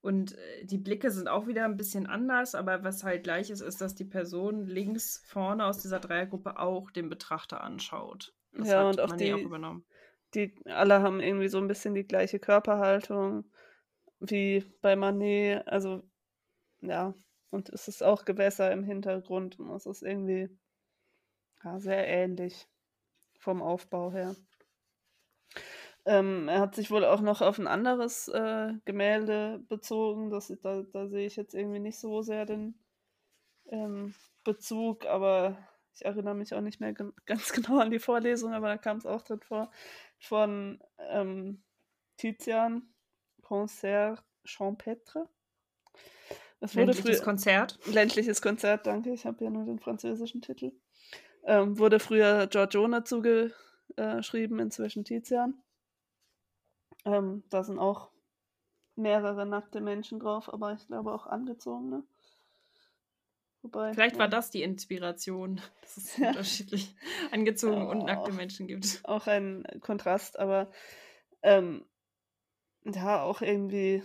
Und 0.04 0.38
äh, 0.38 0.66
die 0.66 0.78
Blicke 0.78 1.12
sind 1.12 1.30
auch 1.30 1.47
wieder 1.47 1.64
ein 1.64 1.78
bisschen 1.78 2.08
anders, 2.08 2.56
aber 2.56 2.84
was 2.84 3.06
halt 3.06 3.24
gleich 3.24 3.49
ist, 3.49 3.62
ist, 3.62 3.80
dass 3.80 3.95
die 3.95 4.04
Person 4.04 4.66
links 4.66 5.24
vorne 5.26 5.66
aus 5.66 5.82
dieser 5.82 6.01
Dreiergruppe 6.01 6.60
auch 6.60 6.91
den 6.91 7.10
Betrachter 7.10 7.62
anschaut. 7.62 8.34
Das 8.51 8.68
ja, 8.68 8.88
und 8.88 8.99
auch 8.99 9.14
die, 9.14 9.34
auch 9.34 9.38
übernommen. 9.38 9.86
die 10.34 10.54
alle 10.66 11.01
haben 11.01 11.22
irgendwie 11.22 11.47
so 11.47 11.58
ein 11.58 11.70
bisschen 11.70 11.93
die 11.93 12.06
gleiche 12.06 12.38
Körperhaltung 12.38 13.45
wie 14.20 14.66
bei 14.82 14.97
Manet. 14.97 15.66
Also, 15.70 16.04
ja, 16.82 17.14
und 17.49 17.70
es 17.70 17.88
ist 17.88 18.04
auch 18.04 18.26
Gewässer 18.26 18.74
im 18.74 18.84
Hintergrund. 18.84 19.58
Und 19.58 19.74
es 19.74 19.86
ist 19.86 20.04
irgendwie 20.04 20.49
ja, 21.64 21.80
sehr 21.80 22.06
ähnlich 22.10 22.68
vom 23.39 23.62
Aufbau 23.62 24.12
her. 24.12 24.36
Ähm, 26.06 26.49
er 26.49 26.60
hat 26.60 26.76
sich 26.76 26.91
wohl 26.91 27.06
auch 27.06 27.22
noch 27.22 27.41
auf 27.41 27.60
ein 27.60 27.68
anderes 27.68 28.28
äh, 28.28 28.74
Gemälde 28.86 29.64
bezogen. 29.70 30.30
Das, 30.30 30.54
da, 30.62 30.84
da 30.84 31.08
sehe 31.08 31.26
ich 31.26 31.36
jetzt 31.36 31.54
irgendwie 31.54 31.80
nicht 31.80 31.97
so 31.97 32.22
sehr 32.22 32.45
den 32.45 32.76
ähm, 33.70 34.14
Bezug, 34.43 35.06
aber 35.06 35.58
ich 35.93 36.04
erinnere 36.04 36.36
mich 36.36 36.54
auch 36.54 36.62
nicht 36.62 36.82
mehr 36.82 36.93
ganz 37.26 37.54
genau 37.54 37.80
an 37.80 37.91
die 37.91 37.99
Vorlesung, 37.99 38.54
aber 38.54 38.68
da 38.68 38.78
kam 38.78 38.97
es 38.97 39.06
auch 39.06 39.22
drin 39.22 39.39
vor, 39.41 39.72
von 40.20 40.82
ähm, 41.10 41.64
Tizian, 42.18 42.93
Concert 43.41 44.24
Champêtre. 44.45 45.30
Das 46.60 46.76
wurde 46.76 46.91
ländliches 46.91 47.22
Konzert. 47.22 47.80
Ländliches 47.88 48.41
Konzert, 48.41 48.88
danke. 48.88 49.12
Ich 49.12 49.26
habe 49.26 49.43
ja 49.43 49.49
nur 49.49 49.66
den 49.66 49.80
französischen 49.80 50.41
Titel. 50.41 50.72
Ähm, 51.45 51.78
wurde 51.78 51.99
früher 51.99 52.47
Giorgione 52.47 53.04
zugeschrieben, 53.04 54.60
inzwischen 54.60 55.04
Tizian. 55.04 55.62
Ähm, 57.06 57.43
da 57.49 57.64
sind 57.64 57.80
auch 57.80 58.10
mehrere 58.95 59.45
nackte 59.45 59.82
Menschen 59.82 60.20
drauf, 60.20 60.51
aber 60.51 60.74
ich 60.74 60.88
glaube 60.88 61.14
auch 61.14 61.26
angezogene. 61.26 62.04
Wobei, 63.62 63.93
Vielleicht 63.93 64.16
ja. 64.16 64.20
war 64.20 64.28
das 64.28 64.51
die 64.51 64.62
Inspiration, 64.62 65.62
dass 65.82 65.97
es 65.97 66.18
ja. 66.18 66.30
unterschiedlich 66.30 66.95
angezogene 67.32 67.88
und 67.88 68.06
nackte 68.06 68.32
Menschen 68.32 68.68
gibt. 68.68 68.99
Auch 69.04 69.28
ein 69.28 69.66
Kontrast, 69.82 70.38
aber 70.39 70.72
ähm, 71.41 71.86
ja, 72.86 73.22
auch 73.22 73.41
irgendwie 73.41 74.04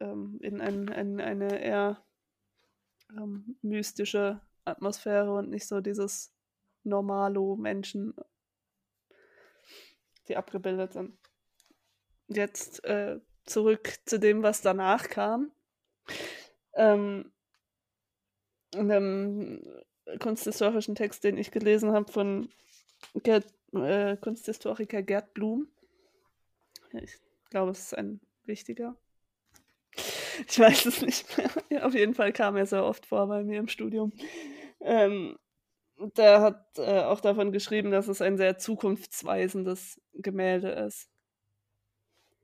ähm, 0.00 0.38
in 0.42 0.60
ein, 0.60 0.88
ein, 0.88 1.20
eine 1.20 1.60
eher 1.60 2.02
ähm, 3.10 3.56
mystische 3.62 4.40
Atmosphäre 4.64 5.32
und 5.32 5.50
nicht 5.50 5.66
so 5.66 5.80
dieses 5.80 6.32
Normalo-Menschen, 6.82 8.14
die 10.28 10.36
abgebildet 10.36 10.92
sind 10.92 11.16
jetzt 12.28 12.84
äh, 12.84 13.18
zurück 13.44 13.94
zu 14.06 14.18
dem, 14.18 14.42
was 14.42 14.60
danach 14.62 15.08
kam. 15.08 15.52
Ähm, 16.74 17.32
in 18.74 18.88
dem 18.88 19.62
kunsthistorischen 20.18 20.94
Text, 20.94 21.24
den 21.24 21.38
ich 21.38 21.50
gelesen 21.50 21.92
habe 21.92 22.10
von 22.10 22.48
Gerd, 23.22 23.46
äh, 23.72 24.16
Kunsthistoriker 24.16 25.02
Gerd 25.02 25.32
Blum. 25.34 25.68
Ich 26.92 27.18
glaube, 27.50 27.70
es 27.72 27.80
ist 27.80 27.98
ein 27.98 28.20
wichtiger. 28.44 28.96
Ich 30.48 30.58
weiß 30.58 30.86
es 30.86 31.02
nicht 31.02 31.38
mehr. 31.70 31.86
Auf 31.86 31.94
jeden 31.94 32.14
Fall 32.14 32.32
kam 32.32 32.56
er 32.56 32.66
sehr 32.66 32.84
oft 32.84 33.06
vor 33.06 33.28
bei 33.28 33.44
mir 33.44 33.60
im 33.60 33.68
Studium. 33.68 34.12
Ähm, 34.80 35.38
der 35.96 36.40
hat 36.40 36.66
äh, 36.76 37.02
auch 37.02 37.20
davon 37.20 37.52
geschrieben, 37.52 37.92
dass 37.92 38.08
es 38.08 38.20
ein 38.20 38.36
sehr 38.36 38.58
zukunftsweisendes 38.58 40.00
Gemälde 40.14 40.70
ist 40.70 41.13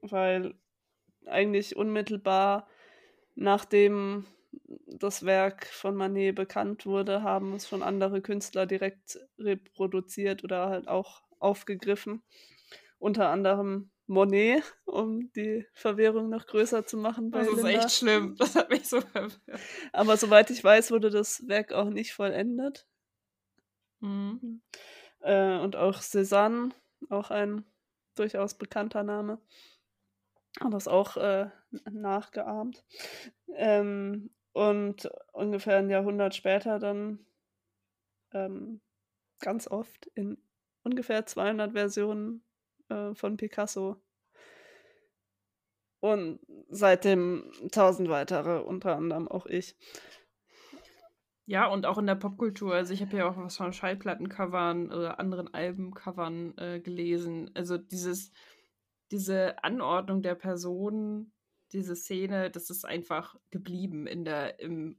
weil 0.03 0.55
eigentlich 1.27 1.77
unmittelbar 1.77 2.67
nachdem 3.35 4.27
das 4.87 5.25
Werk 5.25 5.67
von 5.67 5.95
Manet 5.95 6.35
bekannt 6.35 6.87
wurde, 6.87 7.23
haben 7.23 7.55
es 7.55 7.69
schon 7.69 7.83
andere 7.83 8.21
Künstler 8.21 8.67
direkt 8.67 9.19
reproduziert 9.39 10.45
oder 10.45 10.69
halt 10.69 10.89
auch 10.89 11.23
aufgegriffen. 11.39 12.23
Unter 12.99 13.31
anderem 13.31 13.91
Monet, 14.07 14.65
um 14.85 15.33
die 15.33 15.67
Verwirrung 15.73 16.29
noch 16.29 16.47
größer 16.47 16.85
zu 16.85 16.97
machen. 16.97 17.31
das 17.31 17.47
ist 17.47 17.57
Linda. 17.57 17.71
echt 17.71 17.93
schlimm. 17.93 18.35
Das 18.39 18.57
hat 18.57 18.69
mich 18.69 18.89
so 18.89 19.01
verwirrt. 19.01 19.41
Aber 19.93 20.17
soweit 20.17 20.51
ich 20.51 20.63
weiß, 20.63 20.91
wurde 20.91 21.11
das 21.11 21.47
Werk 21.47 21.73
auch 21.73 21.89
nicht 21.89 22.13
vollendet. 22.13 22.87
Mhm. 24.01 24.63
Äh, 25.21 25.59
und 25.59 25.77
auch 25.77 26.01
Cézanne, 26.01 26.73
auch 27.09 27.31
ein 27.31 27.65
durchaus 28.17 28.55
bekannter 28.55 29.05
Name, 29.05 29.41
hat 30.59 30.73
das 30.73 30.89
auch 30.89 31.17
äh, 31.17 31.51
nachgeahmt. 31.91 32.85
Ähm, 33.55 34.31
und 34.53 35.09
ungefähr 35.33 35.77
ein 35.77 35.91
Jahrhundert 35.91 36.35
später 36.35 36.79
dann 36.79 37.25
ähm, 38.33 38.81
ganz 39.41 39.69
oft 39.69 40.07
in 40.15 40.39
ungefähr 40.83 41.27
200 41.27 41.73
Versionen 41.73 42.43
äh, 42.89 43.15
von 43.15 43.37
Picasso. 43.37 44.01
Und 46.01 46.41
seitdem 46.71 47.53
tausend 47.71 48.09
weitere, 48.09 48.61
unter 48.61 48.97
anderem 48.97 49.29
auch 49.29 49.47
ich. 49.47 49.77
Ja, 51.45 51.67
und 51.67 51.85
auch 51.85 51.99
in 51.99 52.07
der 52.07 52.15
Popkultur. 52.15 52.75
Also 52.75 52.95
ich 52.95 53.03
habe 53.03 53.17
ja 53.17 53.29
auch 53.29 53.37
was 53.37 53.57
von 53.57 53.73
Schallplattencovern 53.73 54.93
oder 54.93 55.19
anderen 55.19 55.53
Albencovern 55.53 56.57
äh, 56.57 56.81
gelesen. 56.81 57.51
Also 57.55 57.77
dieses, 57.77 58.33
diese 59.11 59.63
Anordnung 59.65 60.23
der 60.23 60.35
Person, 60.35 61.33
diese 61.73 61.97
Szene, 61.97 62.51
das 62.51 62.71
ist 62.71 62.85
einfach 62.85 63.37
geblieben 63.51 64.07
in 64.07 64.25
der, 64.25 64.61
im, 64.61 64.99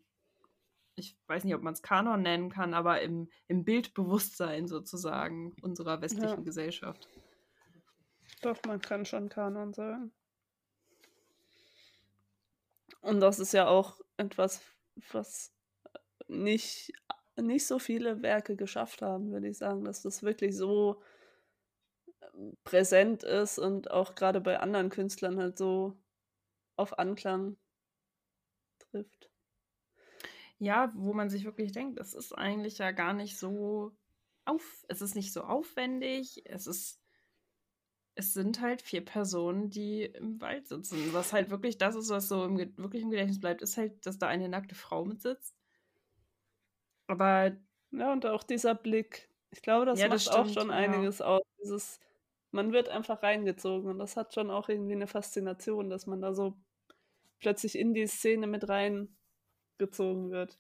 ich 0.95 1.17
weiß 1.27 1.43
nicht, 1.43 1.55
ob 1.55 1.61
man 1.61 1.73
es 1.73 1.81
Kanon 1.81 2.21
nennen 2.21 2.49
kann, 2.49 2.73
aber 2.73 3.01
im, 3.01 3.29
im 3.47 3.63
Bildbewusstsein 3.63 4.67
sozusagen 4.67 5.55
unserer 5.61 6.01
westlichen 6.01 6.39
ja. 6.39 6.43
Gesellschaft. 6.43 7.07
Doch, 8.41 8.57
man 8.65 8.81
kann 8.81 9.05
schon 9.05 9.29
Kanon 9.29 9.73
sagen. 9.73 10.11
Und 13.01 13.19
das 13.19 13.39
ist 13.39 13.53
ja 13.53 13.67
auch 13.67 13.99
etwas, 14.17 14.61
was 15.11 15.53
nicht, 16.27 16.93
nicht 17.35 17.65
so 17.65 17.79
viele 17.79 18.21
Werke 18.21 18.55
geschafft 18.55 19.01
haben, 19.01 19.31
würde 19.31 19.49
ich 19.49 19.57
sagen, 19.57 19.83
dass 19.83 20.01
das 20.01 20.23
wirklich 20.23 20.55
so 20.55 21.01
präsent 22.63 23.23
ist 23.23 23.59
und 23.59 23.91
auch 23.91 24.15
gerade 24.15 24.41
bei 24.41 24.59
anderen 24.59 24.89
Künstlern 24.89 25.37
halt 25.37 25.57
so 25.57 25.97
auf 26.75 26.97
Anklang 26.97 27.57
trifft. 28.79 29.29
Ja, 30.57 30.91
wo 30.95 31.13
man 31.13 31.29
sich 31.29 31.45
wirklich 31.45 31.71
denkt, 31.71 31.99
es 31.99 32.13
ist 32.13 32.33
eigentlich 32.33 32.77
ja 32.77 32.91
gar 32.91 33.13
nicht 33.13 33.37
so 33.37 33.95
auf, 34.45 34.85
es 34.87 35.01
ist 35.01 35.15
nicht 35.15 35.33
so 35.33 35.41
aufwendig, 35.41 36.43
es 36.45 36.67
ist 36.67 37.01
es 38.15 38.33
sind 38.33 38.61
halt 38.61 38.81
vier 38.81 39.03
Personen, 39.03 39.69
die 39.69 40.03
im 40.03 40.41
Wald 40.41 40.67
sitzen. 40.67 41.13
Was 41.13 41.33
halt 41.33 41.49
wirklich 41.49 41.77
das 41.77 41.95
ist, 41.95 42.09
was 42.09 42.27
so 42.27 42.43
im, 42.43 42.57
wirklich 42.77 43.03
im 43.03 43.09
Gedächtnis 43.09 43.39
bleibt, 43.39 43.61
ist 43.61 43.77
halt, 43.77 44.05
dass 44.05 44.17
da 44.17 44.27
eine 44.27 44.49
nackte 44.49 44.75
Frau 44.75 45.05
mitsitzt. 45.05 45.55
Aber. 47.07 47.55
Ja, 47.91 48.13
und 48.13 48.25
auch 48.25 48.43
dieser 48.43 48.75
Blick. 48.75 49.29
Ich 49.51 49.61
glaube, 49.61 49.85
das 49.85 49.99
ja, 49.99 50.07
macht 50.07 50.15
das 50.15 50.23
stimmt, 50.23 50.37
auch 50.37 50.53
schon 50.53 50.69
ja. 50.69 50.75
einiges 50.75 51.21
aus. 51.21 51.41
Dieses, 51.61 51.99
man 52.51 52.73
wird 52.73 52.89
einfach 52.89 53.23
reingezogen 53.23 53.89
und 53.89 53.99
das 53.99 54.17
hat 54.17 54.33
schon 54.33 54.51
auch 54.51 54.69
irgendwie 54.69 54.93
eine 54.93 55.07
Faszination, 55.07 55.89
dass 55.89 56.05
man 56.05 56.21
da 56.21 56.33
so 56.33 56.55
plötzlich 57.39 57.77
in 57.77 57.93
die 57.93 58.07
Szene 58.07 58.47
mit 58.47 58.67
reingezogen 58.69 60.31
wird. 60.31 60.59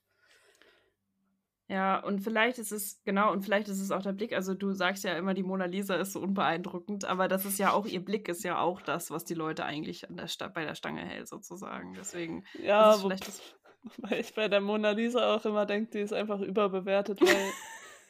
Ja, 1.71 1.99
und 1.99 2.19
vielleicht 2.19 2.57
ist 2.59 2.73
es, 2.73 3.01
genau, 3.05 3.31
und 3.31 3.43
vielleicht 3.43 3.69
ist 3.69 3.79
es 3.79 3.91
auch 3.91 4.01
der 4.01 4.11
Blick. 4.11 4.33
Also, 4.33 4.53
du 4.53 4.73
sagst 4.73 5.05
ja 5.05 5.15
immer, 5.15 5.33
die 5.33 5.43
Mona 5.43 5.63
Lisa 5.65 5.95
ist 5.95 6.11
so 6.11 6.19
unbeeindruckend, 6.19 7.05
aber 7.05 7.29
das 7.29 7.45
ist 7.45 7.59
ja 7.59 7.71
auch, 7.71 7.85
ihr 7.85 8.03
Blick 8.03 8.27
ist 8.27 8.43
ja 8.43 8.59
auch 8.59 8.81
das, 8.81 9.09
was 9.09 9.23
die 9.23 9.35
Leute 9.35 9.63
eigentlich 9.63 10.09
an 10.09 10.17
der 10.17 10.27
bei 10.49 10.65
der 10.65 10.75
Stange 10.75 11.05
hält, 11.05 11.29
sozusagen. 11.29 11.93
Deswegen. 11.93 12.43
Ja, 12.61 13.01
wo, 13.01 13.09
weil 13.99 14.19
ich 14.19 14.35
bei 14.35 14.49
der 14.49 14.59
Mona 14.59 14.91
Lisa 14.91 15.33
auch 15.33 15.45
immer 15.45 15.65
denke, 15.65 15.91
die 15.91 15.99
ist 15.99 16.11
einfach 16.11 16.41
überbewertet, 16.41 17.21
weil 17.21 17.51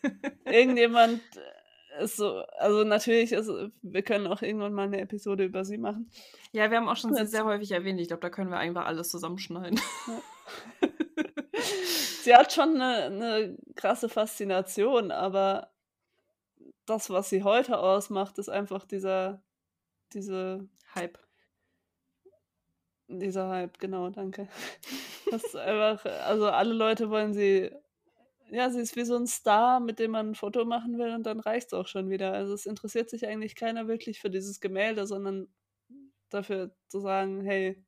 irgendjemand 0.46 1.22
ist 2.00 2.18
so, 2.18 2.40
also 2.58 2.84
natürlich 2.84 3.32
ist, 3.32 3.50
wir 3.82 4.02
können 4.04 4.28
auch 4.28 4.42
irgendwann 4.42 4.74
mal 4.74 4.88
eine 4.88 5.02
Episode 5.02 5.46
über 5.46 5.66
sie 5.66 5.78
machen. 5.78 6.10
Ja, 6.52 6.70
wir 6.70 6.78
haben 6.78 6.90
auch 6.90 6.98
schon 6.98 7.14
sie 7.14 7.26
sehr 7.26 7.46
häufig 7.46 7.72
erwähnt. 7.72 8.00
Ich 8.00 8.08
glaube, 8.08 8.22
da 8.22 8.30
können 8.30 8.50
wir 8.50 8.58
einfach 8.58 8.86
alles 8.86 9.10
zusammenschneiden. 9.10 9.80
Ja. 10.08 10.90
sie 12.24 12.36
hat 12.36 12.54
schon 12.54 12.82
eine, 12.82 13.06
eine 13.06 13.58
krasse 13.76 14.10
Faszination, 14.10 15.12
aber 15.12 15.72
das, 16.86 17.10
was 17.10 17.30
sie 17.30 17.44
heute 17.44 17.80
ausmacht, 17.80 18.38
ist 18.38 18.50
einfach 18.50 18.86
dieser, 18.86 19.42
diese 20.14 20.68
Hype. 20.96 21.20
Dieser 23.08 23.50
Hype, 23.50 23.78
genau, 23.80 24.10
danke. 24.10 24.48
Das 25.30 25.44
ist 25.44 25.56
einfach, 25.56 26.06
also 26.26 26.48
alle 26.48 26.74
Leute 26.74 27.10
wollen 27.10 27.34
sie 27.34 27.72
ja, 28.52 28.70
sie 28.70 28.82
ist 28.82 28.96
wie 28.96 29.06
so 29.06 29.16
ein 29.16 29.28
Star, 29.28 29.80
mit 29.80 30.00
dem 30.00 30.12
man 30.12 30.32
ein 30.32 30.36
Foto 30.36 30.66
machen 30.66 30.98
will 30.98 31.14
und 31.16 31.26
dann 31.26 31.40
reicht 31.40 31.68
es 31.68 31.74
auch 31.74 31.88
schon 31.88 32.10
wieder. 32.10 32.34
Also 32.34 32.54
es 32.54 32.66
interessiert 32.66 33.10
sich 33.10 33.28
eigentlich 33.28 33.56
keiner 33.56 33.88
wirklich 33.88 34.20
für 34.20 34.30
dieses 34.30 34.60
Gemälde, 34.60 35.08
sondern 35.08 35.48
dafür 36.30 36.76
zu 36.90 37.00
sagen, 37.02 37.42
hey, 37.44 37.84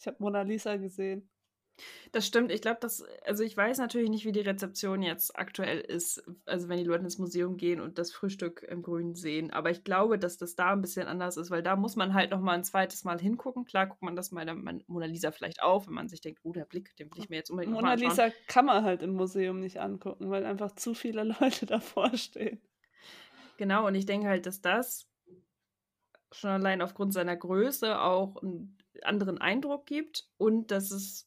ich 0.00 0.06
habe 0.06 0.18
Mona 0.20 0.42
Lisa 0.42 0.76
gesehen. 0.76 1.30
Das 2.12 2.26
stimmt. 2.26 2.50
Ich 2.50 2.62
glaube, 2.62 2.78
dass, 2.80 3.04
also 3.24 3.42
ich 3.42 3.56
weiß 3.56 3.78
natürlich 3.78 4.08
nicht, 4.08 4.24
wie 4.24 4.32
die 4.32 4.40
Rezeption 4.40 5.02
jetzt 5.02 5.38
aktuell 5.38 5.80
ist, 5.80 6.22
also 6.46 6.68
wenn 6.68 6.78
die 6.78 6.84
Leute 6.84 7.04
ins 7.04 7.18
Museum 7.18 7.56
gehen 7.56 7.80
und 7.80 7.98
das 7.98 8.12
Frühstück 8.12 8.62
im 8.62 8.82
Grün 8.82 9.14
sehen. 9.14 9.50
Aber 9.50 9.70
ich 9.70 9.84
glaube, 9.84 10.18
dass 10.18 10.38
das 10.38 10.54
da 10.54 10.72
ein 10.72 10.80
bisschen 10.80 11.06
anders 11.06 11.36
ist, 11.36 11.50
weil 11.50 11.62
da 11.62 11.76
muss 11.76 11.96
man 11.96 12.14
halt 12.14 12.30
noch 12.30 12.40
mal 12.40 12.54
ein 12.54 12.64
zweites 12.64 13.04
Mal 13.04 13.20
hingucken. 13.20 13.64
Klar 13.64 13.86
guckt 13.86 14.02
man 14.02 14.16
das 14.16 14.30
mal 14.30 14.46
der 14.46 14.54
Mona 14.54 15.06
Lisa 15.06 15.30
vielleicht 15.30 15.62
auf, 15.62 15.86
wenn 15.86 15.94
man 15.94 16.08
sich 16.08 16.20
denkt, 16.20 16.40
oh, 16.44 16.52
der 16.52 16.64
Blick, 16.64 16.96
den 16.96 17.10
will 17.12 17.22
ich 17.22 17.28
mir 17.28 17.36
jetzt 17.36 17.50
unbedingt 17.50 17.74
Mona 17.74 17.94
Lisa 17.94 18.30
kann 18.46 18.64
man 18.66 18.84
halt 18.84 19.02
im 19.02 19.12
Museum 19.12 19.60
nicht 19.60 19.78
angucken, 19.78 20.30
weil 20.30 20.46
einfach 20.46 20.72
zu 20.72 20.94
viele 20.94 21.24
Leute 21.40 21.66
davor 21.66 22.16
stehen. 22.16 22.60
Genau, 23.58 23.86
und 23.86 23.94
ich 23.94 24.06
denke 24.06 24.28
halt, 24.28 24.46
dass 24.46 24.60
das 24.60 25.08
schon 26.32 26.50
allein 26.50 26.82
aufgrund 26.82 27.12
seiner 27.12 27.36
Größe 27.36 28.00
auch 28.00 28.42
einen 28.42 28.76
anderen 29.02 29.38
Eindruck 29.38 29.86
gibt 29.86 30.28
und 30.38 30.70
dass 30.70 30.90
es 30.90 31.25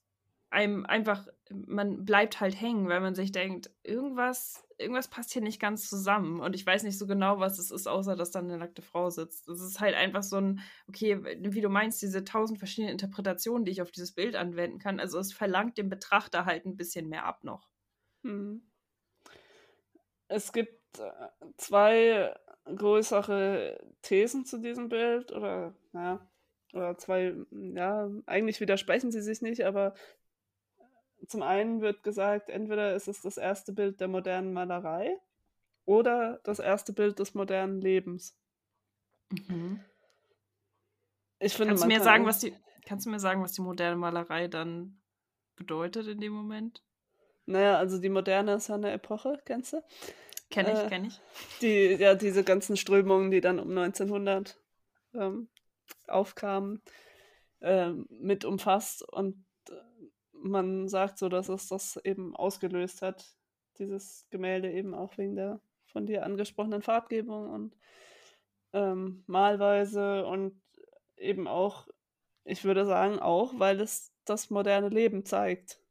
einem 0.52 0.86
einfach, 0.86 1.28
man 1.50 2.06
bleibt 2.06 2.40
halt 2.40 2.60
hängen, 2.60 2.88
weil 2.88 3.02
man 3.02 3.14
sich 3.14 3.32
denkt, 3.32 3.70
irgendwas, 3.84 4.66
irgendwas 4.78 5.08
passt 5.08 5.32
hier 5.32 5.42
nicht 5.42 5.60
ganz 5.60 5.88
zusammen. 5.88 6.40
Und 6.40 6.56
ich 6.56 6.66
weiß 6.66 6.84
nicht 6.84 6.98
so 6.98 7.06
genau, 7.06 7.40
was 7.40 7.60
es 7.60 7.70
ist, 7.70 7.88
außer 7.88 8.16
dass 8.16 8.32
dann 8.32 8.46
eine 8.46 8.58
nackte 8.58 8.82
Frau 8.82 9.10
sitzt. 9.10 9.48
Es 9.48 9.62
ist 9.62 9.80
halt 9.80 9.96
einfach 9.96 10.24
so 10.24 10.38
ein, 10.38 10.62
okay, 10.88 11.22
wie 11.40 11.62
du 11.62 11.70
meinst, 11.70 12.02
diese 12.02 12.24
tausend 12.24 12.58
verschiedene 12.58 12.92
Interpretationen, 12.92 13.66
die 13.66 13.72
ich 13.72 13.82
auf 13.82 13.92
dieses 13.92 14.14
Bild 14.14 14.36
anwenden 14.36 14.80
kann. 14.80 15.00
Also 15.00 15.20
es 15.20 15.34
verlangt 15.34 15.78
dem 15.78 15.90
Betrachter 15.90 16.46
halt 16.46 16.66
ein 16.66 16.78
bisschen 16.78 17.10
mehr 17.10 17.26
ab 17.26 17.44
noch. 17.44 17.70
Hm. 18.24 18.64
Es 20.28 20.52
gibt 20.52 21.00
äh, 21.00 21.12
zwei 21.58 22.36
größere 22.66 23.80
Thesen 24.02 24.46
zu 24.46 24.60
diesem 24.60 24.90
Bild 24.90 25.32
oder, 25.32 25.76
naja, 25.92 26.28
oder 26.74 26.98
zwei, 26.98 27.36
ja, 27.52 28.10
eigentlich 28.26 28.62
widersprechen 28.62 29.12
sie 29.12 29.22
sich 29.22 29.42
nicht, 29.42 29.66
aber 29.66 29.94
zum 31.28 31.42
einen 31.42 31.82
wird 31.82 32.04
gesagt, 32.04 32.50
entweder 32.50 32.96
ist 32.96 33.08
es 33.08 33.22
das 33.22 33.38
erste 33.38 33.74
Bild 33.74 34.00
der 34.00 34.08
modernen 34.08 34.54
Malerei 34.54 35.18
oder 35.86 36.40
das 36.44 36.60
erste 36.60 36.94
Bild 36.94 37.20
des 37.20 37.34
modernen 37.34 37.82
Lebens. 37.82 38.38
Mhm. 39.30 39.82
Ich 41.40 41.54
finde, 41.54 41.72
kannst, 41.72 41.84
du 41.84 41.88
mir 41.88 42.02
sagen, 42.02 42.26
was 42.26 42.40
die, 42.40 42.54
kannst 42.86 43.06
du 43.06 43.10
mir 43.10 43.20
sagen, 43.20 43.42
was 43.42 43.54
die 43.54 43.62
moderne 43.62 43.96
Malerei 43.96 44.48
dann 44.48 45.02
bedeutet 45.56 46.08
in 46.08 46.20
dem 46.20 46.34
Moment? 46.34 46.84
Naja, 47.46 47.78
also 47.78 48.00
die 48.00 48.10
moderne 48.10 48.54
ist 48.54 48.68
ja 48.68 48.76
eine 48.76 48.92
Epoche, 48.92 49.40
kennst 49.46 49.74
du? 49.74 49.84
Kenn 50.50 50.68
ich, 50.68 50.80
äh, 50.80 50.88
kenn 50.88 51.06
ich. 51.06 51.20
Die, 51.62 51.96
ja, 51.96 52.16
diese 52.16 52.44
ganzen 52.44 52.76
Strömungen, 52.76 53.32
die 53.32 53.42
dann 53.42 53.60
um 53.60 53.70
1900 53.70 54.58
ähm, 55.14 55.48
aufkamen, 56.08 56.82
äh, 57.62 57.90
mit 58.10 58.46
umfasst. 58.46 59.08
Und 59.08 59.46
man 60.42 60.88
sagt 60.88 61.18
so, 61.18 61.30
dass 61.30 61.50
es 61.50 61.68
das 61.68 61.98
eben 62.04 62.36
ausgelöst 62.36 63.02
hat, 63.02 63.36
dieses 63.78 64.28
Gemälde 64.30 64.72
eben 64.72 64.94
auch 64.94 65.18
wegen 65.18 65.36
der 65.36 65.62
von 65.86 66.06
dir 66.06 66.24
angesprochenen 66.24 66.82
Farbgebung 66.82 67.50
und 67.50 67.78
ähm, 68.74 69.24
Malweise 69.28 70.26
und 70.26 70.62
eben 71.18 71.48
auch, 71.48 71.88
ich 72.44 72.64
würde 72.64 72.86
sagen, 72.86 73.20
auch, 73.20 73.58
weil 73.58 73.82
es 73.82 74.14
das 74.26 74.50
moderne 74.50 74.90
Leben 74.90 75.26
zeigt. 75.26 75.82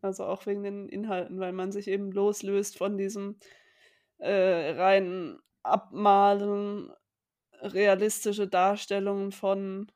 Also 0.00 0.24
auch 0.24 0.46
wegen 0.46 0.62
den 0.62 0.88
Inhalten, 0.88 1.40
weil 1.40 1.52
man 1.52 1.72
sich 1.72 1.88
eben 1.88 2.10
loslöst 2.12 2.76
von 2.76 2.96
diesem 2.96 3.38
äh, 4.18 4.70
rein 4.70 5.38
Abmalen, 5.62 6.92
realistische 7.60 8.46
Darstellungen 8.46 9.32
von 9.32 9.90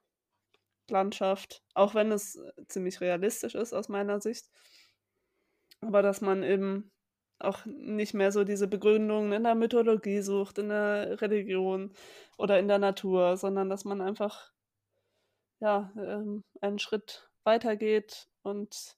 Landschaft, 0.91 1.63
auch 1.75 1.95
wenn 1.95 2.13
es 2.13 2.37
äh, 2.37 2.53
ziemlich 2.69 3.01
realistisch 3.01 3.55
ist 3.55 3.73
aus 3.73 3.89
meiner 3.89 4.21
Sicht. 4.21 4.49
Aber 5.81 6.03
dass 6.03 6.21
man 6.21 6.43
eben 6.43 6.91
auch 7.39 7.65
nicht 7.67 8.15
mehr 8.15 8.33
so 8.33 8.45
diese 8.45 8.67
Begründungen 8.67 9.33
in 9.33 9.45
der 9.45 9.55
Mythologie 9.55 10.21
sucht, 10.23 10.59
in 10.59 10.71
der 10.71 11.21
Religion 11.21 11.93
oder 12.37 12.59
in 12.59 12.69
der 12.69 12.79
Natur, 12.79 13.37
sondern 13.37 13.69
dass 13.69 13.85
man 13.85 14.01
einfach 14.01 14.51
ja, 15.61 15.93
ähm, 15.97 16.45
einen 16.61 16.79
Schritt 16.79 17.29
weitergeht 17.45 18.29
und 18.43 18.97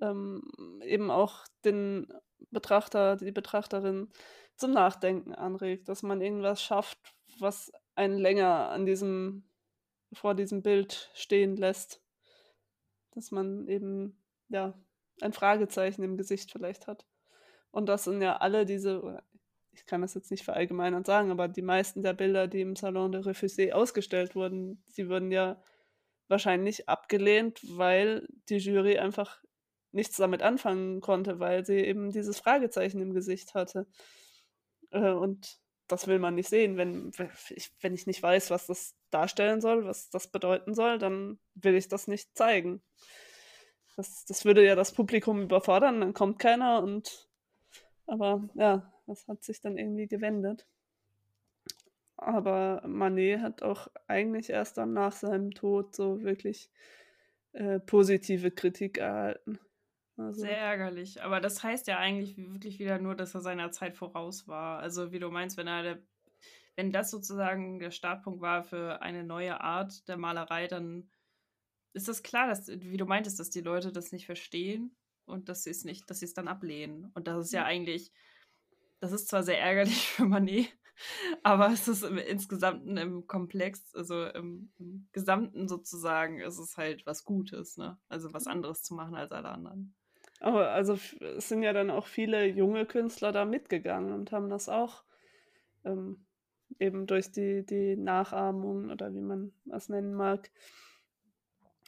ähm, 0.00 0.42
eben 0.84 1.10
auch 1.10 1.46
den 1.64 2.12
Betrachter, 2.50 3.16
die 3.16 3.32
Betrachterin 3.32 4.08
zum 4.56 4.72
Nachdenken 4.72 5.34
anregt, 5.34 5.88
dass 5.88 6.02
man 6.02 6.20
irgendwas 6.20 6.62
schafft, 6.62 6.98
was 7.38 7.72
einen 7.94 8.18
länger 8.18 8.70
an 8.70 8.86
diesem 8.86 9.47
vor 10.12 10.34
diesem 10.34 10.62
Bild 10.62 11.10
stehen 11.14 11.56
lässt. 11.56 12.02
Dass 13.12 13.30
man 13.30 13.68
eben, 13.68 14.22
ja, 14.48 14.74
ein 15.20 15.32
Fragezeichen 15.32 16.02
im 16.02 16.16
Gesicht 16.16 16.52
vielleicht 16.52 16.86
hat. 16.86 17.06
Und 17.70 17.86
das 17.86 18.04
sind 18.04 18.22
ja 18.22 18.36
alle 18.36 18.64
diese, 18.64 19.22
ich 19.72 19.86
kann 19.86 20.00
das 20.00 20.14
jetzt 20.14 20.30
nicht 20.30 20.44
verallgemeinern 20.44 21.04
sagen, 21.04 21.30
aber 21.30 21.48
die 21.48 21.62
meisten 21.62 22.02
der 22.02 22.14
Bilder, 22.14 22.46
die 22.46 22.60
im 22.60 22.76
Salon 22.76 23.12
de 23.12 23.20
Refusé 23.22 23.72
ausgestellt 23.72 24.34
wurden, 24.34 24.82
die 24.96 25.08
wurden 25.08 25.30
ja 25.30 25.62
wahrscheinlich 26.28 26.88
abgelehnt, 26.88 27.60
weil 27.64 28.28
die 28.48 28.58
Jury 28.58 28.98
einfach 28.98 29.42
nichts 29.92 30.16
damit 30.16 30.42
anfangen 30.42 31.00
konnte, 31.00 31.40
weil 31.40 31.64
sie 31.64 31.78
eben 31.78 32.10
dieses 32.10 32.38
Fragezeichen 32.38 33.00
im 33.00 33.14
Gesicht 33.14 33.54
hatte. 33.54 33.86
Äh, 34.90 35.12
und 35.12 35.58
das 35.88 36.06
will 36.06 36.18
man 36.18 36.34
nicht 36.34 36.48
sehen. 36.48 36.76
Wenn 36.76 37.12
ich, 37.50 37.72
wenn 37.80 37.94
ich 37.94 38.06
nicht 38.06 38.22
weiß, 38.22 38.50
was 38.50 38.66
das 38.66 38.94
darstellen 39.10 39.60
soll, 39.60 39.84
was 39.84 40.10
das 40.10 40.28
bedeuten 40.28 40.74
soll, 40.74 40.98
dann 40.98 41.38
will 41.54 41.74
ich 41.74 41.88
das 41.88 42.06
nicht 42.08 42.36
zeigen. 42.36 42.82
Das, 43.96 44.24
das 44.26 44.44
würde 44.44 44.64
ja 44.64 44.76
das 44.76 44.92
Publikum 44.92 45.42
überfordern, 45.42 46.00
dann 46.00 46.14
kommt 46.14 46.38
keiner 46.38 46.82
und 46.82 47.28
aber 48.06 48.48
ja, 48.54 48.92
das 49.06 49.26
hat 49.28 49.42
sich 49.42 49.60
dann 49.60 49.76
irgendwie 49.76 50.06
gewendet. 50.06 50.66
Aber 52.16 52.82
Manet 52.86 53.40
hat 53.40 53.62
auch 53.62 53.88
eigentlich 54.06 54.50
erst 54.50 54.78
dann 54.78 54.92
nach 54.92 55.12
seinem 55.12 55.52
Tod 55.52 55.94
so 55.94 56.22
wirklich 56.22 56.70
äh, 57.52 57.80
positive 57.80 58.50
Kritik 58.50 58.98
erhalten. 58.98 59.58
Also. 60.18 60.40
Sehr 60.40 60.58
ärgerlich. 60.58 61.22
Aber 61.22 61.40
das 61.40 61.62
heißt 61.62 61.86
ja 61.86 61.98
eigentlich 61.98 62.36
wirklich 62.36 62.78
wieder 62.78 62.98
nur, 62.98 63.14
dass 63.14 63.34
er 63.34 63.40
seiner 63.40 63.70
Zeit 63.70 63.96
voraus 63.96 64.48
war. 64.48 64.80
Also 64.80 65.12
wie 65.12 65.20
du 65.20 65.30
meinst, 65.30 65.56
wenn 65.56 65.68
er 65.68 65.82
der, 65.82 66.02
wenn 66.76 66.90
das 66.90 67.10
sozusagen 67.10 67.78
der 67.78 67.92
Startpunkt 67.92 68.40
war 68.40 68.64
für 68.64 69.00
eine 69.00 69.22
neue 69.22 69.60
Art 69.60 70.08
der 70.08 70.16
Malerei, 70.16 70.66
dann 70.66 71.08
ist 71.92 72.08
das 72.08 72.22
klar, 72.22 72.48
dass, 72.48 72.68
wie 72.68 72.96
du 72.96 73.06
meintest, 73.06 73.38
dass 73.38 73.50
die 73.50 73.60
Leute 73.60 73.92
das 73.92 74.12
nicht 74.12 74.26
verstehen 74.26 74.96
und 75.24 75.48
dass 75.48 75.64
sie 75.64 75.70
es 75.70 75.84
nicht, 75.84 76.10
dass 76.10 76.18
sie 76.18 76.26
es 76.26 76.34
dann 76.34 76.48
ablehnen. 76.48 77.10
Und 77.14 77.28
das 77.28 77.46
ist 77.46 77.52
ja 77.52 77.64
eigentlich, 77.64 78.12
das 79.00 79.12
ist 79.12 79.28
zwar 79.28 79.42
sehr 79.42 79.60
ärgerlich 79.60 80.08
für 80.08 80.24
Manet, 80.24 80.68
aber 81.42 81.72
es 81.72 81.86
ist 81.86 82.02
im, 82.02 82.18
insgesamt 82.18 82.86
im 82.98 83.26
Komplex, 83.26 83.94
also 83.94 84.26
im, 84.26 84.72
im, 84.78 85.08
Gesamten 85.12 85.68
sozusagen, 85.68 86.40
ist 86.40 86.58
es 86.58 86.76
halt 86.76 87.06
was 87.06 87.24
Gutes, 87.24 87.76
ne? 87.76 87.98
Also 88.08 88.32
was 88.32 88.46
anderes 88.46 88.82
zu 88.82 88.94
machen 88.94 89.14
als 89.14 89.30
alle 89.32 89.48
anderen. 89.48 89.94
Aber 90.40 90.70
also 90.70 90.98
es 91.20 91.48
sind 91.48 91.62
ja 91.62 91.72
dann 91.72 91.90
auch 91.90 92.06
viele 92.06 92.46
junge 92.46 92.86
Künstler 92.86 93.32
da 93.32 93.44
mitgegangen 93.44 94.12
und 94.12 94.30
haben 94.30 94.48
das 94.48 94.68
auch 94.68 95.02
ähm, 95.84 96.24
eben 96.78 97.06
durch 97.06 97.32
die, 97.32 97.64
die 97.64 97.96
Nachahmung 97.96 98.90
oder 98.90 99.12
wie 99.14 99.20
man 99.20 99.52
das 99.64 99.88
nennen 99.88 100.14
mag, 100.14 100.50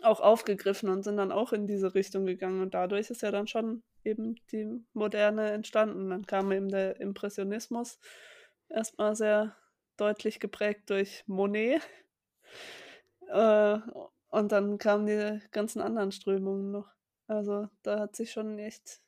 auch 0.02 0.20
aufgegriffen 0.20 0.88
und 0.88 1.02
sind 1.02 1.16
dann 1.16 1.32
auch 1.32 1.52
in 1.52 1.66
diese 1.66 1.94
Richtung 1.94 2.26
gegangen. 2.26 2.62
Und 2.62 2.74
dadurch 2.74 3.10
ist 3.10 3.22
ja 3.22 3.30
dann 3.30 3.46
schon 3.46 3.82
eben 4.04 4.36
die 4.50 4.82
Moderne 4.94 5.50
entstanden. 5.50 6.10
Dann 6.10 6.26
kam 6.26 6.50
eben 6.52 6.68
der 6.68 7.00
Impressionismus, 7.00 7.98
erstmal 8.68 9.14
sehr 9.14 9.56
deutlich 9.96 10.40
geprägt 10.40 10.90
durch 10.90 11.24
Monet. 11.26 11.82
Äh, 13.32 13.78
und 14.30 14.50
dann 14.50 14.78
kamen 14.78 15.06
die 15.06 15.40
ganzen 15.52 15.80
anderen 15.80 16.10
Strömungen 16.10 16.72
noch. 16.72 16.88
Also 17.30 17.68
da 17.84 18.00
hat 18.00 18.16
sich 18.16 18.32
schon 18.32 18.58
echt 18.58 19.00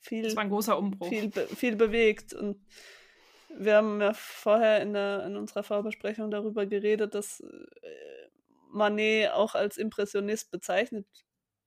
viel, 0.00 0.24
das 0.24 0.34
war 0.34 0.42
ein 0.42 0.48
großer 0.48 0.76
Umbruch. 0.76 1.08
viel, 1.08 1.30
viel 1.30 1.76
bewegt. 1.76 2.34
Und 2.34 2.60
wir 3.50 3.76
haben 3.76 4.00
ja 4.00 4.12
vorher 4.14 4.82
in, 4.82 4.94
der, 4.94 5.24
in 5.24 5.36
unserer 5.36 5.62
Vorbesprechung 5.62 6.32
darüber 6.32 6.66
geredet, 6.66 7.14
dass 7.14 7.38
äh, 7.38 8.28
Manet 8.72 9.30
auch 9.30 9.54
als 9.54 9.76
Impressionist 9.76 10.50
bezeichnet 10.50 11.06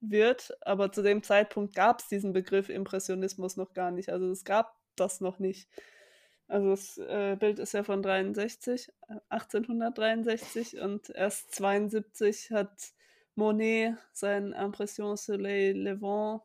wird, 0.01 0.51
aber 0.61 0.91
zu 0.91 1.01
dem 1.01 1.23
Zeitpunkt 1.23 1.75
gab 1.75 2.01
es 2.01 2.09
diesen 2.09 2.33
Begriff 2.33 2.67
Impressionismus 2.67 3.55
noch 3.55 3.71
gar 3.73 3.91
nicht. 3.91 4.09
Also 4.09 4.29
es 4.31 4.43
gab 4.43 4.75
das 4.97 5.21
noch 5.21 5.39
nicht. 5.39 5.69
Also 6.49 6.71
das 6.71 6.97
äh, 6.97 7.37
Bild 7.39 7.57
ist 7.57 7.71
ja 7.71 7.83
von 7.83 8.01
63, 8.01 8.91
1863 9.29 10.75
äh, 10.75 10.81
und 10.81 11.09
erst 11.11 11.55
72 11.55 12.51
hat 12.51 12.91
Monet 13.35 13.97
sein 14.13 14.53
Impression 14.53 15.17
Soleil 15.17 15.77
Levant 15.77 16.41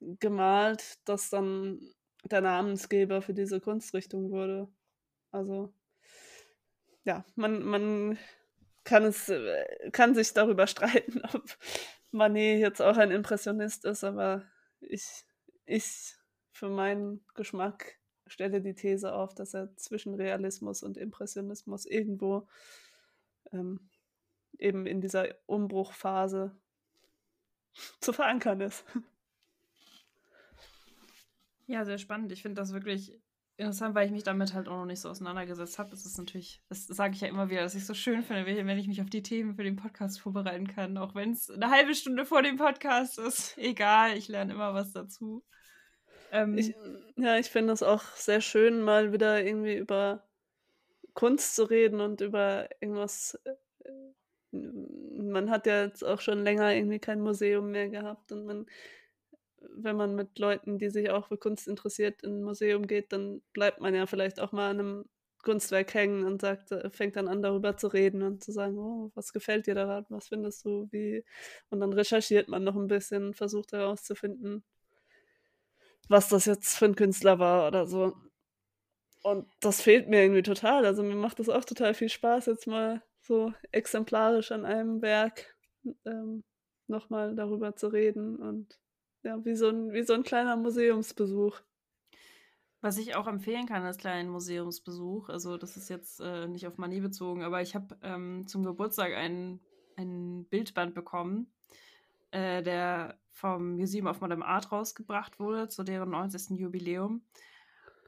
gemalt, 0.00 0.98
das 1.04 1.30
dann 1.30 1.80
der 2.24 2.40
Namensgeber 2.40 3.22
für 3.22 3.34
diese 3.34 3.60
Kunstrichtung 3.60 4.30
wurde. 4.30 4.68
Also 5.30 5.72
ja, 7.04 7.24
man, 7.34 7.62
man 7.62 8.18
kann 8.84 9.04
es, 9.04 9.28
äh, 9.28 9.90
kann 9.92 10.14
sich 10.14 10.32
darüber 10.32 10.66
streiten, 10.68 11.22
ob 11.32 11.44
Manet 12.10 12.60
jetzt 12.60 12.82
auch 12.82 12.96
ein 12.96 13.10
Impressionist 13.10 13.84
ist, 13.84 14.04
aber 14.04 14.44
ich, 14.80 15.24
ich 15.66 16.14
für 16.52 16.68
meinen 16.68 17.24
Geschmack 17.34 17.98
stelle 18.26 18.60
die 18.60 18.74
These 18.74 19.12
auf, 19.12 19.34
dass 19.34 19.54
er 19.54 19.74
zwischen 19.76 20.14
Realismus 20.14 20.82
und 20.82 20.96
Impressionismus 20.96 21.86
irgendwo 21.86 22.48
ähm, 23.52 23.90
eben 24.58 24.86
in 24.86 25.00
dieser 25.00 25.28
Umbruchphase 25.46 26.56
zu 28.00 28.12
verankern 28.12 28.60
ist. 28.60 28.84
Ja, 31.66 31.84
sehr 31.84 31.98
spannend. 31.98 32.32
Ich 32.32 32.42
finde 32.42 32.60
das 32.60 32.72
wirklich 32.72 33.18
interessant, 33.56 33.94
weil 33.94 34.06
ich 34.06 34.12
mich 34.12 34.24
damit 34.24 34.54
halt 34.54 34.68
auch 34.68 34.76
noch 34.76 34.86
nicht 34.86 35.00
so 35.00 35.08
auseinandergesetzt 35.08 35.78
habe. 35.78 35.94
Es 35.94 36.04
ist 36.04 36.18
natürlich, 36.18 36.60
das 36.68 36.86
sage 36.86 37.14
ich 37.14 37.20
ja 37.20 37.28
immer 37.28 37.50
wieder, 37.50 37.62
dass 37.62 37.74
ich 37.74 37.86
so 37.86 37.94
schön 37.94 38.22
finde, 38.22 38.44
wenn 38.46 38.78
ich 38.78 38.88
mich 38.88 39.00
auf 39.00 39.10
die 39.10 39.22
Themen 39.22 39.54
für 39.54 39.62
den 39.62 39.76
Podcast 39.76 40.20
vorbereiten 40.20 40.66
kann, 40.66 40.98
auch 40.98 41.14
wenn 41.14 41.32
es 41.32 41.50
eine 41.50 41.70
halbe 41.70 41.94
Stunde 41.94 42.26
vor 42.26 42.42
dem 42.42 42.56
Podcast 42.56 43.18
ist. 43.18 43.56
Egal, 43.58 44.16
ich 44.16 44.28
lerne 44.28 44.52
immer 44.52 44.74
was 44.74 44.92
dazu. 44.92 45.44
Ähm, 46.32 46.56
ich, 46.56 46.74
ja, 47.16 47.38
ich 47.38 47.50
finde 47.50 47.72
es 47.72 47.82
auch 47.82 48.02
sehr 48.16 48.40
schön, 48.40 48.82
mal 48.82 49.12
wieder 49.12 49.44
irgendwie 49.44 49.76
über 49.76 50.26
Kunst 51.14 51.54
zu 51.54 51.64
reden 51.64 52.00
und 52.00 52.20
über 52.20 52.68
irgendwas. 52.80 53.38
Man 54.52 55.50
hat 55.50 55.66
ja 55.66 55.84
jetzt 55.84 56.04
auch 56.04 56.20
schon 56.20 56.44
länger 56.44 56.74
irgendwie 56.74 56.98
kein 56.98 57.20
Museum 57.20 57.70
mehr 57.70 57.88
gehabt 57.88 58.32
und 58.32 58.44
man 58.44 58.66
wenn 59.74 59.96
man 59.96 60.14
mit 60.14 60.38
Leuten, 60.38 60.78
die 60.78 60.90
sich 60.90 61.10
auch 61.10 61.28
für 61.28 61.36
Kunst 61.38 61.68
interessiert, 61.68 62.22
in 62.22 62.38
ein 62.38 62.42
Museum 62.42 62.86
geht, 62.86 63.12
dann 63.12 63.42
bleibt 63.52 63.80
man 63.80 63.94
ja 63.94 64.06
vielleicht 64.06 64.40
auch 64.40 64.52
mal 64.52 64.70
an 64.70 64.80
einem 64.80 65.04
Kunstwerk 65.42 65.92
hängen 65.94 66.24
und 66.24 66.40
sagt, 66.40 66.72
äh, 66.72 66.90
fängt 66.90 67.16
dann 67.16 67.28
an, 67.28 67.42
darüber 67.42 67.76
zu 67.76 67.88
reden 67.88 68.22
und 68.22 68.44
zu 68.44 68.52
sagen, 68.52 68.78
oh, 68.78 69.10
was 69.14 69.32
gefällt 69.32 69.66
dir 69.66 69.74
daran, 69.74 70.06
was 70.08 70.28
findest 70.28 70.64
du, 70.64 70.88
wie. 70.92 71.24
Und 71.70 71.80
dann 71.80 71.92
recherchiert 71.92 72.48
man 72.48 72.64
noch 72.64 72.76
ein 72.76 72.86
bisschen, 72.86 73.34
versucht 73.34 73.72
herauszufinden, 73.72 74.64
was 76.08 76.28
das 76.28 76.44
jetzt 76.46 76.76
für 76.76 76.86
ein 76.86 76.96
Künstler 76.96 77.38
war 77.38 77.66
oder 77.68 77.86
so. 77.86 78.14
Und 79.22 79.48
das 79.60 79.82
fehlt 79.82 80.08
mir 80.08 80.22
irgendwie 80.22 80.42
total. 80.42 80.84
Also 80.86 81.02
mir 81.02 81.14
macht 81.14 81.38
das 81.38 81.48
auch 81.48 81.64
total 81.64 81.94
viel 81.94 82.08
Spaß, 82.08 82.46
jetzt 82.46 82.66
mal 82.66 83.02
so 83.22 83.52
exemplarisch 83.70 84.52
an 84.52 84.64
einem 84.64 85.00
Werk 85.00 85.56
ähm, 86.04 86.44
nochmal 86.88 87.34
darüber 87.34 87.74
zu 87.76 87.88
reden 87.88 88.36
und 88.36 88.78
ja, 89.22 89.44
wie 89.44 89.54
so 89.54 89.68
ein, 89.68 89.92
wie 89.92 90.02
so 90.02 90.14
ein 90.14 90.24
kleiner 90.24 90.56
Museumsbesuch. 90.56 91.60
Was 92.80 92.98
ich 92.98 93.14
auch 93.14 93.28
empfehlen 93.28 93.66
kann 93.66 93.84
als 93.84 93.98
kleinen 93.98 94.28
Museumsbesuch, 94.30 95.28
also 95.28 95.56
das 95.56 95.76
ist 95.76 95.88
jetzt 95.88 96.20
äh, 96.20 96.48
nicht 96.48 96.66
auf 96.66 96.78
Manie 96.78 97.00
bezogen, 97.00 97.44
aber 97.44 97.62
ich 97.62 97.76
habe 97.76 97.96
ähm, 98.02 98.48
zum 98.48 98.64
Geburtstag 98.64 99.14
ein, 99.14 99.60
ein 99.96 100.44
Bildband 100.46 100.92
bekommen, 100.92 101.52
äh, 102.32 102.60
der 102.62 103.20
vom 103.30 103.76
Museum 103.76 104.08
of 104.08 104.20
Modern 104.20 104.42
Art 104.42 104.72
rausgebracht 104.72 105.38
wurde 105.38 105.68
zu 105.68 105.84
deren 105.84 106.10
90. 106.10 106.58
Jubiläum. 106.58 107.22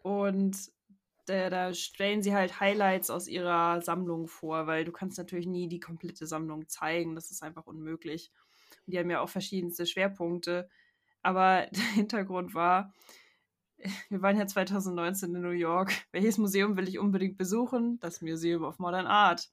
Und 0.03 0.74
äh, 1.31 1.51
da 1.51 1.73
stellen 1.75 2.23
sie 2.23 2.35
halt 2.35 2.61
Highlights 2.61 3.11
aus 3.11 3.29
ihrer 3.29 3.81
Sammlung 3.81 4.29
vor, 4.29 4.67
weil 4.67 4.85
du 4.85 4.93
kannst 4.93 5.19
natürlich 5.19 5.47
nie 5.47 5.69
die 5.69 5.81
komplette 5.81 6.27
Sammlung 6.27 6.69
zeigen, 6.69 7.15
das 7.15 7.31
ist 7.31 7.43
einfach 7.43 7.67
unmöglich. 7.67 8.31
Und 8.87 8.93
die 8.95 8.99
haben 8.99 9.11
ja 9.11 9.21
auch 9.21 9.29
verschiedenste 9.29 9.87
Schwerpunkte. 9.87 10.69
Aber 11.23 11.67
der 11.73 11.85
Hintergrund 11.95 12.55
war, 12.55 12.93
wir 14.09 14.23
waren 14.23 14.39
ja 14.39 14.47
2019 14.47 15.35
in 15.35 15.43
New 15.43 15.51
York. 15.51 15.93
Welches 16.13 16.39
Museum 16.39 16.77
will 16.77 16.89
ich 16.89 16.99
unbedingt 16.99 17.37
besuchen? 17.37 17.99
Das 18.01 18.23
Museum 18.23 18.65
of 18.65 18.79
Modern 18.79 19.07
Art. 19.07 19.51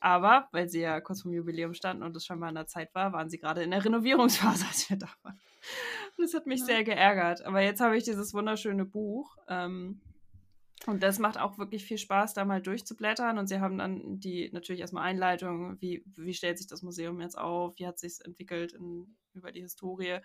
Aber, 0.00 0.48
weil 0.52 0.68
sie 0.68 0.80
ja 0.80 1.00
kurz 1.00 1.22
vom 1.22 1.32
Jubiläum 1.32 1.74
standen 1.74 2.04
und 2.04 2.16
es 2.16 2.24
schon 2.24 2.38
mal 2.38 2.50
in 2.50 2.54
der 2.54 2.66
Zeit 2.66 2.94
war, 2.94 3.12
waren 3.12 3.28
sie 3.28 3.38
gerade 3.38 3.62
in 3.62 3.72
der 3.72 3.84
Renovierungsphase, 3.84 4.64
als 4.68 4.88
wir 4.88 4.96
da 4.96 5.08
waren. 5.22 5.40
Und 6.16 6.24
das 6.24 6.34
hat 6.34 6.46
mich 6.46 6.60
ja. 6.60 6.66
sehr 6.66 6.84
geärgert. 6.84 7.42
Aber 7.42 7.60
jetzt 7.60 7.80
habe 7.80 7.96
ich 7.96 8.04
dieses 8.04 8.32
wunderschöne 8.32 8.84
Buch. 8.84 9.36
Ähm, 9.48 10.00
und 10.86 11.02
das 11.02 11.18
macht 11.18 11.38
auch 11.38 11.58
wirklich 11.58 11.84
viel 11.84 11.98
Spaß, 11.98 12.34
da 12.34 12.44
mal 12.44 12.62
durchzublättern. 12.62 13.38
Und 13.38 13.46
sie 13.46 13.60
haben 13.60 13.78
dann 13.78 14.20
die 14.20 14.50
natürlich 14.52 14.80
erstmal 14.80 15.04
Einleitung, 15.04 15.80
wie, 15.80 16.04
wie 16.16 16.34
stellt 16.34 16.58
sich 16.58 16.66
das 16.66 16.82
Museum 16.82 17.20
jetzt 17.20 17.36
auf, 17.36 17.78
wie 17.78 17.86
hat 17.86 17.98
sich 17.98 18.12
es 18.12 18.20
entwickelt 18.20 18.72
in, 18.72 19.16
über 19.34 19.52
die 19.52 19.62
Historie. 19.62 20.20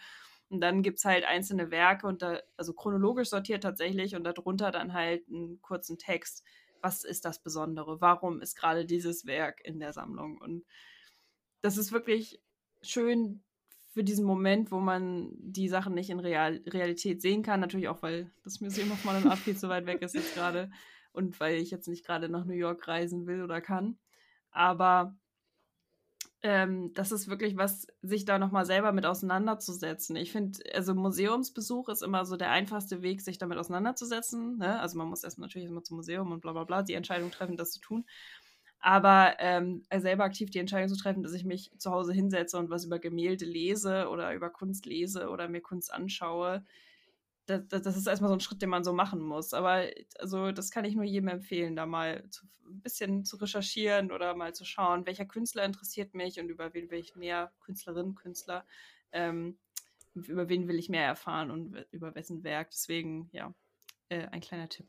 Und 0.50 0.62
dann 0.62 0.84
gibt 0.84 1.00
es 1.00 1.06
halt 1.06 1.26
einzelne 1.26 1.72
Werke 1.72 2.08
und 2.08 2.22
da, 2.22 2.40
also 2.58 2.74
chronologisch 2.74 3.30
sortiert 3.30 3.64
tatsächlich 3.64 4.16
und 4.16 4.24
darunter 4.24 4.72
dann 4.72 4.94
halt 4.94 5.28
einen 5.28 5.62
kurzen 5.62 5.98
Text. 5.98 6.44
Was 6.82 7.04
ist 7.04 7.26
das 7.26 7.42
Besondere? 7.42 8.02
Warum 8.02 8.42
ist 8.42 8.56
gerade 8.56 8.86
dieses 8.86 9.26
Werk 9.26 9.62
in 9.64 9.80
der 9.80 9.94
Sammlung? 9.94 10.38
Und 10.38 10.66
das 11.62 11.78
ist 11.78 11.92
wirklich 11.92 12.42
schön 12.82 13.44
für 13.94 14.04
diesen 14.04 14.26
Moment, 14.26 14.72
wo 14.72 14.80
man 14.80 15.30
die 15.38 15.70
Sachen 15.70 15.94
nicht 15.94 16.10
in 16.10 16.20
Real 16.20 16.62
Realität 16.66 17.22
sehen 17.22 17.44
kann. 17.44 17.60
Natürlich 17.60 17.88
auch, 17.88 18.02
weil 18.02 18.32
das 18.44 18.60
Museum 18.60 18.92
of 18.92 19.06
Modern 19.06 19.28
Art 19.28 19.38
viel 19.38 19.56
zu 19.56 19.70
weit 19.70 19.86
weg 19.86 20.02
ist 20.02 20.16
jetzt 20.16 20.34
gerade 20.34 20.72
und 21.12 21.40
weil 21.40 21.58
ich 21.58 21.70
jetzt 21.70 21.88
nicht 21.88 22.04
gerade 22.04 22.28
nach 22.28 22.44
New 22.46 22.56
York 22.56 22.88
reisen 22.88 23.28
will 23.28 23.44
oder 23.44 23.62
kann. 23.62 24.00
Aber 24.50 25.16
ähm, 26.42 26.92
das 26.96 27.12
ist 27.12 27.30
wirklich 27.30 27.56
was, 27.56 27.88
sich 28.02 28.26
da 28.26 28.40
nochmal 28.40 28.66
selber 28.66 28.92
mit 28.94 29.06
auseinanderzusetzen. 29.06 30.16
Ich 30.16 30.32
finde, 30.32 30.60
also 30.74 30.96
Museumsbesuch 30.96 31.88
ist 31.88 32.02
immer 32.02 32.26
so 32.26 32.36
der 32.36 32.50
einfachste 32.50 33.04
Weg, 33.04 33.22
sich 33.22 33.38
damit 33.38 33.60
auseinanderzusetzen. 33.60 34.58
Ne? 34.58 34.80
Also 34.80 34.98
man 34.98 35.08
muss 35.08 35.24
erst 35.24 35.38
natürlich 35.38 35.70
immer 35.70 35.84
zum 35.84 35.98
Museum 35.98 36.32
und 36.32 36.42
bla 36.42 36.52
bla 36.52 36.64
bla 36.64 36.82
die 36.82 36.96
Entscheidung 36.96 37.30
treffen, 37.30 37.58
das 37.58 37.72
zu 37.72 37.80
tun. 37.80 38.06
Aber 38.86 39.38
ähm, 39.40 39.86
selber 39.96 40.26
aktiv 40.26 40.50
die 40.50 40.60
Entscheidung 40.60 40.90
zu 40.90 41.02
treffen, 41.02 41.24
dass 41.24 41.32
ich 41.32 41.46
mich 41.46 41.72
zu 41.78 41.90
Hause 41.90 42.12
hinsetze 42.12 42.58
und 42.58 42.70
was 42.70 42.84
über 42.84 43.00
Gemälde 43.00 43.46
lese 43.46 44.10
oder 44.10 44.34
über 44.34 44.50
Kunst 44.50 44.86
lese 44.86 45.30
oder 45.30 45.48
mir 45.48 45.62
Kunst 45.62 45.94
anschaue, 45.94 46.66
das, 47.46 47.62
das, 47.70 47.96
ist 47.96 48.08
erstmal 48.08 48.28
so 48.28 48.36
ein 48.36 48.42
Schritt, 48.42 48.62
den 48.62 48.70
man 48.70 48.84
so 48.84 48.92
machen 48.92 49.22
muss. 49.22 49.54
Aber 49.54 49.86
also 50.20 50.52
das 50.52 50.70
kann 50.70 50.84
ich 50.84 50.96
nur 50.96 51.06
jedem 51.06 51.30
empfehlen, 51.30 51.78
da 51.78 51.86
mal 51.86 52.30
zu, 52.30 52.46
ein 52.66 52.82
bisschen 52.82 53.24
zu 53.24 53.38
recherchieren 53.38 54.12
oder 54.12 54.36
mal 54.36 54.54
zu 54.54 54.66
schauen, 54.66 55.06
welcher 55.06 55.26
Künstler 55.26 55.64
interessiert 55.64 56.14
mich 56.14 56.42
und 56.42 56.50
über 56.50 56.74
wen 56.74 56.92
will 56.92 57.00
ich 57.00 57.16
mehr, 57.16 57.54
Künstlerinnen, 57.62 58.16
Künstler, 58.16 58.66
ähm, 59.14 59.58
über 60.14 60.50
wen 60.50 60.68
will 60.68 60.78
ich 60.78 60.90
mehr 60.90 61.06
erfahren 61.06 61.52
und 61.52 61.86
über 61.92 62.16
wessen 62.16 62.44
Werk. 62.44 62.72
Deswegen, 62.72 63.30
ja, 63.32 63.54
äh, 64.10 64.28
ein 64.28 64.42
kleiner 64.42 64.68
Tipp. 64.68 64.88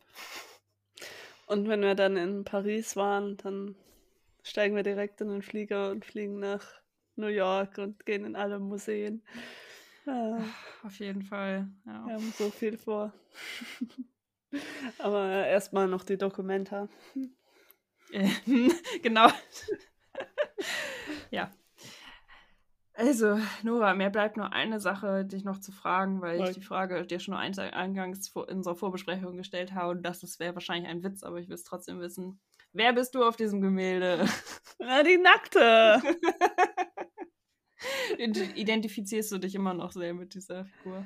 Und 1.46 1.68
wenn 1.68 1.82
wir 1.82 1.94
dann 1.94 2.16
in 2.16 2.44
Paris 2.44 2.96
waren, 2.96 3.36
dann 3.38 3.76
steigen 4.42 4.76
wir 4.76 4.82
direkt 4.82 5.20
in 5.20 5.28
den 5.28 5.42
Flieger 5.42 5.90
und 5.90 6.04
fliegen 6.04 6.38
nach 6.38 6.64
New 7.16 7.28
York 7.28 7.78
und 7.78 8.04
gehen 8.06 8.24
in 8.24 8.36
alle 8.36 8.58
Museen. 8.58 9.22
Ja. 10.06 10.38
Auf 10.82 10.98
jeden 10.98 11.22
Fall. 11.22 11.68
Ja. 11.86 12.06
Wir 12.06 12.14
haben 12.14 12.32
so 12.36 12.50
viel 12.50 12.76
vor. 12.76 13.12
Aber 14.98 15.46
erstmal 15.46 15.88
noch 15.88 16.04
die 16.04 16.18
Dokumenta. 16.18 16.88
genau. 19.02 19.28
ja. 21.30 21.50
Also, 22.96 23.40
Nora, 23.64 23.92
mir 23.94 24.08
bleibt 24.08 24.36
nur 24.36 24.52
eine 24.52 24.78
Sache, 24.78 25.24
dich 25.24 25.42
noch 25.42 25.58
zu 25.58 25.72
fragen, 25.72 26.20
weil 26.20 26.40
ich 26.40 26.54
die 26.54 26.62
Frage 26.62 27.04
dir 27.04 27.18
schon 27.18 27.34
eingangs 27.34 28.32
in 28.34 28.56
unserer 28.56 28.76
Vorbesprechung 28.76 29.36
gestellt 29.36 29.74
habe 29.74 29.90
und 29.90 30.02
das 30.02 30.38
wäre 30.38 30.54
wahrscheinlich 30.54 30.88
ein 30.88 31.02
Witz, 31.02 31.24
aber 31.24 31.38
ich 31.38 31.48
will 31.48 31.56
es 31.56 31.64
trotzdem 31.64 31.98
wissen. 31.98 32.40
Wer 32.72 32.92
bist 32.92 33.16
du 33.16 33.24
auf 33.24 33.36
diesem 33.36 33.60
Gemälde? 33.60 34.26
Na, 34.78 35.02
die 35.02 35.18
Nackte. 35.18 36.02
Identifizierst 38.54 39.32
du 39.32 39.38
dich 39.38 39.56
immer 39.56 39.74
noch 39.74 39.90
sehr 39.90 40.14
mit 40.14 40.34
dieser 40.34 40.64
Figur? 40.64 41.04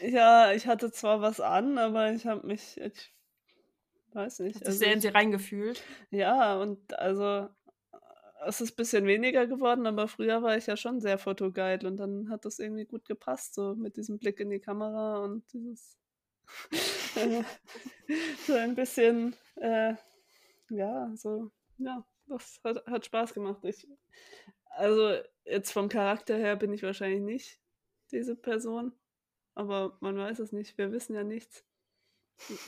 Ja, 0.00 0.52
ich 0.52 0.66
hatte 0.66 0.90
zwar 0.90 1.20
was 1.20 1.40
an, 1.40 1.78
aber 1.78 2.12
ich 2.12 2.26
habe 2.26 2.44
mich, 2.46 2.76
ich 2.78 3.14
weiß 4.12 4.40
nicht. 4.40 4.56
Hast 4.56 4.66
also 4.66 4.78
sehr 4.78 4.92
in 4.92 5.00
sie 5.00 5.08
reingefühlt? 5.08 5.82
Ja, 6.10 6.56
und 6.56 6.98
also 6.98 7.48
es 8.46 8.60
ist 8.60 8.72
ein 8.72 8.76
bisschen 8.76 9.06
weniger 9.06 9.46
geworden, 9.46 9.86
aber 9.86 10.08
früher 10.08 10.42
war 10.42 10.56
ich 10.56 10.66
ja 10.66 10.76
schon 10.76 11.00
sehr 11.00 11.18
fotogeil 11.18 11.84
und 11.86 11.96
dann 11.96 12.28
hat 12.30 12.44
das 12.44 12.58
irgendwie 12.58 12.84
gut 12.84 13.04
gepasst, 13.04 13.54
so 13.54 13.74
mit 13.74 13.96
diesem 13.96 14.18
Blick 14.18 14.40
in 14.40 14.50
die 14.50 14.60
Kamera 14.60 15.18
und 15.24 15.50
dieses 15.52 15.98
so 18.46 18.54
ein 18.54 18.74
bisschen, 18.74 19.34
äh, 19.56 19.94
ja, 20.70 21.12
so, 21.16 21.50
ja, 21.78 22.04
das 22.26 22.60
hat, 22.64 22.86
hat 22.86 23.06
Spaß 23.06 23.34
gemacht. 23.34 23.64
Ich, 23.64 23.88
also 24.70 25.14
jetzt 25.44 25.72
vom 25.72 25.88
Charakter 25.88 26.36
her 26.36 26.56
bin 26.56 26.72
ich 26.72 26.82
wahrscheinlich 26.82 27.22
nicht 27.22 27.60
diese 28.10 28.36
Person, 28.36 28.92
aber 29.54 29.96
man 30.00 30.16
weiß 30.16 30.38
es 30.40 30.52
nicht. 30.52 30.76
Wir 30.78 30.92
wissen 30.92 31.14
ja 31.14 31.24
nichts. 31.24 31.64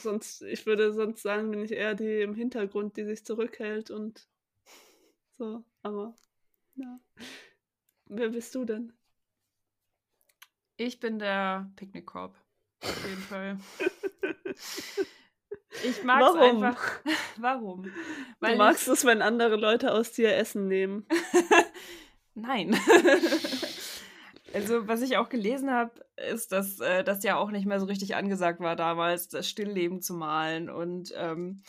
Sonst, 0.03 0.43
ich 0.43 0.67
würde 0.67 0.93
sonst 0.93 1.23
sagen, 1.23 1.51
bin 1.51 1.63
ich 1.63 1.73
eher 1.73 1.95
die 1.95 2.21
im 2.21 2.35
Hintergrund, 2.35 2.97
die 2.97 3.05
sich 3.05 3.25
zurückhält 3.25 3.91
und 3.91 4.29
so, 5.39 5.65
aber 5.83 6.15
ja. 6.77 7.01
Wer 8.07 8.29
bist 8.29 8.55
du 8.55 8.65
denn? 8.65 8.93
Ich 10.77 11.01
bin 11.01 11.19
der 11.19 11.71
Picknickkorb. 11.77 12.37
Auf 12.83 13.09
jeden 13.09 13.23
Fall. 13.23 13.59
Ich 15.85 16.03
mag 16.05 16.23
es 16.23 16.37
einfach. 16.37 17.01
Warum? 17.37 17.91
Weil 18.41 18.53
du 18.53 18.59
magst 18.59 18.87
ich... 18.87 18.93
es, 18.93 19.05
wenn 19.05 19.23
andere 19.23 19.57
Leute 19.57 19.93
aus 19.93 20.13
dir 20.13 20.35
Essen 20.37 20.69
nehmen. 20.69 21.07
Nein. 22.35 22.77
also, 24.53 24.87
was 24.89 25.03
ich 25.03 25.17
auch 25.17 25.29
gelesen 25.29 25.71
habe, 25.71 25.93
ist, 26.33 26.53
dass 26.53 26.81
äh, 26.81 27.05
das 27.05 27.23
ja 27.23 27.37
auch 27.37 27.51
nicht 27.51 27.67
mehr 27.67 27.81
so 27.81 27.87
richtig 27.87 28.17
angesagt 28.17 28.61
war 28.61 28.77
damals, 28.77 29.29
das 29.29 29.49
Stillleben 29.49 30.03
zu 30.03 30.15
malen. 30.15 30.69
Und 30.69 31.13
ähm, 31.17 31.63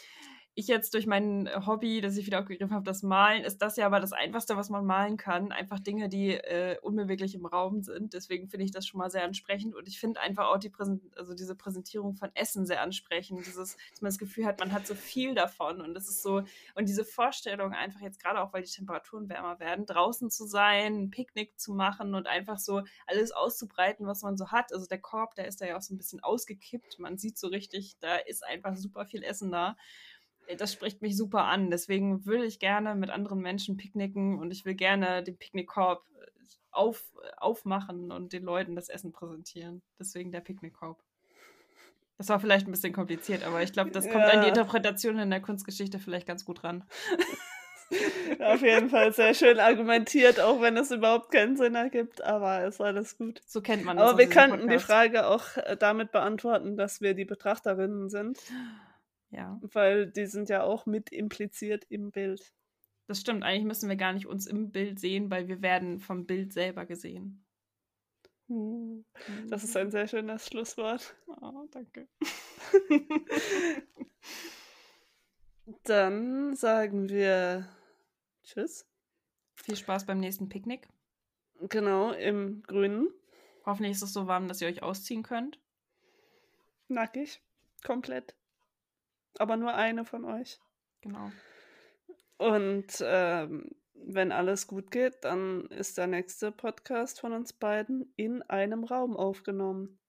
ich 0.58 0.68
jetzt 0.68 0.94
durch 0.94 1.06
mein 1.06 1.50
Hobby, 1.66 2.00
das 2.00 2.16
ich 2.16 2.26
wieder 2.26 2.40
aufgegriffen 2.40 2.74
habe, 2.74 2.86
das 2.86 3.04
Malen, 3.04 3.44
ist 3.44 3.62
das 3.62 3.76
ja 3.76 3.86
aber 3.86 4.00
das 4.00 4.14
Einfachste, 4.14 4.56
was 4.56 4.70
man 4.70 4.86
malen 4.86 5.18
kann. 5.18 5.52
Einfach 5.52 5.80
Dinge, 5.82 6.08
die 6.08 6.32
äh, 6.32 6.78
unbeweglich 6.82 7.36
im 7.36 7.46
Raum 7.46 7.84
sind. 7.84 8.14
Deswegen 8.14 8.48
finde 8.48 8.64
ich 8.64 8.72
das 8.72 8.88
schon 8.88 9.00
mal 9.00 9.12
sehr 9.12 9.26
ansprechend. 9.26 9.76
Und 9.76 9.90
ich 9.90 10.00
finde 10.00 10.22
einfach 10.22 10.48
auch 10.48 10.58
die 10.58 10.70
Präsent 10.70 11.02
also 11.18 11.34
diese 11.34 11.56
Präsentierung 11.56 12.16
von 12.16 12.32
Essen 12.36 12.66
sehr 12.66 12.82
ansprechend. 12.82 13.46
Dieses, 13.46 13.76
dass 13.92 14.02
man 14.02 14.08
das 14.08 14.18
Gefühl 14.18 14.46
hat, 14.46 14.60
man 14.60 14.72
hat 14.72 14.88
so 14.88 14.96
viel 14.96 15.36
davon. 15.36 15.82
Und 15.82 15.94
das 15.94 16.08
ist 16.08 16.24
so, 16.24 16.44
und 16.74 16.88
diese 16.88 17.04
Vorstellung 17.04 17.74
einfach 17.74 18.00
jetzt 18.00 18.24
gerade 18.24 18.40
auch, 18.40 18.54
weil 18.54 18.64
die 18.64 18.72
Temperaturen 18.72 19.28
wärmer 19.28 19.60
werden, 19.60 19.86
draußen 19.86 20.32
zu 20.32 20.46
sein, 20.46 21.04
ein 21.04 21.10
Picknick 21.10 21.60
zu 21.60 21.74
machen 21.74 22.16
und 22.16 22.28
einfach 22.28 22.60
so 22.60 22.84
alles 23.08 23.34
auszubreiten, 23.34 24.08
was 24.08 24.22
man 24.22 24.38
so 24.38 24.52
hat. 24.52 24.72
Also 24.72 24.86
der 24.88 25.02
Korb, 25.02 25.36
der 25.36 25.48
ist 25.48 25.60
da 25.60 25.66
ja 25.66 25.76
auch 25.76 25.82
so 25.82 25.94
ein 25.94 25.98
bisschen 25.98 26.22
ausgekippt. 26.22 26.98
Man 27.00 27.18
sieht 27.18 27.38
so 27.38 27.48
richtig, 27.48 27.98
da 28.00 28.16
ist 28.16 28.46
einfach 28.46 28.78
super 28.78 29.06
viel 29.06 29.22
Essen 29.22 29.52
da. 29.52 29.76
Das 30.58 30.74
spricht 30.74 31.02
mich 31.02 31.18
super 31.18 31.46
an. 31.46 31.70
Deswegen 31.72 32.26
würde 32.26 32.46
ich 32.46 32.60
gerne 32.60 32.96
mit 32.96 33.10
anderen 33.10 33.40
Menschen 33.40 33.78
picknicken 33.78 34.40
und 34.40 34.52
ich 34.52 34.66
will 34.66 34.76
gerne 34.76 35.24
den 35.24 35.38
Picknickkorb 35.38 36.04
äh, 36.20 36.26
auf, 36.72 37.04
aufmachen 37.38 38.12
und 38.12 38.34
den 38.34 38.44
Leuten 38.44 38.76
das 38.76 38.90
Essen 38.90 39.12
präsentieren. 39.12 39.82
Deswegen 40.00 40.32
der 40.32 40.42
Picknickkorb. 40.42 41.02
Das 42.18 42.30
war 42.30 42.40
vielleicht 42.40 42.68
ein 42.68 42.72
bisschen 42.72 42.94
kompliziert, 42.94 43.44
aber 43.44 43.62
ich 43.62 43.74
glaube, 43.74 43.92
das 43.92 44.06
kommt 44.06 44.24
ja. 44.24 44.30
an 44.30 44.42
die 44.42 44.48
Interpretation 44.48 45.20
in 45.20 45.30
der 45.30 45.42
Kunstgeschichte 45.42 46.00
vielleicht 46.00 46.28
ganz 46.28 46.46
gut 46.46 46.64
ran. 46.64 46.86
Auf 48.40 48.62
jeden 48.62 48.90
Fall 48.90 49.14
sehr 49.14 49.34
schön 49.34 49.60
argumentiert, 49.60 50.40
auch 50.40 50.62
wenn 50.62 50.76
es 50.78 50.92
überhaupt 50.92 51.32
keinen 51.32 51.56
Sinn 51.56 51.76
ergibt, 51.76 52.24
aber 52.24 52.66
ist 52.66 52.82
alles 52.82 53.18
gut. 53.18 53.42
So 53.46 53.62
kennt 53.62 53.86
man 53.86 53.98
das. 53.98 54.10
Aber 54.10 54.18
wir 54.18 54.28
könnten 54.28 54.62
Podcast. 54.62 54.84
die 54.84 54.86
Frage 54.86 55.28
auch 55.28 55.58
äh, 55.58 55.78
damit 55.78 56.12
beantworten, 56.12 56.78
dass 56.78 57.02
wir 57.02 57.14
die 57.14 57.26
Betrachterinnen 57.26 58.10
sind. 58.10 58.40
Ja. 59.36 59.60
Weil 59.62 60.08
die 60.08 60.28
sind 60.28 60.48
ja 60.50 60.64
auch 60.64 60.86
mit 60.86 61.12
impliziert 61.12 61.86
im 61.90 62.12
Bild. 62.12 62.54
Das 63.08 63.20
stimmt, 63.20 63.44
eigentlich 63.44 63.66
müssen 63.66 63.90
wir 63.90 63.98
gar 63.98 64.14
nicht 64.14 64.28
uns 64.28 64.48
im 64.48 64.72
Bild 64.72 65.00
sehen, 65.00 65.30
weil 65.30 65.48
wir 65.48 65.62
werden 65.62 66.00
vom 66.00 66.26
Bild 66.26 66.54
selber 66.54 66.86
gesehen. 66.86 67.46
Hm. 68.48 69.04
Das 69.48 69.64
ist 69.64 69.76
ein 69.76 69.92
sehr 69.92 70.08
schönes 70.08 70.48
Schlusswort. 70.48 71.16
Oh, 71.28 71.68
danke. 71.72 72.08
Dann 75.84 76.56
sagen 76.56 77.10
wir 77.10 77.68
Tschüss. 78.44 78.88
Viel 79.56 79.76
Spaß 79.76 80.06
beim 80.06 80.20
nächsten 80.20 80.48
Picknick. 80.48 80.88
Genau, 81.60 82.12
im 82.12 82.64
Grünen. 82.64 83.10
Hoffentlich 83.66 83.94
ist 83.94 84.04
es 84.04 84.14
so 84.14 84.28
warm, 84.28 84.48
dass 84.48 84.62
ihr 84.62 84.68
euch 84.68 84.84
ausziehen 84.84 85.24
könnt. 85.24 85.60
Nackig. 86.88 87.42
Komplett 87.84 88.36
aber 89.40 89.58
nur 89.58 89.74
eine 89.74 90.06
von 90.06 90.26
euch. 90.26 90.60
Genau. 91.02 91.32
Und 92.38 92.88
ähm, 93.02 93.70
wenn 93.94 94.32
alles 94.32 94.68
gut 94.68 94.92
geht, 94.92 95.24
dann 95.24 95.66
ist 95.68 95.98
der 95.98 96.08
nächste 96.08 96.52
Podcast 96.52 97.20
von 97.20 97.34
uns 97.34 97.54
beiden 97.54 98.14
in 98.16 98.42
einem 98.44 98.84
Raum 98.84 99.16
aufgenommen. 99.16 100.00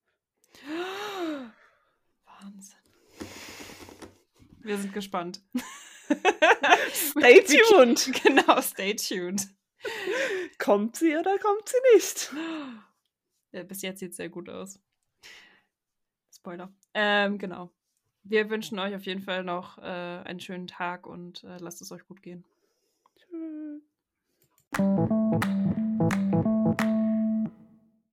Wahnsinn. 2.24 2.76
Wir 4.60 4.78
sind 4.78 4.92
gespannt. 4.92 5.40
stay 6.92 7.42
tuned. 7.42 8.12
Genau, 8.22 8.60
stay 8.60 8.94
tuned. 8.94 9.46
Kommt 10.58 10.96
sie 10.96 11.16
oder 11.16 11.38
kommt 11.38 11.68
sie 11.68 11.94
nicht? 11.94 12.32
Ja, 13.52 13.62
bis 13.62 13.82
jetzt 13.82 14.00
sieht 14.00 14.10
es 14.10 14.16
sehr 14.16 14.28
gut 14.28 14.48
aus. 14.48 14.80
Spoiler. 16.32 16.72
Ähm, 16.94 17.38
genau 17.38 17.70
wir 18.28 18.50
wünschen 18.50 18.78
euch 18.78 18.94
auf 18.94 19.06
jeden 19.06 19.22
Fall 19.22 19.44
noch 19.44 19.78
äh, 19.78 19.82
einen 19.82 20.40
schönen 20.40 20.66
Tag 20.66 21.06
und 21.06 21.44
äh, 21.44 21.58
lasst 21.58 21.80
es 21.82 21.92
euch 21.92 22.06
gut 22.06 22.22
gehen. 22.22 22.44
Tschüss. 23.16 23.82